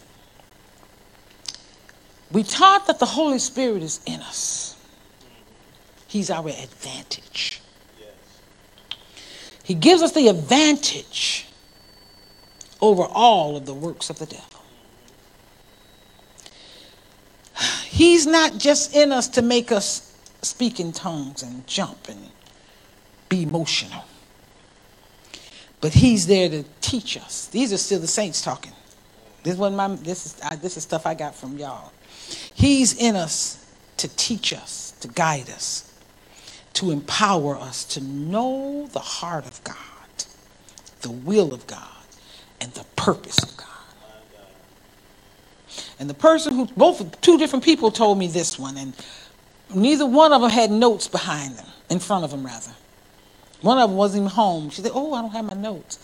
We 2.32 2.44
taught 2.44 2.86
that 2.88 3.00
the 3.00 3.06
Holy 3.06 3.40
Spirit 3.40 3.82
is 3.82 4.00
in 4.06 4.20
us. 4.20 4.76
He's 6.08 6.30
our 6.30 6.48
advantage. 6.48 7.61
He 9.62 9.74
gives 9.74 10.02
us 10.02 10.12
the 10.12 10.28
advantage 10.28 11.46
over 12.80 13.02
all 13.02 13.56
of 13.56 13.66
the 13.66 13.74
works 13.74 14.10
of 14.10 14.18
the 14.18 14.26
devil. 14.26 14.46
He's 17.84 18.26
not 18.26 18.58
just 18.58 18.94
in 18.96 19.12
us 19.12 19.28
to 19.28 19.42
make 19.42 19.70
us 19.70 20.16
speak 20.42 20.80
in 20.80 20.92
tongues 20.92 21.42
and 21.42 21.66
jump 21.66 22.08
and 22.08 22.30
be 23.28 23.42
emotional. 23.42 24.04
But 25.80 25.92
he's 25.92 26.26
there 26.26 26.48
to 26.48 26.64
teach 26.80 27.16
us. 27.16 27.46
These 27.48 27.72
are 27.72 27.76
still 27.76 28.00
the 28.00 28.06
saints 28.06 28.42
talking. 28.42 28.72
This 29.42 29.56
one 29.56 29.74
my 29.76 29.88
this 29.88 30.26
is 30.26 30.40
I, 30.42 30.56
this 30.56 30.76
is 30.76 30.84
stuff 30.84 31.06
I 31.06 31.14
got 31.14 31.34
from 31.34 31.58
y'all. 31.58 31.92
He's 32.54 32.94
in 32.94 33.16
us 33.16 33.64
to 33.98 34.08
teach 34.08 34.52
us, 34.52 34.92
to 35.00 35.08
guide 35.08 35.50
us, 35.50 35.91
to 36.74 36.90
empower 36.90 37.56
us 37.56 37.84
to 37.84 38.00
know 38.02 38.88
the 38.92 39.00
heart 39.00 39.46
of 39.46 39.62
God, 39.64 39.76
the 41.02 41.10
will 41.10 41.54
of 41.54 41.66
God, 41.66 41.80
and 42.60 42.72
the 42.72 42.84
purpose 42.96 43.38
of 43.42 43.56
God. 43.56 43.66
And 45.98 46.10
the 46.10 46.14
person 46.14 46.54
who, 46.54 46.66
both 46.76 47.20
two 47.20 47.38
different 47.38 47.64
people 47.64 47.90
told 47.90 48.18
me 48.18 48.26
this 48.26 48.58
one, 48.58 48.76
and 48.76 48.94
neither 49.74 50.06
one 50.06 50.32
of 50.32 50.42
them 50.42 50.50
had 50.50 50.70
notes 50.70 51.08
behind 51.08 51.56
them, 51.56 51.66
in 51.90 51.98
front 51.98 52.24
of 52.24 52.30
them 52.30 52.44
rather. 52.44 52.72
One 53.62 53.78
of 53.78 53.90
them 53.90 53.96
wasn't 53.96 54.22
even 54.22 54.30
home. 54.30 54.70
She 54.70 54.82
said, 54.82 54.92
"Oh, 54.94 55.14
I 55.14 55.22
don't 55.22 55.32
have 55.32 55.44
my 55.46 55.54
notes." 55.54 55.98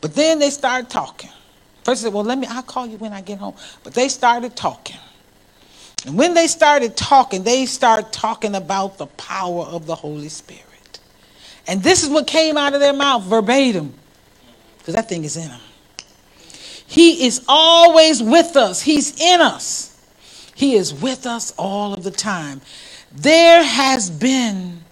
But 0.00 0.14
then 0.14 0.38
they 0.38 0.50
started 0.50 0.90
talking. 0.90 1.30
First, 1.84 2.02
said, 2.02 2.12
"Well, 2.12 2.24
let 2.24 2.38
me. 2.38 2.46
I'll 2.48 2.62
call 2.62 2.86
you 2.86 2.98
when 2.98 3.12
I 3.12 3.22
get 3.22 3.38
home." 3.38 3.54
But 3.82 3.94
they 3.94 4.08
started 4.08 4.56
talking, 4.56 4.98
and 6.06 6.16
when 6.16 6.34
they 6.34 6.46
started 6.46 6.96
talking, 6.96 7.42
they 7.42 7.66
started 7.66 8.12
talking 8.12 8.54
about 8.54 8.98
the 8.98 9.06
power 9.06 9.64
of 9.64 9.86
the 9.86 9.94
Holy 9.94 10.28
Spirit, 10.28 11.00
and 11.66 11.82
this 11.82 12.02
is 12.02 12.08
what 12.08 12.26
came 12.26 12.56
out 12.56 12.74
of 12.74 12.80
their 12.80 12.92
mouth 12.92 13.24
verbatim, 13.24 13.94
because 14.78 14.94
that 14.94 15.08
thing 15.08 15.24
is 15.24 15.36
in 15.36 15.48
them. 15.48 15.60
He 16.86 17.26
is 17.26 17.44
always 17.48 18.22
with 18.22 18.56
us, 18.56 18.80
He's 18.82 19.20
in 19.20 19.40
us. 19.40 19.88
He 20.54 20.74
is 20.74 20.92
with 20.92 21.24
us 21.24 21.54
all 21.56 21.94
of 21.94 22.02
the 22.02 22.10
time. 22.10 22.60
There 23.12 23.62
has 23.62 24.10
been, 24.10 24.82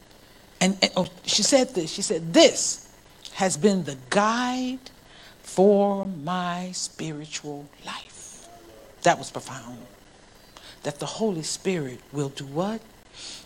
and, 0.60 0.78
and 0.80 0.92
oh, 0.96 1.08
she 1.24 1.42
said 1.42 1.74
this, 1.74 1.90
she 1.90 2.02
said, 2.02 2.32
This 2.32 2.88
has 3.32 3.56
been 3.56 3.82
the 3.82 3.96
guide 4.08 4.78
for 5.42 6.06
my 6.06 6.70
spiritual 6.72 7.66
life. 7.84 8.48
That 9.02 9.18
was 9.18 9.30
profound. 9.30 9.78
That 10.86 11.00
the 11.00 11.06
Holy 11.06 11.42
Spirit 11.42 12.00
will 12.12 12.30
do 12.30 12.46
what? 12.46 12.80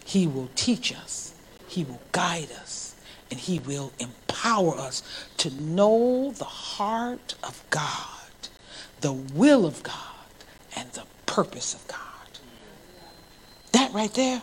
He 0.04 0.26
will 0.26 0.50
teach 0.54 0.94
us, 0.94 1.34
He 1.66 1.84
will 1.84 2.00
guide 2.12 2.50
us, 2.52 2.94
and 3.30 3.40
He 3.40 3.58
will 3.58 3.92
empower 3.98 4.76
us 4.76 5.02
to 5.38 5.50
know 5.50 6.32
the 6.32 6.44
heart 6.44 7.34
of 7.42 7.64
God 7.70 8.20
the 9.00 9.12
will 9.12 9.66
of 9.66 9.82
God 9.82 9.96
and 10.76 10.90
the 10.92 11.04
purpose 11.26 11.74
of 11.74 11.86
God. 11.88 11.98
That 13.72 13.92
right 13.92 14.12
there, 14.14 14.42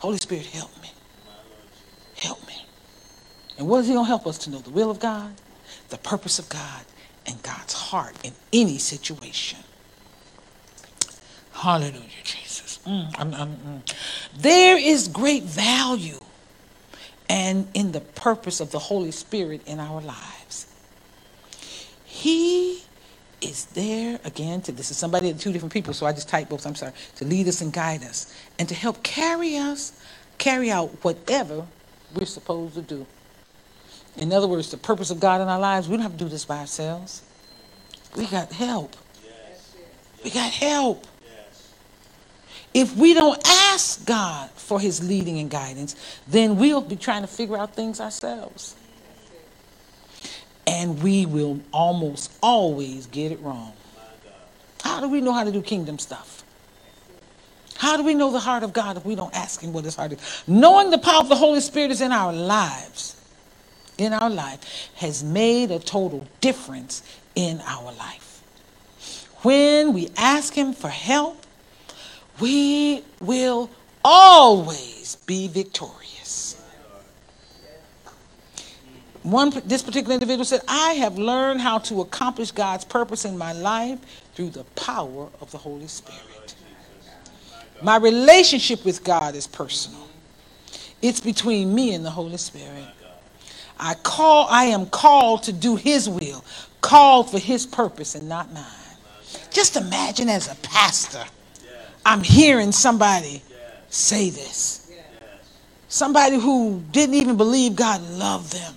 Holy 0.00 0.18
Spirit, 0.18 0.46
help 0.46 0.70
me. 0.82 0.90
Help 2.16 2.46
me. 2.46 2.66
And 3.58 3.68
what 3.68 3.80
is 3.80 3.88
He 3.88 3.94
going 3.94 4.04
to 4.04 4.08
help 4.08 4.26
us 4.26 4.38
to 4.38 4.50
know? 4.50 4.58
The 4.58 4.70
will 4.70 4.90
of 4.90 5.00
God, 5.00 5.32
the 5.90 5.98
purpose 5.98 6.38
of 6.38 6.48
God, 6.48 6.84
and 7.26 7.40
God's 7.42 7.74
heart 7.74 8.16
in 8.24 8.32
any 8.52 8.78
situation. 8.78 9.60
Hallelujah, 11.62 12.24
Jesus. 12.24 12.80
Mm, 12.86 13.14
I'm, 13.18 13.34
I'm, 13.34 13.56
mm. 13.56 13.94
There 14.38 14.78
is 14.78 15.08
great 15.08 15.44
value 15.44 16.20
and 17.28 17.68
in 17.74 17.92
the 17.92 18.00
purpose 18.00 18.60
of 18.60 18.72
the 18.72 18.80
Holy 18.80 19.12
Spirit 19.12 19.62
in 19.66 19.80
our 19.80 20.00
lives. 20.02 20.66
He 22.04 22.82
is 23.42 23.66
there 23.66 24.20
again 24.24 24.62
to 24.62 24.72
this 24.72 24.90
is 24.90 24.96
somebody 24.98 25.32
two 25.34 25.52
different 25.52 25.72
people 25.72 25.94
so 25.94 26.06
i 26.06 26.12
just 26.12 26.28
type 26.28 26.48
both 26.48 26.66
i'm 26.66 26.74
sorry 26.74 26.92
to 27.16 27.24
lead 27.24 27.48
us 27.48 27.60
and 27.60 27.72
guide 27.72 28.02
us 28.04 28.34
and 28.58 28.68
to 28.68 28.74
help 28.74 29.02
carry 29.02 29.56
us 29.56 29.92
carry 30.38 30.70
out 30.70 30.90
whatever 31.04 31.66
we're 32.14 32.26
supposed 32.26 32.74
to 32.74 32.82
do 32.82 33.06
In 34.16 34.32
other 34.32 34.48
words, 34.48 34.70
the 34.70 34.78
purpose 34.78 35.10
of 35.10 35.20
God 35.20 35.40
in 35.42 35.48
our 35.48 35.60
lives, 35.60 35.88
we 35.88 35.96
don't 35.96 36.04
have 36.04 36.12
to 36.12 36.18
do 36.24 36.28
this 36.30 36.44
by 36.46 36.58
ourselves. 36.58 37.22
We 38.16 38.26
got 38.26 38.52
help. 38.52 38.96
We 40.24 40.30
got 40.30 40.52
help. 40.52 41.06
If 42.74 42.96
we 42.96 43.14
don't 43.14 43.40
ask 43.46 44.04
God 44.06 44.50
for 44.50 44.80
his 44.80 45.06
leading 45.06 45.38
and 45.38 45.50
guidance, 45.50 45.94
then 46.26 46.56
we'll 46.56 46.80
be 46.80 46.96
trying 46.96 47.22
to 47.22 47.28
figure 47.28 47.56
out 47.56 47.74
things 47.74 48.00
ourselves. 48.00 48.74
And 50.66 51.02
we 51.02 51.26
will 51.26 51.60
almost 51.72 52.32
always 52.42 53.06
get 53.06 53.32
it 53.32 53.40
wrong. 53.40 53.72
How 54.82 55.00
do 55.00 55.08
we 55.08 55.20
know 55.20 55.32
how 55.32 55.44
to 55.44 55.52
do 55.52 55.60
kingdom 55.62 55.98
stuff? 55.98 56.44
How 57.76 57.96
do 57.96 58.04
we 58.04 58.14
know 58.14 58.30
the 58.30 58.38
heart 58.38 58.62
of 58.62 58.72
God 58.72 58.96
if 58.96 59.04
we 59.04 59.16
don't 59.16 59.34
ask 59.34 59.60
him 59.60 59.72
what 59.72 59.84
his 59.84 59.96
heart 59.96 60.12
is? 60.12 60.42
Knowing 60.46 60.90
the 60.90 60.98
power 60.98 61.20
of 61.20 61.28
the 61.28 61.36
Holy 61.36 61.60
Spirit 61.60 61.90
is 61.90 62.00
in 62.00 62.12
our 62.12 62.32
lives, 62.32 63.16
in 63.98 64.12
our 64.12 64.30
life, 64.30 64.90
has 64.94 65.24
made 65.24 65.70
a 65.70 65.78
total 65.78 66.26
difference 66.40 67.02
in 67.34 67.60
our 67.66 67.92
life. 67.92 68.42
When 69.42 69.92
we 69.92 70.10
ask 70.16 70.54
him 70.54 70.72
for 70.72 70.88
help, 70.88 71.41
we 72.42 73.04
will 73.20 73.70
always 74.04 75.16
be 75.26 75.46
victorious. 75.46 76.60
One, 79.22 79.52
this 79.64 79.82
particular 79.82 80.14
individual 80.14 80.44
said, 80.44 80.62
I 80.66 80.94
have 80.94 81.16
learned 81.16 81.60
how 81.60 81.78
to 81.78 82.00
accomplish 82.00 82.50
God's 82.50 82.84
purpose 82.84 83.24
in 83.24 83.38
my 83.38 83.52
life 83.52 84.00
through 84.34 84.50
the 84.50 84.64
power 84.74 85.28
of 85.40 85.52
the 85.52 85.58
Holy 85.58 85.86
Spirit. 85.86 86.56
My 87.80 87.96
relationship 87.96 88.84
with 88.84 89.04
God 89.04 89.36
is 89.36 89.46
personal. 89.46 90.08
It's 91.00 91.20
between 91.20 91.72
me 91.72 91.94
and 91.94 92.04
the 92.04 92.10
Holy 92.10 92.38
Spirit. 92.38 92.86
I 93.78 93.94
call 93.94 94.48
I 94.50 94.64
am 94.64 94.86
called 94.86 95.44
to 95.44 95.52
do 95.52 95.76
his 95.76 96.08
will, 96.08 96.44
called 96.80 97.30
for 97.30 97.38
his 97.38 97.66
purpose 97.66 98.16
and 98.16 98.28
not 98.28 98.52
mine. 98.52 98.64
Just 99.50 99.76
imagine 99.76 100.28
as 100.28 100.50
a 100.50 100.56
pastor 100.56 101.24
I'm 102.04 102.22
hearing 102.22 102.72
somebody 102.72 103.42
say 103.88 104.30
this. 104.30 104.90
Somebody 105.88 106.36
who 106.38 106.82
didn't 106.90 107.16
even 107.16 107.36
believe 107.36 107.76
God 107.76 108.02
loved 108.10 108.52
them. 108.52 108.74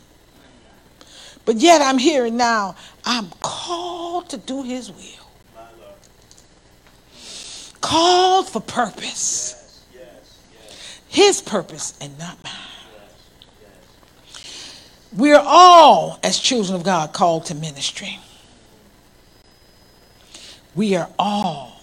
But 1.46 1.58
yet 1.58 1.82
I'm 1.82 1.98
hearing 1.98 2.36
now, 2.38 2.76
I'm 3.06 3.30
called 3.42 4.30
to 4.30 4.38
do 4.38 4.64
his 4.64 4.92
will. 4.92 5.28
Called 7.82 8.50
for 8.50 8.60
purpose. 8.60 9.84
His 11.08 11.42
purpose 11.42 11.98
and 12.02 12.18
not 12.20 12.44
mine. 12.44 12.54
We're 15.16 15.42
all, 15.42 16.20
as 16.24 16.38
children 16.38 16.76
of 16.76 16.84
God, 16.84 17.14
called 17.14 17.46
to 17.46 17.56
ministry. 17.56 18.20
We 20.76 20.96
are 20.98 21.10
all 21.18 21.75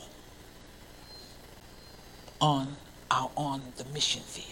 on 2.42 2.76
our 3.10 3.30
on 3.36 3.62
the 3.76 3.84
mission 3.94 4.20
field. 4.22 4.48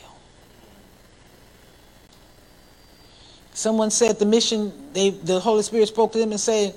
Someone 3.53 3.91
said 3.91 4.19
the 4.19 4.25
mission, 4.25 4.73
they 4.95 5.11
the 5.11 5.41
Holy 5.41 5.63
Spirit 5.63 5.89
spoke 5.89 6.13
to 6.13 6.19
them 6.19 6.31
and 6.31 6.41
said 6.41 6.75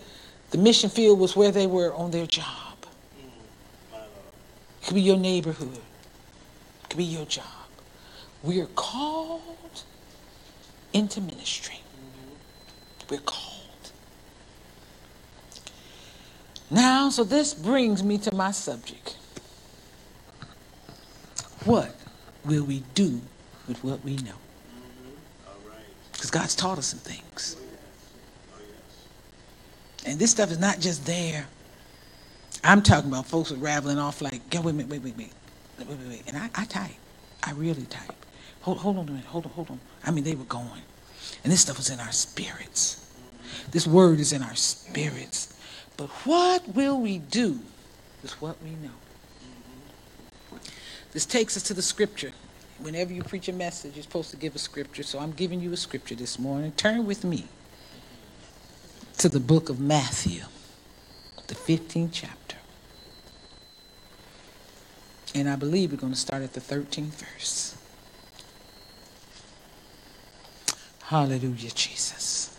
the 0.51 0.57
mission 0.57 0.89
field 0.89 1.19
was 1.19 1.35
where 1.35 1.51
they 1.51 1.67
were 1.67 1.93
on 1.93 2.11
their 2.11 2.25
job. 2.25 2.45
It 3.93 4.87
could 4.87 4.95
be 4.95 5.01
your 5.01 5.17
neighborhood. 5.17 5.77
It 6.83 6.89
could 6.89 6.97
be 6.97 7.05
your 7.05 7.25
job. 7.25 7.45
We 8.41 8.59
are 8.59 8.67
called 8.75 9.83
into 10.91 11.21
ministry. 11.21 11.79
We're 13.09 13.19
called. 13.19 13.51
Now, 16.69 17.09
so 17.09 17.23
this 17.23 17.53
brings 17.53 18.03
me 18.03 18.17
to 18.17 18.33
my 18.33 18.51
subject. 18.51 19.17
What 21.65 21.95
will 22.45 22.63
we 22.63 22.83
do 22.93 23.21
with 23.67 23.83
what 23.83 24.03
we 24.03 24.17
know? 24.17 24.35
Because 26.11 26.31
God's 26.31 26.55
taught 26.55 26.77
us 26.77 26.87
some 26.87 26.99
things. 26.99 27.55
And 30.05 30.19
this 30.19 30.31
stuff 30.31 30.51
is 30.51 30.59
not 30.59 30.79
just 30.79 31.05
there. 31.05 31.47
I'm 32.63 32.81
talking 32.81 33.09
about 33.09 33.25
folks 33.25 33.51
are 33.51 33.55
raveling 33.55 33.97
off 33.97 34.21
like, 34.21 34.41
yeah, 34.51 34.61
wait 34.61 34.73
a 34.73 34.77
wait, 34.77 34.87
wait, 34.87 35.03
wait, 35.03 35.17
wait, 35.17 35.33
wait, 35.87 35.97
wait. 36.07 36.23
And 36.27 36.37
I, 36.37 36.49
I 36.55 36.65
type. 36.65 36.91
I 37.41 37.51
really 37.53 37.83
type. 37.83 38.13
Hold, 38.61 38.77
hold 38.79 38.97
on 38.97 39.07
a 39.07 39.11
minute, 39.11 39.25
hold 39.25 39.45
on, 39.45 39.51
hold 39.51 39.69
on. 39.71 39.79
I 40.05 40.11
mean, 40.11 40.23
they 40.23 40.35
were 40.35 40.45
going. 40.45 40.81
And 41.43 41.51
this 41.51 41.61
stuff 41.61 41.77
was 41.77 41.89
in 41.89 41.99
our 41.99 42.11
spirits. 42.11 42.99
This 43.71 43.85
word 43.85 44.19
is 44.19 44.31
in 44.33 44.41
our 44.41 44.55
spirits. 44.55 45.57
But 45.97 46.09
what 46.25 46.67
will 46.75 46.99
we 46.99 47.17
do 47.19 47.59
with 48.21 48.31
what 48.41 48.61
we 48.63 48.71
know? 48.71 48.91
This 51.13 51.25
takes 51.25 51.55
us 51.55 51.63
to 51.63 51.73
the 51.73 51.81
scripture. 51.81 52.33
Whenever 52.79 53.13
you 53.13 53.23
preach 53.23 53.47
a 53.47 53.53
message, 53.53 53.95
you're 53.95 54.03
supposed 54.03 54.31
to 54.31 54.37
give 54.37 54.55
a 54.55 54.59
scripture. 54.59 55.03
So 55.03 55.19
I'm 55.19 55.31
giving 55.31 55.61
you 55.61 55.71
a 55.71 55.77
scripture 55.77 56.15
this 56.15 56.39
morning. 56.39 56.71
Turn 56.73 57.05
with 57.05 57.23
me 57.23 57.45
to 59.19 59.29
the 59.29 59.39
book 59.39 59.69
of 59.69 59.79
Matthew, 59.79 60.41
the 61.47 61.55
15th 61.55 62.09
chapter. 62.11 62.57
And 65.35 65.47
I 65.47 65.55
believe 65.55 65.91
we're 65.91 65.97
going 65.97 66.13
to 66.13 66.19
start 66.19 66.41
at 66.41 66.53
the 66.53 66.61
13th 66.61 67.23
verse. 67.23 67.77
Hallelujah, 71.03 71.69
Jesus. 71.71 72.57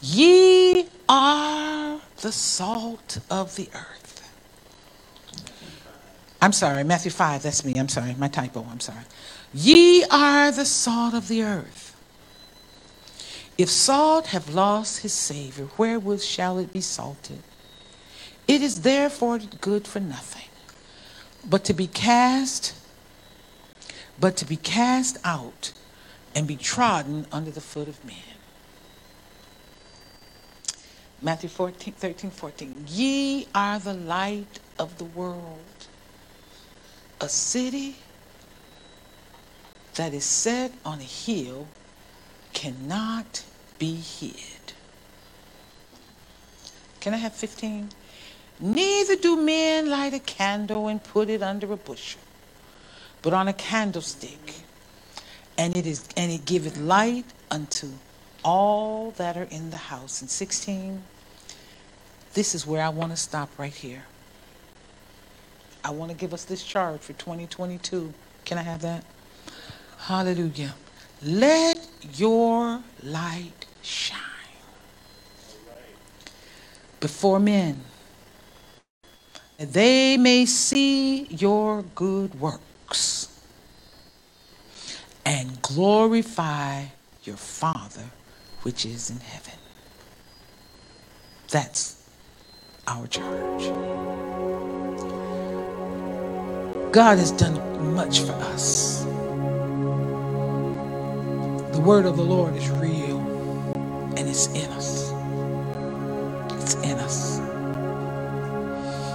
Ye 0.00 0.88
are 1.08 2.00
the 2.22 2.32
salt 2.32 3.18
of 3.30 3.56
the 3.56 3.68
earth. 3.74 3.95
I'm 6.46 6.52
sorry, 6.52 6.84
Matthew 6.84 7.10
5, 7.10 7.42
that's 7.42 7.64
me. 7.64 7.74
I'm 7.76 7.88
sorry, 7.88 8.14
my 8.16 8.28
typo, 8.28 8.64
I'm 8.70 8.78
sorry. 8.78 9.02
Ye 9.52 10.04
are 10.04 10.52
the 10.52 10.64
salt 10.64 11.12
of 11.12 11.26
the 11.26 11.42
earth. 11.42 11.96
If 13.58 13.68
salt 13.68 14.28
have 14.28 14.54
lost 14.54 15.00
his 15.00 15.12
savor, 15.12 15.64
wherewith 15.76 16.22
shall 16.22 16.58
it 16.60 16.72
be 16.72 16.80
salted? 16.80 17.42
It 18.46 18.62
is 18.62 18.82
therefore 18.82 19.40
good 19.60 19.88
for 19.88 19.98
nothing, 19.98 20.48
but 21.44 21.64
to 21.64 21.74
be 21.74 21.88
cast, 21.88 22.76
but 24.20 24.36
to 24.36 24.44
be 24.44 24.54
cast 24.56 25.18
out 25.24 25.72
and 26.32 26.46
be 26.46 26.54
trodden 26.54 27.26
under 27.32 27.50
the 27.50 27.60
foot 27.60 27.88
of 27.88 28.04
men. 28.04 28.36
Matthew 31.20 31.48
14, 31.48 31.94
13, 31.94 32.30
14. 32.30 32.84
Ye 32.86 33.48
are 33.52 33.80
the 33.80 33.94
light 33.94 34.60
of 34.78 34.96
the 34.98 35.06
world. 35.06 35.75
A 37.20 37.28
city 37.28 37.96
that 39.94 40.12
is 40.12 40.24
set 40.24 40.72
on 40.84 41.00
a 41.00 41.04
hill 41.04 41.66
cannot 42.52 43.42
be 43.78 43.94
hid. 43.94 44.72
Can 47.00 47.14
I 47.14 47.18
have 47.18 47.32
15? 47.32 47.90
Neither 48.60 49.16
do 49.16 49.36
men 49.36 49.88
light 49.88 50.14
a 50.14 50.18
candle 50.18 50.88
and 50.88 51.02
put 51.02 51.28
it 51.30 51.42
under 51.42 51.72
a 51.72 51.76
bushel, 51.76 52.20
but 53.22 53.32
on 53.32 53.48
a 53.48 53.52
candlestick, 53.52 54.62
and 55.58 55.76
it 55.76 55.86
is 55.86 56.08
and 56.16 56.32
it 56.32 56.44
giveth 56.44 56.78
light 56.78 57.26
unto 57.50 57.88
all 58.44 59.12
that 59.12 59.36
are 59.36 59.48
in 59.50 59.70
the 59.70 59.76
house. 59.76 60.20
And 60.20 60.30
16, 60.30 61.02
this 62.34 62.54
is 62.54 62.66
where 62.66 62.82
I 62.82 62.88
want 62.88 63.12
to 63.12 63.16
stop 63.16 63.50
right 63.58 63.72
here. 63.74 64.04
I 65.86 65.90
want 65.90 66.10
to 66.10 66.16
give 66.16 66.34
us 66.34 66.44
this 66.44 66.64
charge 66.64 67.00
for 67.00 67.12
2022. 67.12 68.12
Can 68.44 68.58
I 68.58 68.62
have 68.62 68.82
that? 68.82 69.04
Hallelujah. 69.98 70.74
Let 71.22 71.78
your 72.16 72.82
light 73.04 73.66
shine 73.82 74.18
before 76.98 77.38
men, 77.38 77.82
that 79.58 79.72
they 79.72 80.16
may 80.16 80.44
see 80.44 81.26
your 81.26 81.84
good 81.94 82.34
works 82.40 83.28
and 85.24 85.62
glorify 85.62 86.86
your 87.22 87.36
Father 87.36 88.10
which 88.62 88.84
is 88.84 89.08
in 89.08 89.20
heaven. 89.20 89.54
That's 91.48 92.02
our 92.88 93.06
charge. 93.06 93.70
God 96.92 97.18
has 97.18 97.32
done 97.32 97.94
much 97.94 98.20
for 98.20 98.32
us. 98.32 99.04
The 101.72 101.80
word 101.84 102.06
of 102.06 102.16
the 102.16 102.22
Lord 102.22 102.56
is 102.56 102.70
real 102.70 103.18
and 104.16 104.20
it's 104.20 104.46
in 104.48 104.70
us. 104.72 105.12
It's 106.62 106.74
in 106.76 106.98
us. 106.98 107.38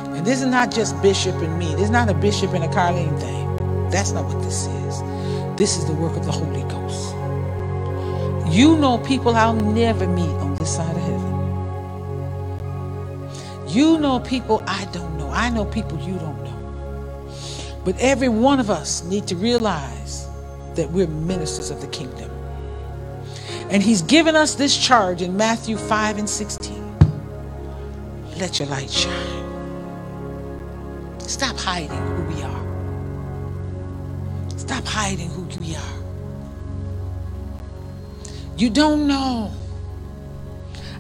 And 0.01 0.26
this 0.26 0.41
is 0.41 0.47
not 0.47 0.72
just 0.72 1.01
Bishop 1.01 1.36
and 1.38 1.57
me. 1.57 1.72
This 1.76 1.86
is 1.86 1.89
not 1.89 2.09
a 2.09 2.13
Bishop 2.13 2.53
and 2.53 2.63
a 2.63 2.67
Carleen 2.67 3.19
thing. 3.19 3.89
That's 3.89 4.11
not 4.11 4.26
what 4.26 4.43
this 4.43 4.67
is. 4.67 5.01
This 5.57 5.78
is 5.78 5.86
the 5.86 5.93
work 5.93 6.15
of 6.17 6.26
the 6.26 6.32
Holy 6.32 6.63
Ghost. 6.63 7.15
You 8.53 8.78
know 8.78 8.99
people 8.99 9.36
I'll 9.36 9.55
never 9.55 10.07
meet 10.07 10.30
on 10.41 10.55
this 10.55 10.76
side 10.76 10.95
of 10.95 11.03
heaven. 11.03 11.55
You 13.67 13.99
know 13.99 14.19
people 14.19 14.61
I 14.67 14.86
don't 14.93 15.17
know. 15.17 15.30
I 15.32 15.49
know 15.49 15.65
people 15.65 15.99
you 15.99 16.15
don't. 16.19 16.41
But 17.84 17.97
every 17.99 18.29
one 18.29 18.59
of 18.59 18.69
us 18.69 19.03
need 19.03 19.27
to 19.27 19.36
realize 19.36 20.27
that 20.75 20.89
we're 20.91 21.07
ministers 21.07 21.71
of 21.71 21.82
the 21.82 21.88
kingdom. 21.88 22.29
And 23.69 23.82
he's 23.82 24.01
given 24.01 24.36
us 24.36 24.55
this 24.55 24.77
charge 24.77 25.21
in 25.21 25.36
Matthew 25.38 25.77
5 25.77 26.17
and 26.17 26.29
16. 26.29 26.77
Let 28.38 28.59
your 28.59 28.67
light 28.67 28.89
shine. 28.89 29.41
Stop 31.19 31.57
hiding 31.57 31.97
who 31.97 32.23
we 32.36 32.41
are. 32.43 32.65
Stop 34.57 34.86
hiding 34.86 35.29
who 35.29 35.43
we 35.59 35.75
are. 35.75 36.01
You 38.57 38.69
don't 38.69 39.07
know. 39.07 39.51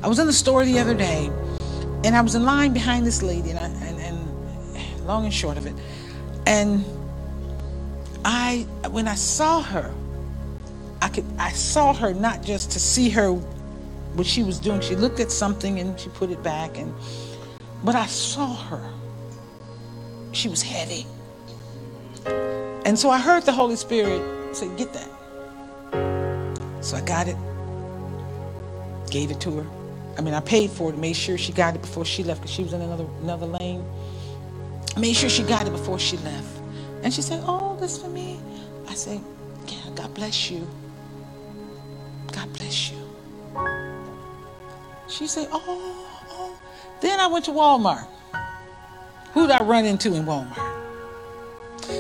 I 0.01 0.07
was 0.07 0.17
in 0.17 0.25
the 0.25 0.33
store 0.33 0.65
the 0.65 0.79
other 0.79 0.95
day 0.95 1.29
and 2.03 2.15
I 2.15 2.21
was 2.21 2.35
in 2.35 2.43
line 2.43 2.73
behind 2.73 3.05
this 3.05 3.21
lady, 3.21 3.51
and, 3.51 3.59
I, 3.59 3.65
and, 3.65 3.99
and 3.99 5.05
long 5.05 5.25
and 5.25 5.33
short 5.33 5.57
of 5.57 5.67
it, 5.67 5.75
and 6.45 6.83
I, 8.25 8.67
when 8.89 9.07
I 9.07 9.15
saw 9.15 9.61
her, 9.61 9.93
I 11.01 11.09
could, 11.09 11.25
I 11.39 11.51
saw 11.51 11.93
her 11.93 12.13
not 12.13 12.43
just 12.43 12.71
to 12.71 12.79
see 12.79 13.09
her, 13.09 13.33
what 14.13 14.27
she 14.27 14.43
was 14.43 14.59
doing. 14.59 14.81
She 14.81 14.95
looked 14.95 15.19
at 15.19 15.31
something 15.31 15.79
and 15.79 15.99
she 15.99 16.09
put 16.09 16.29
it 16.29 16.43
back, 16.43 16.77
and 16.77 16.93
but 17.83 17.95
I 17.95 18.05
saw 18.05 18.53
her. 18.55 18.89
She 20.33 20.49
was 20.49 20.61
heavy, 20.61 21.05
and 22.85 22.97
so 22.97 23.09
I 23.09 23.19
heard 23.19 23.43
the 23.43 23.51
Holy 23.51 23.75
Spirit 23.75 24.55
say, 24.55 24.69
"Get 24.77 24.93
that." 24.93 25.09
So 26.81 26.97
I 26.97 27.01
got 27.01 27.27
it, 27.27 27.37
gave 29.09 29.31
it 29.31 29.39
to 29.41 29.51
her. 29.51 29.67
I 30.17 30.21
mean, 30.21 30.33
I 30.33 30.39
paid 30.41 30.71
for 30.71 30.89
it, 30.89 30.97
made 30.97 31.15
sure 31.15 31.37
she 31.37 31.53
got 31.53 31.75
it 31.75 31.81
before 31.81 32.05
she 32.05 32.23
left 32.23 32.41
because 32.41 32.53
she 32.53 32.63
was 32.63 32.73
in 32.73 32.81
another 32.81 33.05
another 33.21 33.45
lane. 33.45 33.85
Made 34.97 35.15
sure 35.15 35.29
she 35.29 35.43
got 35.43 35.67
it 35.67 35.71
before 35.71 35.99
she 35.99 36.17
left. 36.17 36.47
And 37.03 37.13
she 37.13 37.21
said, 37.21 37.43
Oh, 37.47 37.77
this 37.79 38.01
for 38.01 38.09
me? 38.09 38.39
I 38.89 38.93
said, 38.95 39.21
Yeah, 39.67 39.79
God 39.95 40.13
bless 40.13 40.51
you. 40.51 40.67
God 42.33 42.51
bless 42.53 42.91
you. 42.91 42.97
She 45.09 45.27
said, 45.27 45.47
Oh, 45.51 45.61
oh. 46.31 46.59
Then 47.01 47.19
I 47.19 47.27
went 47.27 47.45
to 47.45 47.51
Walmart. 47.51 48.07
Who 49.33 49.47
did 49.47 49.61
I 49.61 49.63
run 49.63 49.85
into 49.85 50.13
in 50.15 50.25
Walmart? 50.25 50.77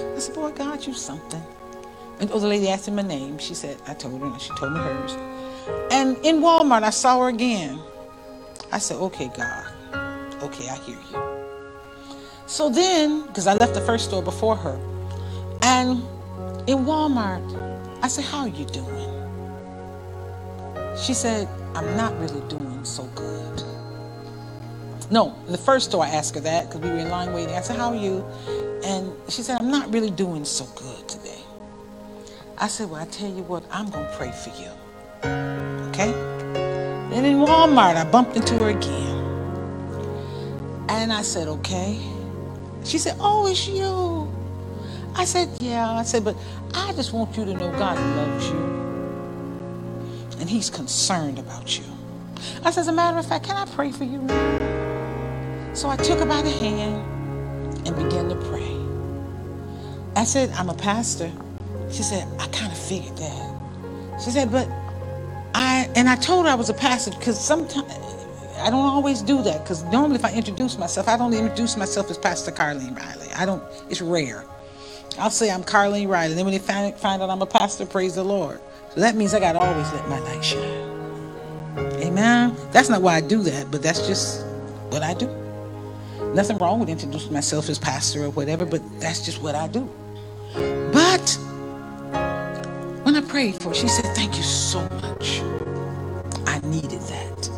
I 0.03 0.19
said, 0.19 0.35
Boy, 0.35 0.51
God, 0.51 0.85
you 0.85 0.93
something. 0.93 1.43
And 2.19 2.31
oh, 2.31 2.39
the 2.39 2.47
lady 2.47 2.69
asked 2.69 2.89
me 2.89 2.95
my 2.95 3.03
name. 3.03 3.37
She 3.39 3.55
said, 3.55 3.77
I 3.87 3.93
told 3.95 4.21
her, 4.21 4.27
and 4.27 4.41
she 4.41 4.51
told 4.57 4.73
me 4.73 4.79
hers. 4.79 5.13
And 5.91 6.17
in 6.25 6.37
Walmart, 6.41 6.83
I 6.83 6.91
saw 6.91 7.21
her 7.21 7.29
again. 7.29 7.79
I 8.71 8.79
said, 8.79 8.97
okay, 8.97 9.29
God. 9.35 9.73
Okay, 10.43 10.69
I 10.69 10.75
hear 10.77 10.97
you. 11.11 11.30
So 12.51 12.67
then, 12.67 13.27
because 13.27 13.47
I 13.47 13.53
left 13.53 13.73
the 13.75 13.79
first 13.79 14.09
store 14.09 14.21
before 14.21 14.57
her, 14.57 14.77
and 15.61 16.03
in 16.67 16.79
Walmart, 16.79 17.41
I 18.03 18.09
said, 18.09 18.25
how 18.25 18.39
are 18.39 18.49
you 18.49 18.65
doing? 18.65 19.07
She 20.97 21.13
said, 21.13 21.47
I'm 21.75 21.95
not 21.95 22.13
really 22.19 22.41
doing 22.49 22.83
so 22.83 23.05
good. 23.15 23.63
No, 25.09 25.33
in 25.45 25.53
the 25.53 25.57
first 25.57 25.91
store 25.91 26.03
I 26.03 26.09
asked 26.09 26.35
her 26.35 26.41
that 26.41 26.67
because 26.67 26.81
we 26.81 26.89
were 26.89 26.97
in 26.97 27.09
line 27.09 27.31
waiting. 27.31 27.55
I 27.55 27.61
said, 27.61 27.77
how 27.77 27.93
are 27.93 27.95
you? 27.95 28.21
And 28.83 29.13
she 29.29 29.43
said, 29.43 29.61
I'm 29.61 29.71
not 29.71 29.89
really 29.93 30.11
doing 30.11 30.43
so 30.43 30.65
good 30.75 31.07
today. 31.07 31.39
I 32.57 32.67
said, 32.67 32.89
well, 32.89 33.01
I 33.01 33.05
tell 33.05 33.29
you 33.29 33.43
what, 33.43 33.63
I'm 33.71 33.89
going 33.89 34.05
to 34.05 34.17
pray 34.17 34.33
for 34.33 34.49
you. 34.61 34.71
Okay? 35.87 36.11
And 37.15 37.25
in 37.25 37.37
Walmart, 37.37 37.95
I 37.95 38.03
bumped 38.11 38.35
into 38.35 38.57
her 38.57 38.71
again. 38.71 39.19
And 40.89 41.13
I 41.13 41.21
said, 41.21 41.47
okay. 41.47 41.97
She 42.85 42.97
said, 42.97 43.17
oh, 43.19 43.47
it's 43.47 43.67
you. 43.67 44.31
I 45.15 45.25
said, 45.25 45.49
yeah. 45.59 45.91
I 45.91 46.03
said, 46.03 46.23
but 46.25 46.35
I 46.73 46.93
just 46.93 47.13
want 47.13 47.37
you 47.37 47.45
to 47.45 47.53
know 47.53 47.71
God 47.71 47.97
loves 48.17 48.49
you. 48.49 48.85
And 50.39 50.49
he's 50.49 50.69
concerned 50.69 51.39
about 51.39 51.77
you. 51.77 51.85
I 52.63 52.71
said, 52.71 52.81
as 52.81 52.87
a 52.87 52.93
matter 52.93 53.17
of 53.17 53.25
fact, 53.27 53.45
can 53.45 53.57
I 53.57 53.65
pray 53.65 53.91
for 53.91 54.05
you 54.05 54.19
So 55.73 55.89
I 55.89 55.97
took 55.97 56.19
her 56.19 56.25
by 56.25 56.41
the 56.41 56.51
hand 56.51 57.87
and 57.87 57.95
began 57.95 58.29
to 58.29 58.35
pray. 58.49 58.77
I 60.15 60.25
said, 60.25 60.51
I'm 60.51 60.69
a 60.69 60.75
pastor. 60.75 61.31
She 61.91 62.03
said, 62.03 62.27
I 62.39 62.47
kind 62.49 62.71
of 62.71 62.77
figured 62.77 63.17
that. 63.17 63.61
She 64.23 64.31
said, 64.31 64.51
but 64.51 64.69
I 65.55 65.89
and 65.95 66.09
I 66.09 66.15
told 66.17 66.45
her 66.45 66.51
I 66.51 66.55
was 66.55 66.69
a 66.69 66.73
pastor 66.73 67.11
because 67.11 67.39
sometimes 67.39 67.91
I 68.61 68.71
don't 68.71 68.85
always 68.85 69.21
do 69.21 69.43
that 69.43 69.63
because 69.63 69.83
normally 69.85 70.15
if 70.15 70.25
I 70.25 70.33
introduce 70.33 70.77
myself, 70.77 71.07
I 71.07 71.17
don't 71.17 71.33
introduce 71.33 71.77
myself 71.77 72.09
as 72.11 72.17
Pastor 72.17 72.51
Carleen 72.51 72.97
Riley. 72.97 73.29
I 73.35 73.45
don't. 73.45 73.63
It's 73.89 74.01
rare. 74.01 74.45
I'll 75.19 75.31
say 75.31 75.51
I'm 75.51 75.63
Carleen 75.63 76.09
Riley. 76.09 76.31
And 76.31 76.39
then 76.39 76.45
when 76.45 76.53
they 76.53 76.59
find, 76.59 76.95
find 76.97 77.21
out 77.21 77.29
I'm 77.29 77.41
a 77.41 77.47
pastor, 77.47 77.85
praise 77.85 78.15
the 78.15 78.23
Lord. 78.23 78.61
So 78.95 79.01
that 79.01 79.15
means 79.15 79.33
I 79.33 79.39
got 79.41 79.53
to 79.53 79.59
always 79.59 79.91
let 79.93 80.07
my 80.09 80.19
light 80.19 80.43
shine. 80.43 80.95
Amen. 82.01 82.55
That's 82.71 82.89
not 82.89 83.01
why 83.01 83.15
I 83.15 83.21
do 83.21 83.43
that, 83.43 83.71
but 83.71 83.83
that's 83.83 84.07
just 84.07 84.45
what 84.89 85.03
I 85.03 85.13
do. 85.15 85.27
Nothing 86.35 86.57
wrong 86.59 86.79
with 86.79 86.89
introducing 86.89 87.33
myself 87.33 87.69
as 87.69 87.79
pastor 87.79 88.25
or 88.25 88.31
whatever, 88.31 88.65
but 88.65 88.81
that's 88.99 89.25
just 89.25 89.41
what 89.43 89.55
I 89.55 89.67
do. 89.67 89.89
But 90.79 91.37
when 93.03 93.15
I 93.17 93.21
prayed 93.21 93.61
for 93.61 93.69
her, 93.69 93.75
she 93.75 93.89
said, 93.89 94.05
Thank 94.15 94.37
you 94.37 94.43
so 94.43 94.81
much. 95.01 95.41
I 96.47 96.59
needed 96.65 97.01
that. 97.01 97.50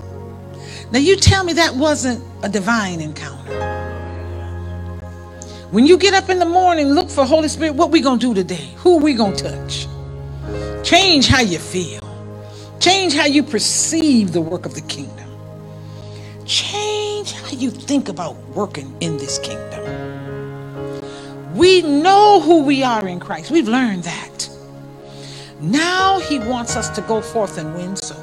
Now, 0.94 1.00
you 1.00 1.16
tell 1.16 1.44
me 1.44 1.54
that 1.54 1.76
wasn't 1.76 2.24
a 2.44 2.50
divine 2.50 3.02
encounter. 3.02 3.74
When 5.72 5.88
you 5.88 5.98
get 5.98 6.14
up 6.14 6.30
in 6.30 6.38
the 6.38 6.46
morning, 6.46 6.89
look 6.89 7.10
for 7.10 7.26
Holy 7.26 7.48
Spirit, 7.48 7.74
what 7.74 7.89
we 7.89 8.00
to 8.00 8.16
do 8.20 8.36
today? 8.36 8.70
Who 8.78 8.98
we 9.00 9.16
to 9.16 9.34
touch? 9.34 9.88
Change 10.84 11.28
how 11.28 11.41
you 11.41 11.58
feel. 11.58 12.00
Change 12.80 13.16
how 13.16 13.26
you 13.26 13.41
perceive 13.41 14.34
the 14.34 14.41
work 14.41 14.68
of 14.68 14.76
the 14.76 14.82
kingdom. 14.82 15.28
Change 16.46 17.32
how 17.32 17.50
you 17.58 17.72
think 17.72 18.08
about 18.08 18.36
working 18.50 18.96
in 19.00 19.18
this 19.18 19.39
kingdom. 19.39 19.82
We 21.56 21.82
know 21.82 22.39
who 22.39 22.66
we 22.66 22.84
are 22.84 23.08
in 23.08 23.20
Christ. 23.20 23.50
We've 23.50 23.68
learned 23.68 24.04
that. 24.04 24.50
Now 25.60 26.20
he 26.20 26.38
wants 26.38 26.76
us 26.76 26.89
to 26.91 27.02
go 27.02 27.20
forth 27.20 27.58
and 27.58 27.74
win 27.74 27.96
souls. 27.96 28.22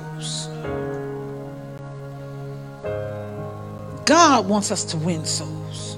God 4.06 4.48
wants 4.48 4.70
us 4.70 4.84
to 4.84 4.96
win 4.96 5.24
souls. 5.24 5.96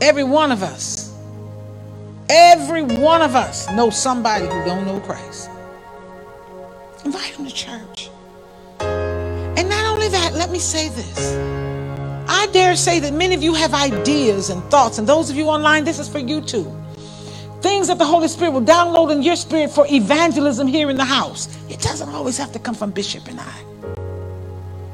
Every 0.00 0.24
one 0.24 0.52
of 0.52 0.62
us, 0.62 1.14
every 2.28 2.82
one 2.82 3.22
of 3.22 3.34
us 3.34 3.70
knows 3.72 4.00
somebody 4.00 4.44
who 4.44 4.64
don't 4.64 4.86
know 4.86 5.00
Christ. 5.00 5.50
Invite 7.04 7.34
them 7.36 7.46
to 7.46 7.54
church. 7.54 8.10
And 8.80 9.68
not 9.68 9.86
only 9.86 10.08
that, 10.08 10.34
let 10.34 10.50
me 10.50 10.58
say 10.58 10.88
this. 10.90 11.36
I 12.28 12.46
dare 12.52 12.76
say 12.76 13.00
that 13.00 13.12
many 13.12 13.34
of 13.34 13.42
you 13.42 13.54
have 13.54 13.74
ideas 13.74 14.50
and 14.50 14.62
thoughts, 14.64 14.98
and 14.98 15.08
those 15.08 15.30
of 15.30 15.36
you 15.36 15.46
online, 15.46 15.84
this 15.84 15.98
is 15.98 16.08
for 16.08 16.18
you 16.18 16.40
too 16.40 16.70
things 17.60 17.88
that 17.88 17.98
the 17.98 18.04
Holy 18.04 18.28
Spirit 18.28 18.52
will 18.52 18.62
download 18.62 19.10
in 19.12 19.22
your 19.22 19.36
spirit 19.36 19.70
for 19.70 19.86
evangelism 19.88 20.66
here 20.66 20.90
in 20.90 20.96
the 20.96 21.04
house. 21.04 21.48
It 21.68 21.80
doesn't 21.80 22.08
always 22.08 22.38
have 22.38 22.52
to 22.52 22.58
come 22.58 22.74
from 22.74 22.90
Bishop 22.90 23.26
and 23.28 23.40
I. 23.40 23.54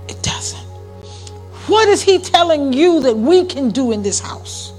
It 0.09 0.23
doesn't. 0.23 0.74
What 1.67 1.89
is 1.89 2.03
he 2.03 2.19
telling 2.19 2.73
you 2.73 3.01
that 3.01 3.17
we 3.17 3.45
can 3.45 3.71
do 3.71 3.93
in 3.93 4.03
this 4.03 4.21
house? 4.21 4.73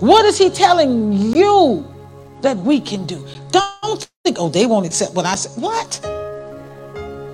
What 0.00 0.24
is 0.24 0.38
he 0.38 0.50
telling 0.50 1.12
you 1.12 1.86
that 2.40 2.56
we 2.56 2.80
can 2.80 3.06
do? 3.06 3.26
Don't 3.50 4.08
think, 4.24 4.38
oh, 4.38 4.48
they 4.48 4.66
won't 4.66 4.86
accept 4.86 5.14
what 5.14 5.26
I 5.26 5.34
said. 5.34 5.60
What? 5.62 6.00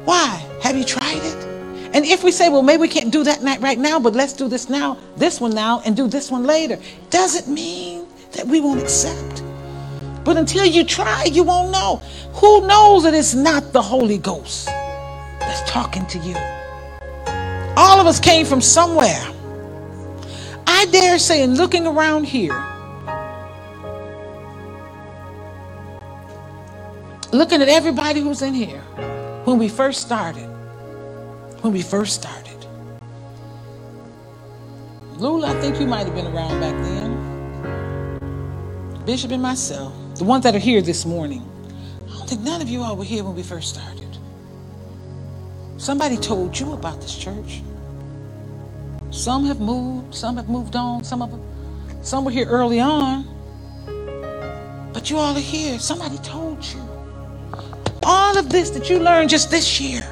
Why? 0.04 0.44
Have 0.62 0.76
you 0.76 0.84
tried 0.84 1.22
it? 1.22 1.52
And 1.94 2.04
if 2.04 2.24
we 2.24 2.32
say, 2.32 2.48
well, 2.48 2.62
maybe 2.62 2.80
we 2.80 2.88
can't 2.88 3.12
do 3.12 3.22
that 3.24 3.42
night 3.42 3.60
right 3.60 3.78
now, 3.78 4.00
but 4.00 4.14
let's 4.14 4.32
do 4.32 4.48
this 4.48 4.68
now, 4.68 4.96
this 5.16 5.40
one 5.40 5.54
now, 5.54 5.82
and 5.84 5.96
do 5.96 6.08
this 6.08 6.30
one 6.30 6.44
later, 6.44 6.78
does 7.10 7.36
it 7.36 7.48
mean 7.48 8.06
that 8.32 8.46
we 8.46 8.60
won't 8.60 8.80
accept. 8.80 9.42
But 10.24 10.36
until 10.36 10.64
you 10.64 10.84
try, 10.84 11.24
you 11.24 11.42
won't 11.42 11.70
know. 11.70 11.96
Who 12.34 12.66
knows 12.66 13.02
that 13.02 13.14
it's 13.14 13.34
not 13.34 13.72
the 13.72 13.82
Holy 13.82 14.18
Ghost 14.18 14.66
that's 14.66 15.68
talking 15.70 16.06
to 16.06 16.18
you? 16.18 16.36
All 17.76 18.00
of 18.00 18.06
us 18.06 18.20
came 18.20 18.44
from 18.46 18.60
somewhere. 18.60 19.26
I 20.66 20.86
dare 20.86 21.18
say, 21.18 21.42
in 21.42 21.54
looking 21.54 21.86
around 21.86 22.24
here, 22.24 22.54
looking 27.32 27.62
at 27.62 27.68
everybody 27.68 28.20
who's 28.20 28.42
in 28.42 28.54
here, 28.54 28.80
when 29.44 29.58
we 29.58 29.68
first 29.68 30.02
started, 30.02 30.46
when 31.62 31.72
we 31.72 31.82
first 31.82 32.14
started. 32.14 32.66
Lula, 35.16 35.48
I 35.56 35.60
think 35.60 35.80
you 35.80 35.86
might 35.86 36.06
have 36.06 36.14
been 36.14 36.26
around 36.26 36.60
back 36.60 36.74
then. 36.82 37.40
Bishop 39.06 39.30
and 39.30 39.42
myself, 39.42 39.94
the 40.16 40.24
ones 40.24 40.44
that 40.44 40.54
are 40.54 40.60
here 40.60 40.82
this 40.82 41.06
morning, 41.06 41.42
I 42.06 42.10
don't 42.18 42.28
think 42.28 42.42
none 42.42 42.60
of 42.60 42.68
you 42.68 42.82
all 42.82 42.96
were 42.96 43.04
here 43.04 43.24
when 43.24 43.34
we 43.34 43.42
first 43.42 43.74
started. 43.74 44.01
Somebody 45.82 46.16
told 46.16 46.56
you 46.56 46.74
about 46.74 47.00
this 47.00 47.18
church. 47.18 47.60
Some 49.10 49.46
have 49.46 49.58
moved, 49.58 50.14
some 50.14 50.36
have 50.36 50.48
moved 50.48 50.76
on, 50.76 51.02
some 51.02 51.20
of 51.20 51.32
them, 51.32 51.42
some 52.02 52.24
were 52.24 52.30
here 52.30 52.46
early 52.46 52.78
on. 52.78 53.26
But 54.92 55.10
you 55.10 55.16
all 55.16 55.36
are 55.36 55.40
here. 55.40 55.80
Somebody 55.80 56.18
told 56.18 56.64
you. 56.64 56.80
All 58.04 58.38
of 58.38 58.48
this 58.48 58.70
that 58.70 58.88
you 58.88 59.00
learned 59.00 59.28
just 59.28 59.50
this 59.50 59.80
year. 59.80 60.06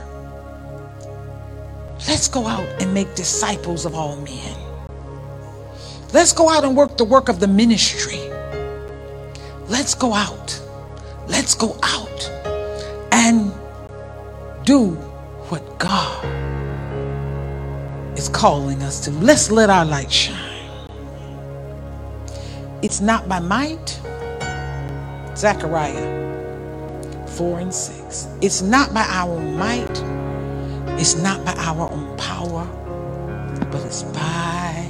Let's 2.08 2.26
go 2.26 2.48
out 2.48 2.66
and 2.82 2.92
make 2.92 3.14
disciples 3.14 3.86
of 3.86 3.94
all 3.94 4.16
men. 4.16 4.56
Let's 6.12 6.32
go 6.32 6.50
out 6.50 6.64
and 6.64 6.76
work 6.76 6.96
the 6.96 7.04
work 7.04 7.28
of 7.28 7.38
the 7.38 7.46
ministry. 7.46 8.18
Let's 9.68 9.94
go 9.94 10.14
out. 10.14 10.60
Let's 11.28 11.54
go 11.54 11.78
out 11.84 12.28
and 13.12 13.52
do 14.64 14.98
what 15.50 15.78
God 15.80 16.24
is 18.16 18.28
calling 18.28 18.82
us 18.82 19.00
to. 19.04 19.10
Let's 19.10 19.50
let 19.50 19.68
our 19.68 19.84
light 19.84 20.10
shine. 20.10 20.88
It's 22.82 23.00
not 23.00 23.28
by 23.28 23.40
might. 23.40 24.00
Zechariah 25.36 27.26
4 27.26 27.60
and 27.60 27.74
6. 27.74 28.28
It's 28.40 28.62
not 28.62 28.94
by 28.94 29.04
our 29.08 29.40
might. 29.40 30.02
It's 31.00 31.16
not 31.16 31.44
by 31.44 31.54
our 31.54 31.90
own 31.90 32.16
power, 32.16 32.64
but 33.70 33.84
it's 33.84 34.02
by 34.04 34.86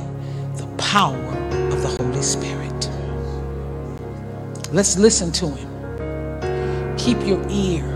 the 0.57 0.67
power 0.77 1.35
of 1.73 1.81
the 1.83 1.89
Holy 1.89 2.23
Spirit. 2.23 2.91
Let's 4.73 4.99
listen 4.99 5.33
to 5.33 5.49
him. 5.49 6.97
Keep 6.99 7.27
your 7.27 7.43
ear. 7.49 7.90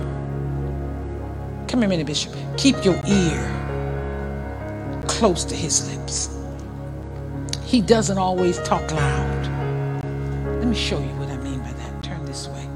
Come 1.75 1.83
here, 1.83 1.89
minute, 1.89 2.07
Bishop. 2.07 2.33
Keep 2.57 2.85
your 2.85 2.95
ear 3.05 5.03
close 5.09 5.43
to 5.43 5.57
his 5.57 5.91
lips. 5.91 6.31
He 7.65 7.81
doesn't 7.81 8.17
always 8.17 8.61
talk 8.61 8.89
loud. 8.93 10.05
Let 10.61 10.69
me 10.69 10.77
show 10.77 11.01
you 11.01 11.13
what 11.17 11.31
I 11.31 11.37
mean 11.39 11.59
by 11.59 11.73
that. 11.73 12.01
Turn 12.05 12.25
this 12.27 12.47
way. 12.47 12.69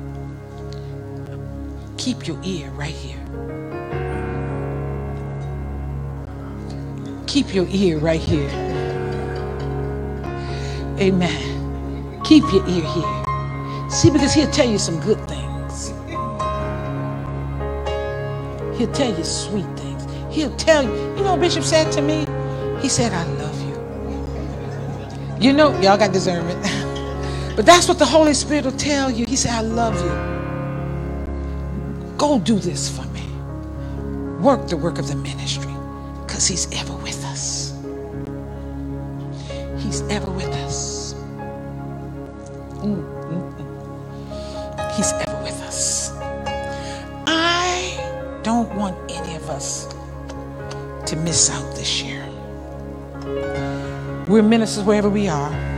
Keep 1.97 2.27
your 2.27 2.41
ear 2.43 2.71
right 2.71 2.93
here. 2.93 3.21
Keep 7.29 7.55
your 7.55 7.69
ear 7.71 7.99
right 7.99 8.21
here. 8.21 8.51
Amen. 10.99 12.21
Keep 12.25 12.53
your 12.53 12.69
ear 12.69 12.83
here. 12.83 13.91
See, 13.91 14.11
because 14.11 14.35
he'll 14.35 14.51
tell 14.51 14.69
you 14.69 14.77
some 14.79 14.99
good 14.99 15.21
things. 15.29 15.48
He'll 18.79 18.93
tell 18.93 19.13
you 19.17 19.25
sweet 19.25 19.67
things. 19.77 20.07
He'll 20.35 20.55
tell 20.57 20.85
you. 20.85 20.95
You 21.17 21.25
know, 21.25 21.37
Bishop 21.37 21.65
said 21.65 21.91
to 21.93 22.01
me, 22.01 22.27
he 22.81 22.89
said, 22.89 23.13
I 23.13 23.25
love 23.35 23.61
you. 23.63 25.47
You 25.49 25.53
know, 25.53 25.73
y'all 25.81 25.99
got 25.99 26.13
discernment. 26.13 26.63
but 27.57 27.67
that's 27.67 27.89
what 27.89 27.99
the 27.99 28.07
Holy 28.07 28.35
Spirit 28.35 28.65
will 28.67 28.73
tell 28.73 29.11
you. 29.11 29.27
He 29.27 29.37
said, 29.37 29.53
I 29.53 29.63
love 29.63 29.97
you. 29.97 30.39
Go 32.17 32.39
do 32.39 32.59
this 32.61 32.89
for 32.97 33.05
me. 33.07 33.27
Work 34.41 34.69
the 34.69 34.77
work 34.77 34.99
of 35.01 35.09
the 35.09 35.17
ministry 35.17 35.75
because 36.23 36.47
he's 36.47 36.73
ever 36.73 36.95
with 36.99 37.25
us. 37.25 37.75
He's 39.79 40.03
ever 40.03 40.31
with 40.31 40.49
us. 40.49 41.15
Mm. 42.75 43.18
Miss 51.29 51.51
out 51.51 51.77
this 51.77 52.01
year. 52.03 52.27
We're 54.29 54.43
ministers 54.43 54.85
wherever 54.85 55.11
we 55.11 55.29
are. 55.29 55.77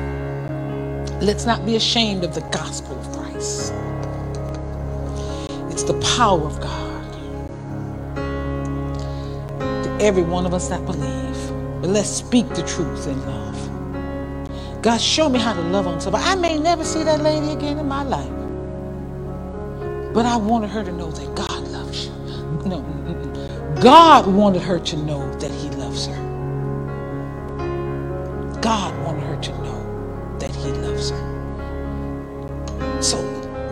Let's 1.21 1.47
not 1.47 1.67
be 1.67 1.77
ashamed 1.77 2.25
of 2.25 2.35
the 2.35 2.43
gospel 2.53 2.99
of 3.01 3.13
Christ. 3.13 3.75
It's 5.71 5.85
the 5.85 6.01
power 6.17 6.43
of 6.43 6.61
God 6.61 7.33
to 9.85 9.99
every 10.01 10.23
one 10.23 10.47
of 10.47 10.55
us 10.55 10.69
that 10.69 10.85
believe. 10.87 11.39
But 11.83 11.91
let's 11.91 12.11
speak 12.11 12.49
the 12.51 12.63
truth 12.65 13.07
in 13.09 13.21
love. 13.27 13.91
God, 14.83 15.01
show 15.01 15.29
me 15.29 15.41
how 15.41 15.55
to 15.55 15.63
love 15.63 15.87
on 15.87 16.01
somebody. 16.01 16.25
I 16.25 16.37
may 16.37 16.59
never 16.59 16.85
see 16.85 17.05
that 17.05 17.21
lady 17.21 17.53
again 17.53 17.79
in 17.79 17.89
my 17.89 18.05
life. 18.05 18.33
But 20.15 20.27
I 20.27 20.37
wanted 20.37 20.71
her 20.71 20.85
to 20.85 20.93
know 20.93 21.11
that 21.11 21.35
God 21.37 21.50
God 23.81 24.27
wanted 24.27 24.61
her 24.61 24.79
to 24.79 24.97
know 24.97 25.33
that 25.39 25.51
He 25.51 25.71
loves 25.71 26.07
her. 26.07 26.17
God 28.61 28.95
wanted 29.05 29.23
her 29.23 29.41
to 29.41 29.51
know 29.63 30.37
that 30.39 30.55
He 30.55 30.71
loves 30.73 31.11
her. 31.11 33.01
So, 33.01 33.17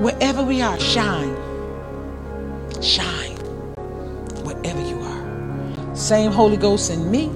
wherever 0.01 0.43
we 0.43 0.63
are, 0.63 0.81
shine. 0.81 1.37
Shine. 2.83 3.37
Wherever 4.45 4.81
you 4.81 4.99
are. 5.01 5.95
Same 5.95 6.33
Holy 6.33 6.57
Ghost 6.57 6.91
in 6.91 7.11
me, 7.11 7.27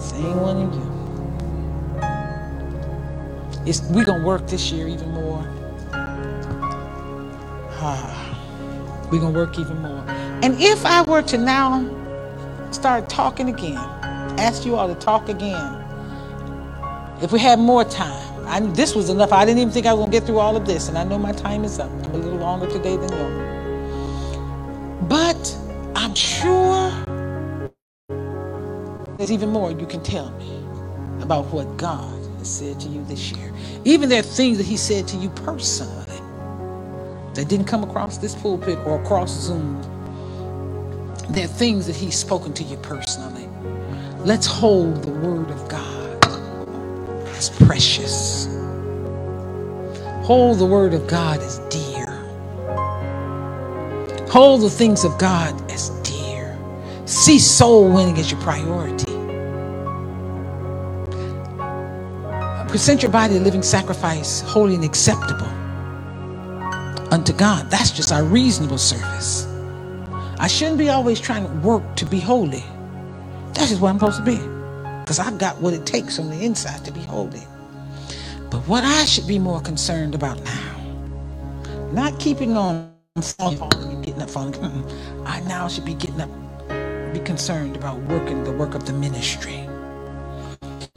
same 0.00 0.40
one 0.40 0.56
in 0.56 0.72
you. 0.72 0.88
It's, 3.64 3.82
we're 3.90 4.04
going 4.04 4.22
to 4.22 4.26
work 4.26 4.48
this 4.48 4.72
year 4.72 4.88
even 4.88 5.12
more. 5.12 5.46
Ah, 7.80 9.06
we're 9.12 9.20
going 9.20 9.32
to 9.32 9.38
work 9.38 9.56
even 9.56 9.80
more. 9.80 10.04
And 10.42 10.60
if 10.60 10.86
I 10.86 11.02
were 11.02 11.22
to 11.22 11.38
now 11.38 12.08
start 12.72 13.08
talking 13.08 13.48
again, 13.50 13.76
ask 14.38 14.66
you 14.66 14.76
all 14.76 14.88
to 14.88 14.94
talk 14.96 15.28
again, 15.28 15.96
if 17.22 17.32
we 17.32 17.40
had 17.40 17.58
more 17.58 17.84
time, 17.84 18.46
I, 18.46 18.60
this 18.60 18.94
was 18.94 19.10
enough. 19.10 19.32
I 19.32 19.44
didn't 19.46 19.60
even 19.60 19.72
think 19.72 19.86
I 19.86 19.94
was 19.94 20.00
going 20.00 20.12
to 20.12 20.18
get 20.18 20.26
through 20.26 20.38
all 20.40 20.56
of 20.56 20.66
this, 20.66 20.88
and 20.88 20.98
I 20.98 21.04
know 21.04 21.18
my 21.18 21.32
time 21.32 21.64
is 21.64 21.78
up. 21.80 21.90
I'm 21.90 22.14
a 22.14 22.18
little 22.18 22.38
longer 22.38 22.66
today 22.68 22.96
than 22.96 23.10
normal. 23.10 23.58
But 25.08 25.56
I'm 25.96 26.14
sure 26.14 26.92
there's 29.18 29.32
even 29.32 29.50
more 29.50 29.72
you 29.72 29.86
can 29.86 30.02
tell 30.02 30.30
me 30.32 30.64
about 31.22 31.46
what 31.46 31.76
God 31.78 32.12
has 32.38 32.50
said 32.50 32.80
to 32.80 32.88
you 32.88 33.04
this 33.06 33.32
year. 33.32 33.52
Even 33.84 34.08
there 34.08 34.20
are 34.20 34.24
things 34.24 34.58
that 34.58 34.66
He 34.66 34.76
said 34.76 35.08
to 35.08 35.18
you 35.18 35.30
personally 35.30 36.04
that 37.34 37.48
didn't 37.48 37.66
come 37.66 37.84
across 37.84 38.18
this 38.18 38.34
pulpit 38.36 38.78
or 38.86 39.02
across 39.02 39.32
Zoom. 39.32 39.82
There 41.30 41.44
are 41.44 41.48
things 41.48 41.86
that 41.86 41.96
He's 41.96 42.16
spoken 42.16 42.52
to 42.54 42.64
you 42.64 42.76
personally. 42.78 43.48
Let's 44.20 44.46
hold 44.46 45.02
the 45.04 45.12
Word 45.12 45.50
of 45.50 45.68
God 45.68 46.24
as 47.36 47.50
precious. 47.50 48.48
Hold 50.22 50.58
the 50.58 50.66
Word 50.66 50.94
of 50.94 51.06
God 51.06 51.40
as 51.40 51.58
dear. 51.70 52.06
Hold 54.30 54.62
the 54.62 54.70
things 54.70 55.04
of 55.04 55.18
God 55.18 55.54
as 55.70 55.90
dear. 56.02 56.58
See 57.06 57.38
soul 57.38 57.90
winning 57.92 58.18
as 58.18 58.30
your 58.30 58.40
priority. 58.42 59.12
Present 62.68 63.02
your 63.02 63.12
body 63.12 63.36
a 63.36 63.40
living 63.40 63.62
sacrifice, 63.62 64.40
holy 64.42 64.74
and 64.76 64.84
acceptable 64.84 65.48
unto 67.12 67.32
God. 67.34 67.70
That's 67.70 67.90
just 67.90 68.12
our 68.12 68.24
reasonable 68.24 68.78
service. 68.78 69.46
I 70.40 70.46
shouldn't 70.46 70.78
be 70.78 70.88
always 70.88 71.20
trying 71.20 71.46
to 71.46 71.66
work 71.66 71.96
to 71.96 72.06
be 72.06 72.20
holy. 72.20 72.64
That's 73.54 73.70
just 73.70 73.80
what 73.80 73.88
I'm 73.88 73.98
supposed 73.98 74.18
to 74.18 74.24
be. 74.24 74.36
Because 75.00 75.18
I've 75.18 75.38
got 75.38 75.60
what 75.60 75.74
it 75.74 75.84
takes 75.84 76.18
on 76.18 76.30
the 76.30 76.44
inside 76.44 76.84
to 76.84 76.92
be 76.92 77.00
holy. 77.00 77.42
But 78.50 78.60
what 78.68 78.84
I 78.84 79.04
should 79.04 79.26
be 79.26 79.38
more 79.38 79.60
concerned 79.60 80.14
about 80.14 80.42
now, 80.44 81.90
not 81.92 82.20
keeping 82.20 82.56
on 82.56 82.92
falling, 83.20 83.58
falling 83.58 83.94
and 83.94 84.04
getting 84.04 84.22
up, 84.22 84.30
falling. 84.30 84.52
Mm-mm. 84.52 85.26
I 85.26 85.40
now 85.40 85.66
should 85.66 85.84
be 85.84 85.94
getting 85.94 86.20
up, 86.20 86.30
be 87.12 87.20
concerned 87.20 87.76
about 87.76 87.98
working 88.02 88.44
the 88.44 88.52
work 88.52 88.74
of 88.74 88.86
the 88.86 88.92
ministry. 88.92 89.68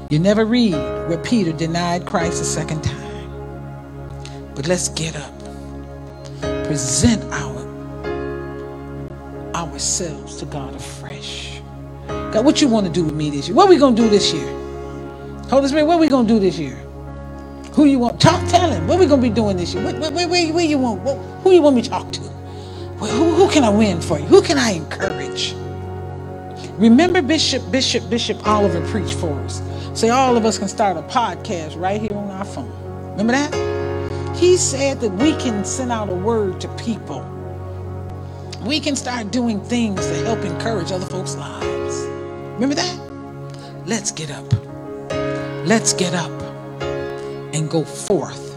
You 0.09 0.19
never 0.19 0.45
read 0.45 0.73
where 0.73 1.17
Peter 1.23 1.51
denied 1.51 2.05
Christ 2.05 2.41
a 2.41 2.45
second 2.45 2.83
time. 2.83 4.53
But 4.55 4.67
let's 4.67 4.89
get 4.89 5.15
up. 5.15 5.39
Present 6.67 7.23
our 7.33 7.50
ourselves 9.55 10.37
to 10.37 10.45
God 10.45 10.75
afresh. 10.75 11.61
God, 12.17 12.45
what 12.45 12.61
you 12.61 12.67
want 12.67 12.87
to 12.87 12.91
do 12.91 13.05
with 13.05 13.15
me 13.15 13.29
this 13.29 13.47
year? 13.47 13.55
What 13.55 13.67
are 13.67 13.69
we 13.69 13.77
going 13.77 13.95
to 13.95 14.01
do 14.01 14.09
this 14.09 14.33
year? 14.33 14.47
Holy 15.49 15.67
Spirit, 15.67 15.85
what 15.85 15.95
are 15.95 15.99
we 15.99 16.09
going 16.09 16.27
to 16.27 16.33
do 16.33 16.39
this 16.39 16.57
year? 16.59 16.75
Who 17.73 17.85
you 17.85 17.99
want? 17.99 18.21
Talk, 18.21 18.47
tell 18.49 18.69
him. 18.71 18.87
What 18.87 18.97
are 18.97 19.01
we 19.01 19.07
going 19.07 19.21
to 19.21 19.29
be 19.29 19.33
doing 19.33 19.57
this 19.57 19.73
year? 19.73 19.83
Where, 19.83 20.11
where, 20.11 20.27
where, 20.27 20.53
where 20.53 20.65
you 20.65 20.77
want? 20.77 21.01
Who 21.43 21.51
you 21.51 21.61
want 21.61 21.75
me 21.77 21.81
to 21.83 21.89
talk 21.89 22.11
to? 22.13 22.21
Who, 22.21 23.35
who 23.35 23.49
can 23.51 23.63
I 23.63 23.69
win 23.69 24.01
for 24.01 24.19
you? 24.19 24.25
Who 24.25 24.41
can 24.41 24.57
I 24.57 24.71
encourage? 24.71 25.55
Remember 26.77 27.21
Bishop, 27.21 27.69
Bishop, 27.71 28.09
Bishop 28.09 28.45
Oliver 28.47 28.85
preached 28.89 29.15
for 29.15 29.33
us. 29.41 29.61
Say 29.93 30.09
all 30.09 30.37
of 30.37 30.45
us 30.45 30.57
can 30.59 30.67
start 30.67 30.97
a 30.97 31.03
podcast 31.03 31.79
right 31.79 32.01
here 32.01 32.13
on 32.13 32.29
our 32.31 32.45
phone. 32.45 32.71
Remember 33.11 33.33
that? 33.33 34.35
He 34.37 34.57
said 34.57 34.99
that 35.01 35.11
we 35.11 35.33
can 35.37 35.65
send 35.65 35.91
out 35.91 36.09
a 36.09 36.15
word 36.15 36.61
to 36.61 36.67
people. 36.75 37.21
We 38.65 38.79
can 38.79 38.95
start 38.95 39.31
doing 39.31 39.59
things 39.61 40.05
to 40.05 40.15
help 40.25 40.39
encourage 40.45 40.91
other 40.91 41.07
folks' 41.07 41.35
lives. 41.35 41.95
Remember 42.55 42.75
that? 42.75 42.99
Let's 43.85 44.11
get 44.11 44.29
up. 44.31 44.45
Let's 45.65 45.93
get 45.93 46.13
up 46.13 46.31
and 47.53 47.69
go 47.69 47.83
forth 47.83 48.55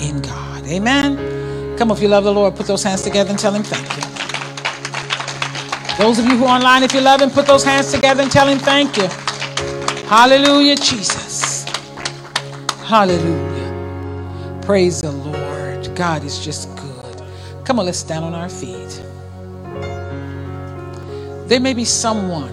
in 0.00 0.20
God. 0.22 0.66
Amen. 0.66 1.76
Come 1.78 1.90
on, 1.90 1.96
if 1.96 2.02
you 2.02 2.08
love 2.08 2.24
the 2.24 2.32
Lord, 2.32 2.56
put 2.56 2.66
those 2.66 2.82
hands 2.82 3.02
together 3.02 3.30
and 3.30 3.38
tell 3.38 3.54
him 3.54 3.62
thank 3.62 3.88
you. 3.96 4.02
Those 5.98 6.18
of 6.18 6.24
you 6.26 6.36
who 6.36 6.44
are 6.46 6.56
online, 6.56 6.82
if 6.82 6.92
you 6.92 7.00
love 7.00 7.20
him, 7.22 7.30
put 7.30 7.46
those 7.46 7.64
hands 7.64 7.92
together 7.92 8.22
and 8.22 8.32
tell 8.32 8.48
him 8.48 8.58
thank 8.58 8.96
you. 8.96 9.06
Hallelujah, 10.08 10.76
Jesus. 10.76 11.64
Hallelujah. 12.84 14.60
Praise 14.62 15.00
the 15.02 15.12
Lord. 15.12 15.94
God 15.94 16.24
is 16.24 16.44
just 16.44 16.74
good. 16.76 17.22
Come 17.64 17.78
on, 17.78 17.86
let's 17.86 17.98
stand 17.98 18.24
on 18.24 18.34
our 18.34 18.48
feet. 18.48 19.02
There 21.46 21.60
may 21.60 21.74
be 21.74 21.84
someone, 21.84 22.52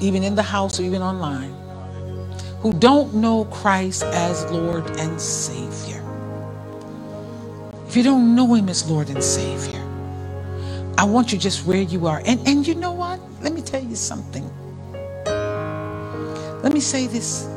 even 0.00 0.22
in 0.24 0.36
the 0.36 0.42
house 0.42 0.80
or 0.80 0.84
even 0.84 1.02
online, 1.02 1.54
who 2.60 2.72
don't 2.72 3.14
know 3.14 3.46
Christ 3.46 4.04
as 4.04 4.44
Lord 4.50 4.88
and 4.98 5.20
Savior. 5.20 6.02
If 7.88 7.96
you 7.96 8.02
don't 8.04 8.34
know 8.36 8.54
Him 8.54 8.68
as 8.68 8.88
Lord 8.90 9.10
and 9.10 9.22
Savior, 9.22 9.82
I 10.98 11.04
want 11.04 11.32
you 11.32 11.38
just 11.38 11.66
where 11.66 11.82
you 11.82 12.06
are. 12.06 12.22
And, 12.26 12.46
and 12.48 12.66
you 12.66 12.74
know 12.76 12.92
what? 12.92 13.20
Let 13.42 13.52
me 13.52 13.62
tell 13.62 13.82
you 13.82 13.96
something. 13.96 14.50
Let 16.48 16.72
me 16.72 16.80
say 16.80 17.06
this. 17.08 17.48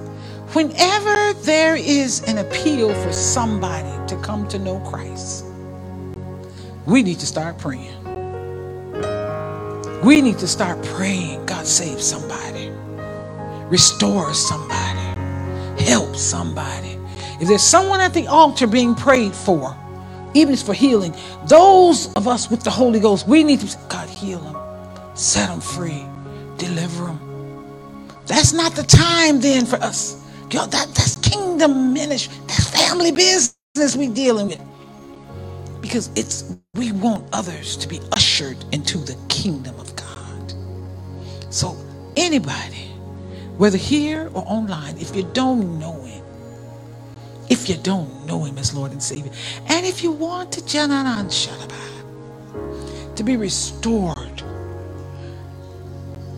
Whenever 0.53 1.34
there 1.41 1.76
is 1.76 2.24
an 2.28 2.39
appeal 2.39 2.93
for 3.03 3.14
somebody 3.14 4.08
to 4.08 4.22
come 4.22 4.47
to 4.49 4.60
know 4.60 4.80
Christ, 4.82 5.45
we 6.86 7.03
need 7.03 7.20
to 7.20 7.28
start 7.28 7.58
praying. 7.60 7.97
We 10.04 10.22
need 10.22 10.39
to 10.39 10.48
start 10.48 10.84
praying, 10.84 11.45
God 11.45 11.68
save 11.68 12.02
somebody, 12.02 12.72
restore 13.70 14.34
somebody, 14.34 15.30
help 15.84 16.16
somebody. 16.16 17.00
If 17.41 17.48
there's 17.50 17.64
someone 17.64 18.02
at 18.02 18.14
the 18.14 18.28
altar 18.28 18.68
being 18.68 18.95
prayed 18.95 19.34
for, 19.34 19.78
even 20.36 20.54
if 20.54 20.60
it's 20.60 20.64
for 20.64 20.74
healing, 20.74 21.16
those 21.48 22.14
of 22.16 22.28
us 22.28 22.50
with 22.52 22.64
the 22.64 22.72
Holy 22.72 23.00
Ghost, 23.00 23.28
we 23.28 23.43
need 23.43 23.62
to, 23.62 23.78
God, 23.89 24.10
heal 24.10 24.39
them, 24.39 24.58
set 25.18 25.50
them 25.50 25.62
free, 25.62 26.06
deliver 26.58 27.06
them. 27.06 27.20
That's 28.28 28.54
not 28.54 28.74
the 28.76 28.84
time 28.84 29.41
then 29.41 29.66
for 29.66 29.78
us. 29.78 30.24
Yo, 30.52 30.66
that, 30.68 30.88
that's 30.95 31.18
kingdom 31.18 31.93
ministry. 31.93 32.36
That's 32.48 32.70
family 32.70 33.12
business 33.12 33.95
we 33.98 34.08
dealing 34.10 34.48
with. 34.50 34.62
Because 35.88 36.09
it's 36.17 36.57
we 36.75 36.91
want 36.91 37.29
others 37.31 37.77
to 37.77 37.88
be 37.88 38.01
ushered 38.11 38.57
into 38.73 38.97
the 38.97 39.15
kingdom 39.29 39.79
of 39.79 39.95
God. 39.95 40.53
So 41.49 41.77
anybody, 42.17 42.91
whether 43.57 43.77
here 43.77 44.29
or 44.33 44.43
online, 44.47 44.97
if 44.97 45.15
you 45.15 45.23
don't 45.33 45.79
know 45.79 46.01
him, 46.03 46.25
if 47.49 47.69
you 47.69 47.77
don't 47.77 48.25
know 48.25 48.43
him 48.43 48.57
as 48.57 48.73
Lord 48.75 48.91
and 48.91 49.01
Savior, 49.01 49.31
and 49.67 49.85
if 49.85 50.03
you 50.03 50.11
want 50.11 50.51
to 50.53 50.61
to 53.15 53.23
be 53.23 53.38
restored, 53.38 54.43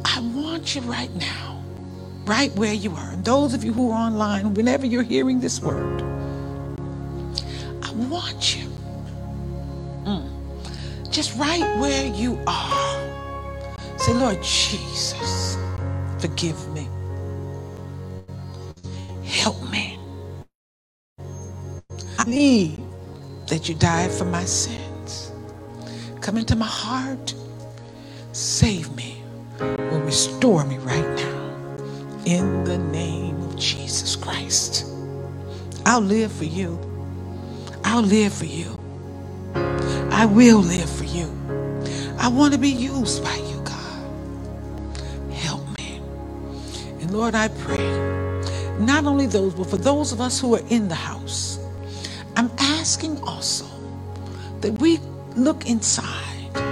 I 0.05 0.19
want 0.35 0.75
you 0.75 0.81
right 0.81 1.13
now 1.15 1.63
right 2.25 2.55
where 2.55 2.73
you 2.73 2.91
are. 2.95 3.11
And 3.11 3.25
those 3.25 3.55
of 3.55 3.63
you 3.63 3.73
who 3.73 3.91
are 3.91 3.99
online, 3.99 4.53
whenever 4.53 4.85
you're 4.85 5.03
hearing 5.03 5.39
this 5.39 5.61
word, 5.61 6.03
I 7.83 7.91
want 7.93 8.55
you, 8.55 8.68
just 11.11 11.37
right 11.37 11.77
where 11.79 12.07
you 12.07 12.39
are, 12.47 13.19
say, 13.97 14.13
Lord 14.13 14.43
Jesus, 14.43 15.57
forgive 16.19 16.57
me. 16.73 16.87
Help 19.23 19.61
me. 19.71 19.99
I 22.19 22.25
need 22.25 22.79
that 23.47 23.69
you 23.69 23.75
died 23.75 24.11
for 24.11 24.25
my 24.25 24.45
sins. 24.45 25.31
Come 26.21 26.37
into 26.37 26.55
my 26.55 26.67
heart, 26.67 27.33
save 28.33 28.95
me, 28.95 29.23
or 29.61 29.99
restore 30.03 30.65
me 30.65 30.77
right 30.79 31.17
now 31.17 31.57
in 32.25 32.63
the 32.65 32.77
name 32.77 33.41
of 33.43 33.57
Jesus 33.57 34.15
Christ. 34.15 34.85
I'll 35.85 36.01
live 36.01 36.31
for 36.31 36.45
you. 36.45 36.79
I'll 37.83 38.03
live 38.03 38.33
for 38.33 38.45
you. 38.45 38.77
I 40.11 40.25
will 40.25 40.59
live 40.59 40.89
for 40.89 40.98
you. 40.98 40.98
I 42.19 42.29
want 42.29 42.53
to 42.53 42.59
be 42.59 42.69
used 42.69 43.23
by 43.23 43.35
you, 43.37 43.61
God. 43.65 44.15
Help 45.33 45.61
me. 45.77 46.01
And 46.85 47.11
Lord, 47.11 47.35
I 47.35 47.49
pray, 47.49 48.21
not 48.79 49.05
only 49.05 49.27
those, 49.27 49.55
but 49.55 49.69
for 49.69 49.77
those 49.77 50.11
of 50.13 50.21
us 50.21 50.39
who 50.41 50.55
are 50.55 50.63
in 50.69 50.89
the 50.89 50.95
house, 50.95 51.59
I'm 52.37 52.51
asking 52.59 53.21
also 53.23 53.65
that 54.61 54.73
we 54.81 54.99
look 55.35 55.67
inside. 55.69 56.63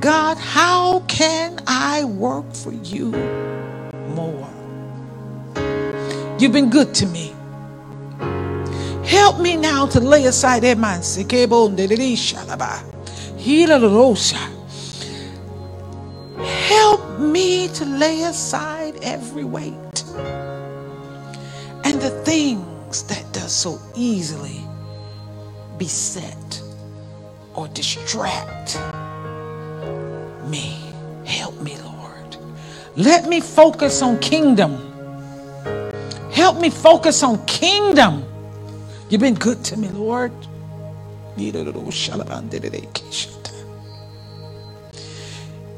God, 0.00 0.38
how 0.38 1.00
can 1.08 1.60
I 1.66 2.04
work 2.04 2.52
for 2.54 2.72
you? 2.72 3.12
more. 4.14 4.48
You've 6.38 6.52
been 6.52 6.70
good 6.70 6.94
to 6.96 7.06
me. 7.06 7.34
Help 9.04 9.40
me 9.40 9.56
now 9.56 9.86
to 9.86 10.00
lay 10.00 10.26
aside 10.26 10.62
that 10.64 10.78
man. 10.78 11.02
Help 16.38 17.18
me 17.18 17.68
to 17.68 17.84
lay 17.84 18.22
aside 18.22 18.96
every 19.02 19.44
weight 19.44 20.04
and 21.84 22.00
the 22.00 22.08
things 22.24 23.02
that 23.02 23.22
does 23.32 23.52
so 23.52 23.78
easily 23.94 24.62
beset 25.76 26.62
or 27.54 27.68
distract 27.68 28.78
me. 30.48 30.78
Help 31.26 31.60
me, 31.60 31.76
Lord. 31.84 32.36
Let 32.96 33.28
me 33.28 33.42
focus 33.42 34.00
on 34.00 34.18
kingdom. 34.20 34.72
Help 36.32 36.58
me 36.60 36.70
focus 36.70 37.22
on 37.22 37.44
kingdom. 37.44 38.24
You've 39.10 39.20
been 39.20 39.34
good 39.34 39.62
to 39.64 39.76
me, 39.76 39.88
Lord. 39.88 40.32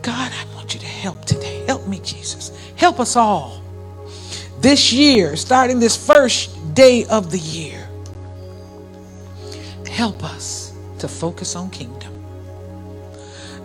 God, 0.07 0.31
I 0.33 0.55
want 0.55 0.73
you 0.73 0.79
to 0.79 0.87
help 0.87 1.25
today. 1.25 1.65
Help 1.67 1.89
me, 1.89 1.99
Jesus. 1.99 2.53
Help 2.77 3.01
us 3.01 3.17
all. 3.17 3.61
This 4.61 4.93
year, 4.93 5.35
starting 5.35 5.81
this 5.81 5.97
first 5.97 6.75
day 6.75 7.05
of 7.07 7.33
the 7.33 7.41
year, 7.41 7.89
help 9.91 10.23
us 10.23 10.73
to 11.01 11.09
focus 11.09 11.57
on 11.57 11.71
kingdom. 11.71 12.13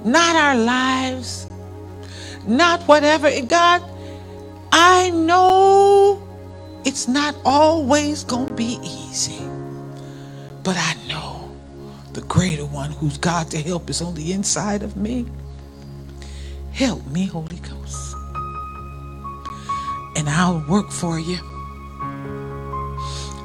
Not 0.04 0.36
our 0.36 0.56
lives, 0.56 1.48
not 2.48 2.82
whatever. 2.88 3.30
God, 3.42 3.84
I 4.72 5.12
know 5.12 6.28
it's 6.84 7.08
not 7.08 7.36
always 7.46 8.24
going 8.24 8.48
to 8.48 8.54
be 8.56 8.80
easy, 8.82 9.46
but 10.64 10.76
I 10.76 10.96
know 11.08 11.52
the 12.14 12.22
greater 12.22 12.66
one 12.66 12.94
who's 12.94 13.20
God 13.20 13.52
to 13.52 13.62
help 13.62 13.92
is 13.92 14.02
on 14.02 14.16
the 14.16 14.34
inside 14.34 14.82
of 14.82 14.98
me. 14.98 15.28
Help 16.74 17.06
me, 17.08 17.28
Holy 17.28 17.58
Ghost. 17.58 18.16
And 20.18 20.30
I'll 20.30 20.66
work 20.70 20.92
for 20.92 21.20
you. 21.20 21.40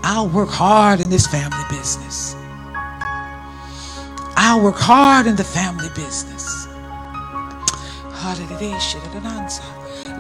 I'll 0.05 0.29
work 0.29 0.51
hard 0.51 1.01
in 1.01 1.11
this 1.11 1.27
family 1.27 1.65
business. 1.71 2.35
I'll 4.37 4.63
work 4.63 4.77
hard 4.77 5.27
in 5.27 5.37
the 5.37 5.45
family 5.45 5.89
business. 5.97 6.69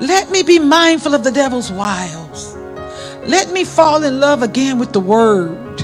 Let 0.01 0.31
me 0.31 0.43
be 0.43 0.59
mindful 0.59 1.15
of 1.15 1.25
the 1.25 1.33
devil's 1.33 1.73
wiles. 1.73 2.57
Let 3.27 3.53
me 3.53 3.65
fall 3.65 4.05
in 4.05 4.21
love 4.21 4.43
again 4.43 4.79
with 4.79 4.93
the 4.93 5.01
word. 5.01 5.83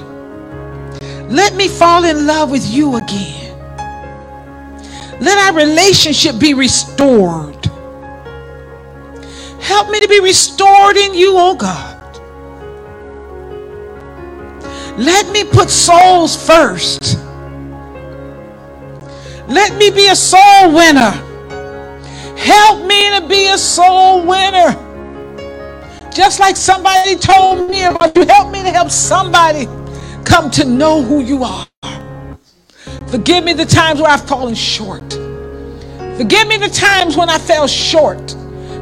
Let 1.18 1.54
me 1.56 1.68
fall 1.68 2.04
in 2.04 2.26
love 2.26 2.50
with 2.50 2.66
you 2.68 2.96
again. 2.96 3.41
Let 5.22 5.38
our 5.38 5.54
relationship 5.56 6.40
be 6.40 6.52
restored. 6.52 7.64
Help 9.60 9.88
me 9.88 10.00
to 10.00 10.08
be 10.08 10.18
restored 10.18 10.96
in 10.96 11.14
you, 11.14 11.34
oh 11.36 11.54
God. 11.54 12.18
Let 14.98 15.30
me 15.30 15.44
put 15.44 15.70
souls 15.70 16.34
first. 16.34 17.20
Let 19.46 19.76
me 19.76 19.90
be 19.90 20.08
a 20.08 20.16
soul 20.16 20.74
winner. 20.74 21.12
Help 22.36 22.84
me 22.84 23.10
to 23.16 23.24
be 23.28 23.46
a 23.46 23.58
soul 23.58 24.26
winner. 24.26 24.74
Just 26.12 26.40
like 26.40 26.56
somebody 26.56 27.14
told 27.14 27.70
me 27.70 27.84
about 27.84 28.16
you, 28.16 28.26
help 28.26 28.50
me 28.50 28.64
to 28.64 28.70
help 28.72 28.90
somebody 28.90 29.66
come 30.24 30.50
to 30.50 30.64
know 30.64 31.00
who 31.00 31.20
you 31.20 31.44
are. 31.44 31.71
Forgive 33.12 33.44
me 33.44 33.52
the 33.52 33.66
times 33.66 34.00
where 34.00 34.10
I've 34.10 34.26
fallen 34.26 34.54
short. 34.54 35.12
Forgive 36.16 36.48
me 36.48 36.56
the 36.56 36.70
times 36.72 37.14
when 37.14 37.28
I 37.28 37.36
fell 37.36 37.68
short. 37.68 38.34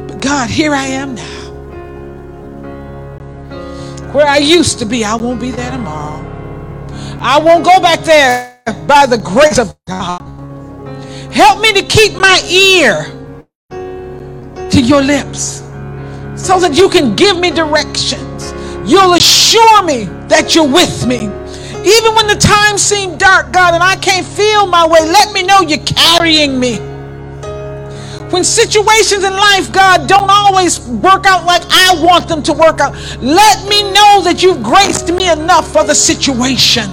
But 0.07 0.21
God, 0.21 0.49
here 0.49 0.73
I 0.73 0.85
am 0.85 1.15
now. 1.15 1.51
Where 4.13 4.25
I 4.25 4.37
used 4.37 4.79
to 4.79 4.85
be, 4.85 5.03
I 5.03 5.15
won't 5.15 5.41
be 5.41 5.51
there 5.51 5.69
tomorrow. 5.69 6.25
I 7.19 7.39
won't 7.39 7.65
go 7.65 7.81
back 7.81 8.05
there 8.05 8.57
by 8.87 9.05
the 9.05 9.17
grace 9.17 9.57
of 9.57 9.75
God. 9.85 10.21
Help 11.33 11.59
me 11.59 11.73
to 11.73 11.81
keep 11.81 12.13
my 12.13 12.41
ear 12.49 13.03
to 14.69 14.81
your 14.81 15.01
lips 15.01 15.61
so 16.37 16.57
that 16.61 16.73
you 16.77 16.87
can 16.87 17.17
give 17.17 17.37
me 17.37 17.51
directions. 17.51 18.53
You'll 18.89 19.13
assure 19.15 19.83
me 19.83 20.05
that 20.29 20.55
you're 20.55 20.71
with 20.71 21.05
me. 21.05 21.29
Even 21.85 22.15
when 22.15 22.27
the 22.27 22.35
times 22.35 22.81
seem 22.81 23.17
dark, 23.17 23.51
God, 23.51 23.73
and 23.73 23.83
I 23.83 23.95
can't 23.95 24.25
feel 24.25 24.67
my 24.67 24.87
way, 24.87 24.99
let 25.01 25.33
me 25.33 25.43
know 25.43 25.61
you're 25.61 25.83
carrying 25.85 26.59
me. 26.59 26.77
When 28.31 28.43
situations 28.43 29.23
in 29.23 29.33
life, 29.33 29.73
God, 29.73 30.07
don't 30.07 30.29
always 30.29 30.79
work 30.87 31.25
out 31.25 31.45
like 31.45 31.63
I 31.69 32.01
want 32.03 32.27
them 32.27 32.43
to 32.43 32.53
work 32.53 32.79
out, 32.79 32.93
let 33.19 33.67
me 33.67 33.83
know 33.91 34.21
that 34.23 34.43
you've 34.43 34.63
graced 34.63 35.11
me 35.11 35.29
enough 35.29 35.71
for 35.71 35.83
the 35.83 35.95
situation. 35.95 36.89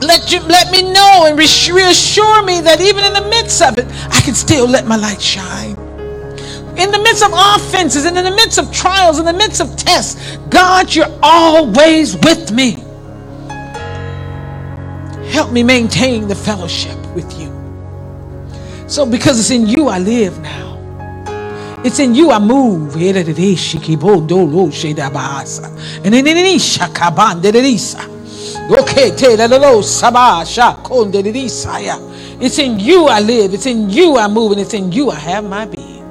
Let 0.00 0.32
you 0.32 0.40
let 0.40 0.70
me 0.72 0.92
know 0.92 1.26
and 1.26 1.38
reassure 1.38 2.42
me 2.44 2.60
that 2.60 2.80
even 2.80 3.04
in 3.04 3.12
the 3.14 3.28
midst 3.30 3.62
of 3.62 3.78
it, 3.78 3.86
I 4.10 4.20
can 4.20 4.34
still 4.34 4.68
let 4.68 4.86
my 4.86 4.96
light 4.96 5.22
shine. 5.22 5.76
In 6.76 6.90
the 6.92 7.00
midst 7.02 7.24
of 7.24 7.32
offenses 7.34 8.04
and 8.04 8.18
in 8.18 8.24
the 8.24 8.30
midst 8.30 8.58
of 8.58 8.72
trials, 8.72 9.18
in 9.18 9.24
the 9.24 9.32
midst 9.32 9.60
of 9.60 9.76
tests, 9.76 10.36
God, 10.50 10.94
you're 10.94 11.18
always 11.22 12.16
with 12.16 12.52
me. 12.52 12.76
Help 15.30 15.52
me 15.52 15.62
maintain 15.62 16.28
the 16.28 16.34
fellowship 16.34 16.96
with 17.14 17.38
you. 17.40 17.52
So, 18.88 19.06
because 19.06 19.38
it's 19.40 19.50
in 19.50 19.66
you 19.66 19.88
I 19.88 19.98
live 19.98 20.38
now, 20.40 20.92
it's 21.84 21.98
in 21.98 22.14
you 22.14 22.30
I 22.30 22.38
move. 22.38 22.94
Okay, 28.70 29.10
It's 32.40 32.58
in 32.58 32.80
you 32.80 33.06
I 33.06 33.20
live, 33.20 33.54
it's 33.54 33.66
in 33.66 33.90
you 33.90 34.16
I 34.18 34.28
move, 34.28 34.52
and 34.52 34.60
it's 34.60 34.74
in 34.74 34.92
you 34.92 35.10
I 35.10 35.16
have 35.16 35.44
my 35.44 35.66
being. 35.66 36.04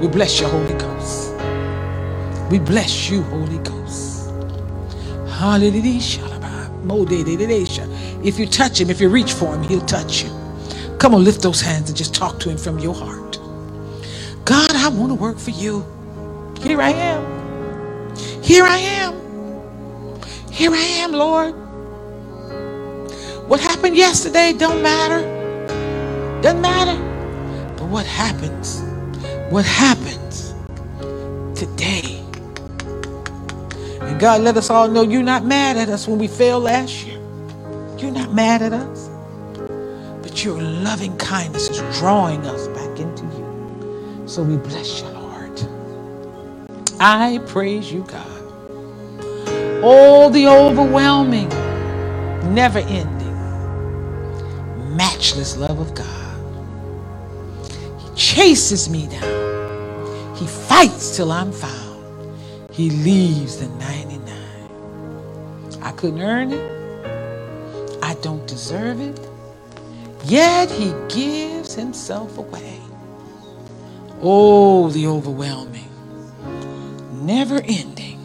We 0.00 0.08
bless 0.08 0.40
you, 0.40 0.48
Holy 0.48 0.74
Ghost. 0.74 1.34
We 2.50 2.58
bless 2.58 3.10
you, 3.10 3.22
Holy 3.24 3.58
Ghost. 3.58 4.30
Hallelujah. 5.28 6.20
If 8.24 8.38
you 8.38 8.46
touch 8.46 8.80
him, 8.80 8.90
if 8.90 9.00
you 9.00 9.08
reach 9.08 9.32
for 9.32 9.54
him, 9.54 9.62
he'll 9.62 9.86
touch 9.86 10.22
you. 10.22 10.30
Come 10.98 11.14
on, 11.14 11.24
lift 11.24 11.42
those 11.42 11.60
hands 11.60 11.88
and 11.88 11.96
just 11.96 12.14
talk 12.14 12.38
to 12.40 12.50
him 12.50 12.58
from 12.58 12.78
your 12.78 12.94
heart. 12.94 13.38
God, 14.44 14.74
I 14.74 14.88
want 14.88 15.10
to 15.10 15.14
work 15.14 15.38
for 15.38 15.50
you. 15.50 15.84
Here 16.60 16.80
I 16.80 16.90
am. 16.90 18.14
Here 18.42 18.64
I 18.64 18.78
am. 18.78 19.14
Here 20.50 20.72
I 20.72 20.84
am, 21.02 21.12
Lord. 21.12 21.54
What 23.48 23.60
happened 23.60 23.96
yesterday 23.96 24.52
don't 24.52 24.82
matter. 24.82 25.22
Doesn't 26.42 26.60
matter. 26.60 26.98
But 27.76 27.86
what 27.86 28.06
happens 28.06 28.82
what 29.50 29.66
happens 29.66 30.54
today. 31.58 32.22
And 34.00 34.20
God 34.20 34.42
let 34.42 34.56
us 34.56 34.70
all 34.70 34.86
know 34.86 35.02
you're 35.02 35.24
not 35.24 35.44
mad 35.44 35.76
at 35.76 35.88
us 35.88 36.06
when 36.06 36.18
we 36.18 36.28
failed 36.28 36.62
last 36.62 37.04
year. 37.04 37.09
You're 38.00 38.12
not 38.12 38.32
mad 38.34 38.62
at 38.62 38.72
us. 38.72 39.10
But 40.22 40.44
your 40.44 40.60
loving 40.62 41.16
kindness 41.18 41.70
is 41.70 41.98
drawing 41.98 42.46
us 42.46 42.68
back 42.68 43.00
into 43.00 43.24
you. 43.24 44.24
So 44.26 44.42
we 44.42 44.56
bless 44.58 45.02
you, 45.02 45.08
Lord. 45.08 45.60
I 47.00 47.38
praise 47.46 47.92
you, 47.92 48.04
God. 48.04 48.62
All 49.84 50.30
the 50.30 50.48
overwhelming, 50.48 51.48
never 52.54 52.80
ending, 52.80 53.60
matchless 54.96 55.56
love 55.56 55.80
of 55.80 55.94
God 55.94 56.32
He 57.98 58.16
chases 58.16 58.88
me 58.90 59.08
down. 59.08 60.36
He 60.36 60.46
fights 60.46 61.16
till 61.16 61.32
I'm 61.32 61.52
found. 61.52 61.80
He 62.72 62.90
leaves 62.90 63.58
the 63.58 63.68
99. 63.68 64.80
I 65.82 65.92
couldn't 65.92 66.22
earn 66.22 66.52
it. 66.52 66.79
Deserve 68.60 69.00
it. 69.00 69.20
Yet 70.26 70.70
he 70.70 70.92
gives 71.08 71.74
himself 71.74 72.36
away. 72.36 72.78
Oh, 74.20 74.90
the 74.90 75.06
overwhelming, 75.06 75.88
never 77.12 77.62
ending, 77.64 78.20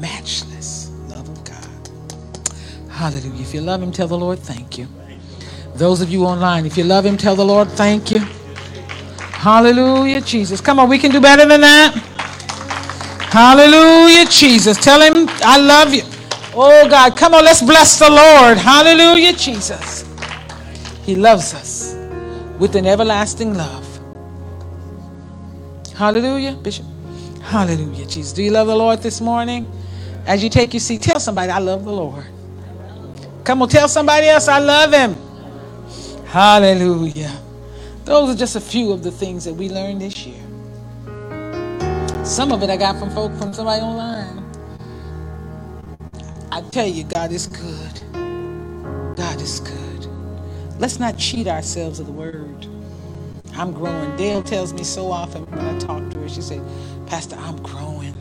matchless 0.00 0.90
love 1.08 1.28
of 1.28 1.44
God. 1.44 1.90
Hallelujah. 2.90 3.42
If 3.42 3.54
you 3.54 3.60
love 3.62 3.82
him, 3.82 3.92
tell 3.92 4.08
the 4.08 4.18
Lord 4.18 4.40
thank 4.40 4.78
you. 4.78 4.88
Those 5.76 6.00
of 6.00 6.10
you 6.10 6.24
online, 6.24 6.66
if 6.66 6.76
you 6.76 6.84
love 6.84 7.06
him, 7.06 7.16
tell 7.16 7.36
the 7.36 7.44
Lord 7.44 7.68
thank 7.70 8.10
you. 8.10 8.20
Hallelujah, 9.30 10.22
Jesus. 10.22 10.60
Come 10.60 10.80
on, 10.80 10.88
we 10.88 10.98
can 10.98 11.12
do 11.12 11.20
better 11.20 11.46
than 11.46 11.62
that. 11.62 11.94
Hallelujah, 13.20 14.26
Jesus. 14.26 14.78
Tell 14.78 15.00
him, 15.00 15.28
I 15.44 15.58
love 15.58 15.94
you. 15.94 16.02
Oh, 16.56 16.88
God. 16.88 17.16
Come 17.16 17.34
on, 17.34 17.44
let's 17.44 17.62
bless 17.62 17.98
the 17.98 18.10
Lord. 18.10 18.58
Hallelujah, 18.58 19.34
Jesus. 19.34 20.06
He 21.04 21.14
loves 21.16 21.54
us 21.54 21.94
with 22.58 22.76
an 22.76 22.86
everlasting 22.86 23.54
love. 23.54 23.86
Hallelujah, 25.94 26.54
Bishop. 26.54 26.86
Hallelujah, 27.42 28.06
Jesus. 28.06 28.32
Do 28.32 28.42
you 28.42 28.52
love 28.52 28.68
the 28.68 28.76
Lord 28.76 29.00
this 29.00 29.20
morning? 29.20 29.70
As 30.26 30.42
you 30.42 30.50
take 30.50 30.74
your 30.74 30.80
seat, 30.80 31.02
tell 31.02 31.20
somebody, 31.20 31.52
I 31.52 31.58
love 31.58 31.84
the 31.84 31.92
Lord. 31.92 32.24
Come 33.44 33.62
on, 33.62 33.68
tell 33.68 33.88
somebody 33.88 34.28
else, 34.28 34.48
I 34.48 34.58
love 34.58 34.92
him. 34.92 35.16
Hallelujah. 36.26 37.32
Those 38.04 38.34
are 38.34 38.38
just 38.38 38.56
a 38.56 38.60
few 38.60 38.92
of 38.92 39.02
the 39.02 39.12
things 39.12 39.44
that 39.44 39.54
we 39.54 39.68
learned 39.68 40.02
this 40.02 40.26
year. 40.26 40.42
Some 42.24 42.52
of 42.52 42.62
it 42.62 42.70
I 42.70 42.76
got 42.78 42.98
from 42.98 43.10
folk 43.10 43.32
from 43.38 43.52
somebody 43.52 43.82
online. 43.82 44.45
I 46.56 46.62
tell 46.62 46.86
you, 46.86 47.04
God 47.04 47.32
is 47.32 47.48
good. 47.48 48.00
God 49.14 49.42
is 49.42 49.60
good. 49.60 50.06
Let's 50.78 50.98
not 50.98 51.18
cheat 51.18 51.48
ourselves 51.48 52.00
of 52.00 52.06
the 52.06 52.12
word. 52.12 52.66
I'm 53.52 53.72
growing. 53.74 54.16
Dale 54.16 54.42
tells 54.42 54.72
me 54.72 54.82
so 54.82 55.12
often 55.12 55.44
when 55.50 55.58
I 55.58 55.78
talk 55.78 56.08
to 56.12 56.18
her, 56.18 56.28
she 56.30 56.40
said, 56.40 56.62
Pastor, 57.08 57.36
I'm 57.36 57.62
growing. 57.62 58.14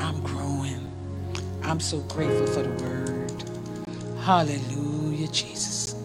I'm 0.00 0.22
growing. 0.22 0.90
I'm 1.64 1.80
so 1.80 1.98
grateful 2.00 2.46
for 2.46 2.62
the 2.62 2.82
word. 2.82 3.44
Hallelujah, 4.20 5.28
Jesus. 5.28 5.96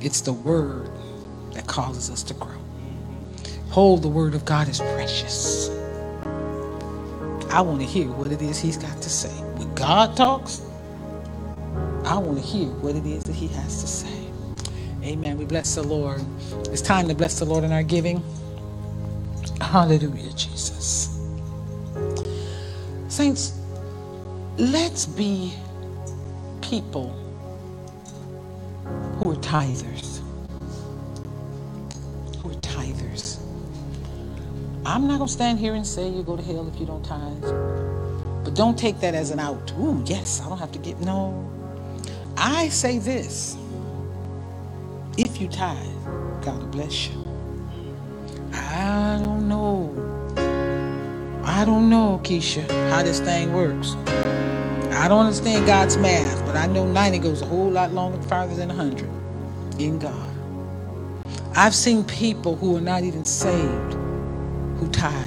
It's 0.00 0.20
the 0.20 0.32
word 0.32 0.90
that 1.52 1.68
causes 1.68 2.10
us 2.10 2.24
to 2.24 2.34
grow. 2.34 2.58
Hold 3.70 4.02
the 4.02 4.08
word 4.08 4.34
of 4.34 4.44
God 4.44 4.68
is 4.68 4.80
precious. 4.80 5.70
I 7.50 7.60
want 7.60 7.78
to 7.82 7.86
hear 7.86 8.08
what 8.08 8.32
it 8.32 8.42
is 8.42 8.58
he's 8.58 8.76
got 8.76 9.00
to 9.00 9.08
say. 9.08 9.45
God 9.76 10.16
talks, 10.16 10.62
I 12.04 12.18
want 12.18 12.38
to 12.38 12.44
hear 12.44 12.68
what 12.68 12.96
it 12.96 13.06
is 13.06 13.24
that 13.24 13.34
he 13.34 13.48
has 13.48 13.82
to 13.82 13.88
say. 13.88 14.28
Amen. 15.04 15.38
We 15.38 15.46
bless 15.46 15.76
the 15.76 15.84
Lord. 15.84 16.22
It's 16.72 16.82
time 16.82 17.08
to 17.08 17.14
bless 17.14 17.38
the 17.38 17.46
Lord 17.46 17.64
in 17.64 17.72
our 17.72 17.84
giving. 17.84 18.22
Hallelujah, 19.60 20.32
Jesus. 20.34 21.20
Saints, 23.08 23.58
let's 24.58 25.06
be 25.06 25.54
people 26.62 27.10
who 29.04 29.32
are 29.32 29.36
tithers. 29.36 30.20
who 32.42 32.50
are 32.50 32.54
tithers. 32.56 33.40
I'm 34.86 35.06
not 35.08 35.18
going 35.18 35.28
to 35.28 35.32
stand 35.34 35.58
here 35.58 35.74
and 35.74 35.86
say 35.86 36.08
you 36.08 36.22
go 36.22 36.36
to 36.36 36.42
hell 36.42 36.68
if 36.68 36.80
you 36.80 36.86
don't 36.86 37.04
tithe. 37.04 37.44
Don't 38.56 38.78
take 38.78 39.00
that 39.00 39.14
as 39.14 39.30
an 39.30 39.40
out. 39.40 39.72
Ooh, 39.78 40.02
yes, 40.06 40.42
I 40.44 40.48
don't 40.48 40.58
have 40.58 40.72
to 40.72 40.78
get. 40.80 41.00
No. 41.00 41.50
I 42.36 42.68
say 42.70 42.98
this 42.98 43.56
if 45.18 45.40
you 45.40 45.48
tithe, 45.48 45.78
God 46.42 46.58
will 46.58 46.68
bless 46.68 47.08
you. 47.08 47.24
I 48.52 49.20
don't 49.24 49.48
know. 49.48 49.94
I 51.44 51.64
don't 51.64 51.90
know, 51.90 52.20
Keisha, 52.24 52.68
how 52.90 53.02
this 53.02 53.20
thing 53.20 53.52
works. 53.52 53.96
I 54.92 55.08
don't 55.08 55.26
understand 55.26 55.66
God's 55.66 55.96
math, 55.98 56.44
but 56.46 56.56
I 56.56 56.66
know 56.66 56.86
90 56.86 57.18
goes 57.20 57.42
a 57.42 57.46
whole 57.46 57.70
lot 57.70 57.92
longer 57.92 58.20
farther 58.22 58.54
than 58.54 58.68
100 58.68 59.08
in 59.78 59.98
God. 59.98 60.30
I've 61.56 61.74
seen 61.74 62.04
people 62.04 62.56
who 62.56 62.76
are 62.76 62.80
not 62.82 63.04
even 63.04 63.24
saved 63.24 63.94
who 64.78 64.88
tithe. 64.90 65.26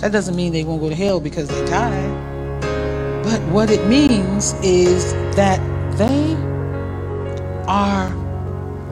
That 0.00 0.12
doesn't 0.12 0.36
mean 0.36 0.52
they 0.52 0.64
won't 0.64 0.80
go 0.82 0.88
to 0.90 0.94
hell 0.94 1.20
because 1.20 1.48
they 1.48 1.64
tithe, 1.66 2.29
But 3.30 3.42
what 3.42 3.70
it 3.70 3.86
means 3.86 4.54
is 4.54 5.12
that 5.36 5.60
they 5.96 6.34
are, 7.68 8.10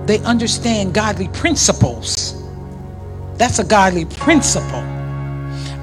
they 0.06 0.20
understand 0.20 0.94
godly 0.94 1.26
principles. 1.26 2.40
That's 3.34 3.58
a 3.58 3.64
godly 3.64 4.04
principle. 4.04 4.84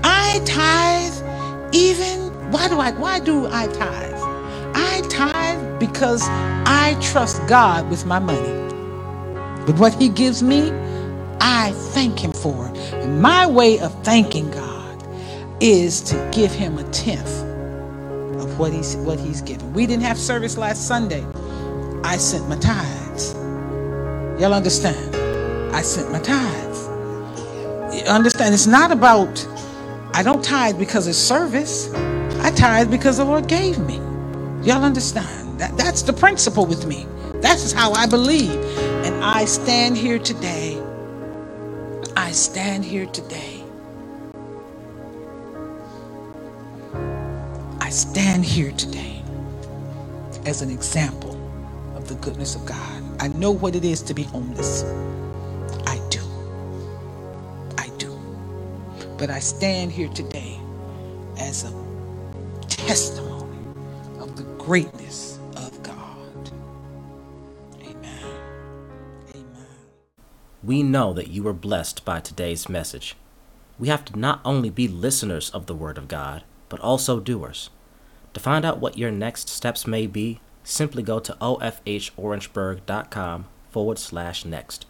I 0.06 0.42
tithe 0.46 1.76
even, 1.76 2.32
why 2.50 2.70
do 2.70 2.80
I, 2.80 2.92
why 2.92 3.20
do 3.20 3.46
I 3.48 3.68
tithe? 3.68 4.22
I 4.74 5.02
tithe 5.10 5.78
because 5.78 6.22
I 6.24 6.98
trust 7.02 7.46
God 7.48 7.90
with 7.90 8.06
my 8.06 8.20
money. 8.20 8.72
But 9.66 9.78
what 9.80 9.94
He 9.96 10.08
gives 10.08 10.42
me, 10.42 10.72
I 11.42 11.74
thank 11.92 12.20
Him 12.20 12.32
for. 12.32 12.68
And 12.94 13.22
my 13.22 13.46
way 13.48 13.80
of 13.80 13.94
thanking 14.06 14.50
God 14.52 15.06
is 15.60 16.00
to 16.04 16.30
give 16.34 16.54
Him 16.54 16.78
a 16.78 16.84
tenth 16.92 17.45
what 18.58 18.74
He's 18.74 18.96
what 18.98 19.20
He's 19.20 19.42
given. 19.42 19.74
We 19.74 19.86
didn't 19.88 20.04
have 20.04 20.18
service 20.18 20.58
last 20.58 20.88
Sunday. 20.88 21.26
I 22.04 22.18
sent 22.18 22.48
my 22.50 22.58
tithes. 22.58 23.34
Y'all 24.40 24.54
understand? 24.54 25.16
I 25.76 25.82
sent 25.82 26.12
my 26.12 26.20
tithes. 26.20 26.88
You 27.96 28.04
understand? 28.08 28.54
It's 28.54 28.68
not 28.68 28.92
about 28.92 29.48
I 30.14 30.24
don't 30.24 30.44
tithe 30.44 30.80
because 30.80 31.08
it's 31.08 31.18
service. 31.18 31.94
I 32.42 32.52
tithe 32.52 32.92
because 32.92 33.18
the 33.18 33.26
Lord 33.26 33.48
gave 33.48 33.80
me. 33.80 33.98
Y'all 34.64 34.84
understand? 34.84 35.60
That, 35.60 35.78
that's 35.78 36.02
the 36.02 36.14
principle 36.14 36.66
with 36.66 36.86
me. 36.86 37.06
That's 37.36 37.72
how 37.72 37.94
I 37.94 38.08
believe. 38.08 38.56
And 39.06 39.24
I 39.24 39.46
stand 39.46 39.98
here 39.98 40.20
today. 40.20 40.82
I 42.18 42.32
stand 42.32 42.86
here 42.86 43.06
today. 43.08 43.55
Stand 47.96 48.44
here 48.44 48.72
today 48.74 49.24
as 50.46 50.62
an 50.62 50.70
example 50.70 51.32
of 51.96 52.10
the 52.10 52.16
goodness 52.16 52.54
of 52.54 52.66
God. 52.66 53.04
I 53.22 53.30
know 53.30 53.52
what 53.52 53.74
it 53.74 53.86
is 53.86 54.02
to 54.04 54.14
be 54.14 54.24
homeless. 54.24 54.84
I 55.88 56.02
do. 56.10 56.20
I 57.78 57.90
do. 57.98 58.14
But 59.18 59.30
I 59.30 59.40
stand 59.40 59.94
here 59.94 60.10
today 60.10 60.60
as 61.40 61.64
a 61.64 61.74
testimony 62.68 63.66
of 64.20 64.36
the 64.36 64.44
greatness 64.62 65.40
of 65.56 65.82
God. 65.82 66.52
Amen. 67.82 68.26
Amen. 69.30 69.68
We 70.62 70.84
know 70.84 71.14
that 71.14 71.30
you 71.30 71.44
were 71.44 71.54
blessed 71.54 72.04
by 72.04 72.20
today's 72.20 72.68
message. 72.68 73.16
We 73.80 73.88
have 73.88 74.04
to 74.06 74.20
not 74.20 74.42
only 74.44 74.70
be 74.70 74.90
listeners 74.90 75.50
of 75.52 75.66
the 75.66 75.76
Word 75.76 75.98
of 75.98 76.10
God, 76.10 76.44
but 76.68 76.82
also 76.82 77.22
doers. 77.22 77.70
To 78.36 78.42
find 78.42 78.66
out 78.66 78.80
what 78.80 78.98
your 78.98 79.12
next 79.12 79.48
steps 79.48 79.88
may 79.88 80.08
be, 80.08 80.42
simply 80.62 81.02
go 81.02 81.20
to 81.20 81.38
ofhorangeburg.com 81.40 83.46
forward 83.72 83.98
slash 83.98 84.44
next. 84.44 84.86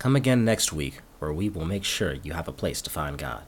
Come 0.00 0.16
again 0.16 0.44
next 0.44 0.72
week, 0.72 1.00
where 1.20 1.32
we 1.32 1.48
will 1.48 1.64
make 1.64 1.84
sure 1.84 2.14
you 2.14 2.32
have 2.32 2.48
a 2.48 2.52
place 2.52 2.82
to 2.82 2.90
find 2.90 3.16
God. 3.16 3.44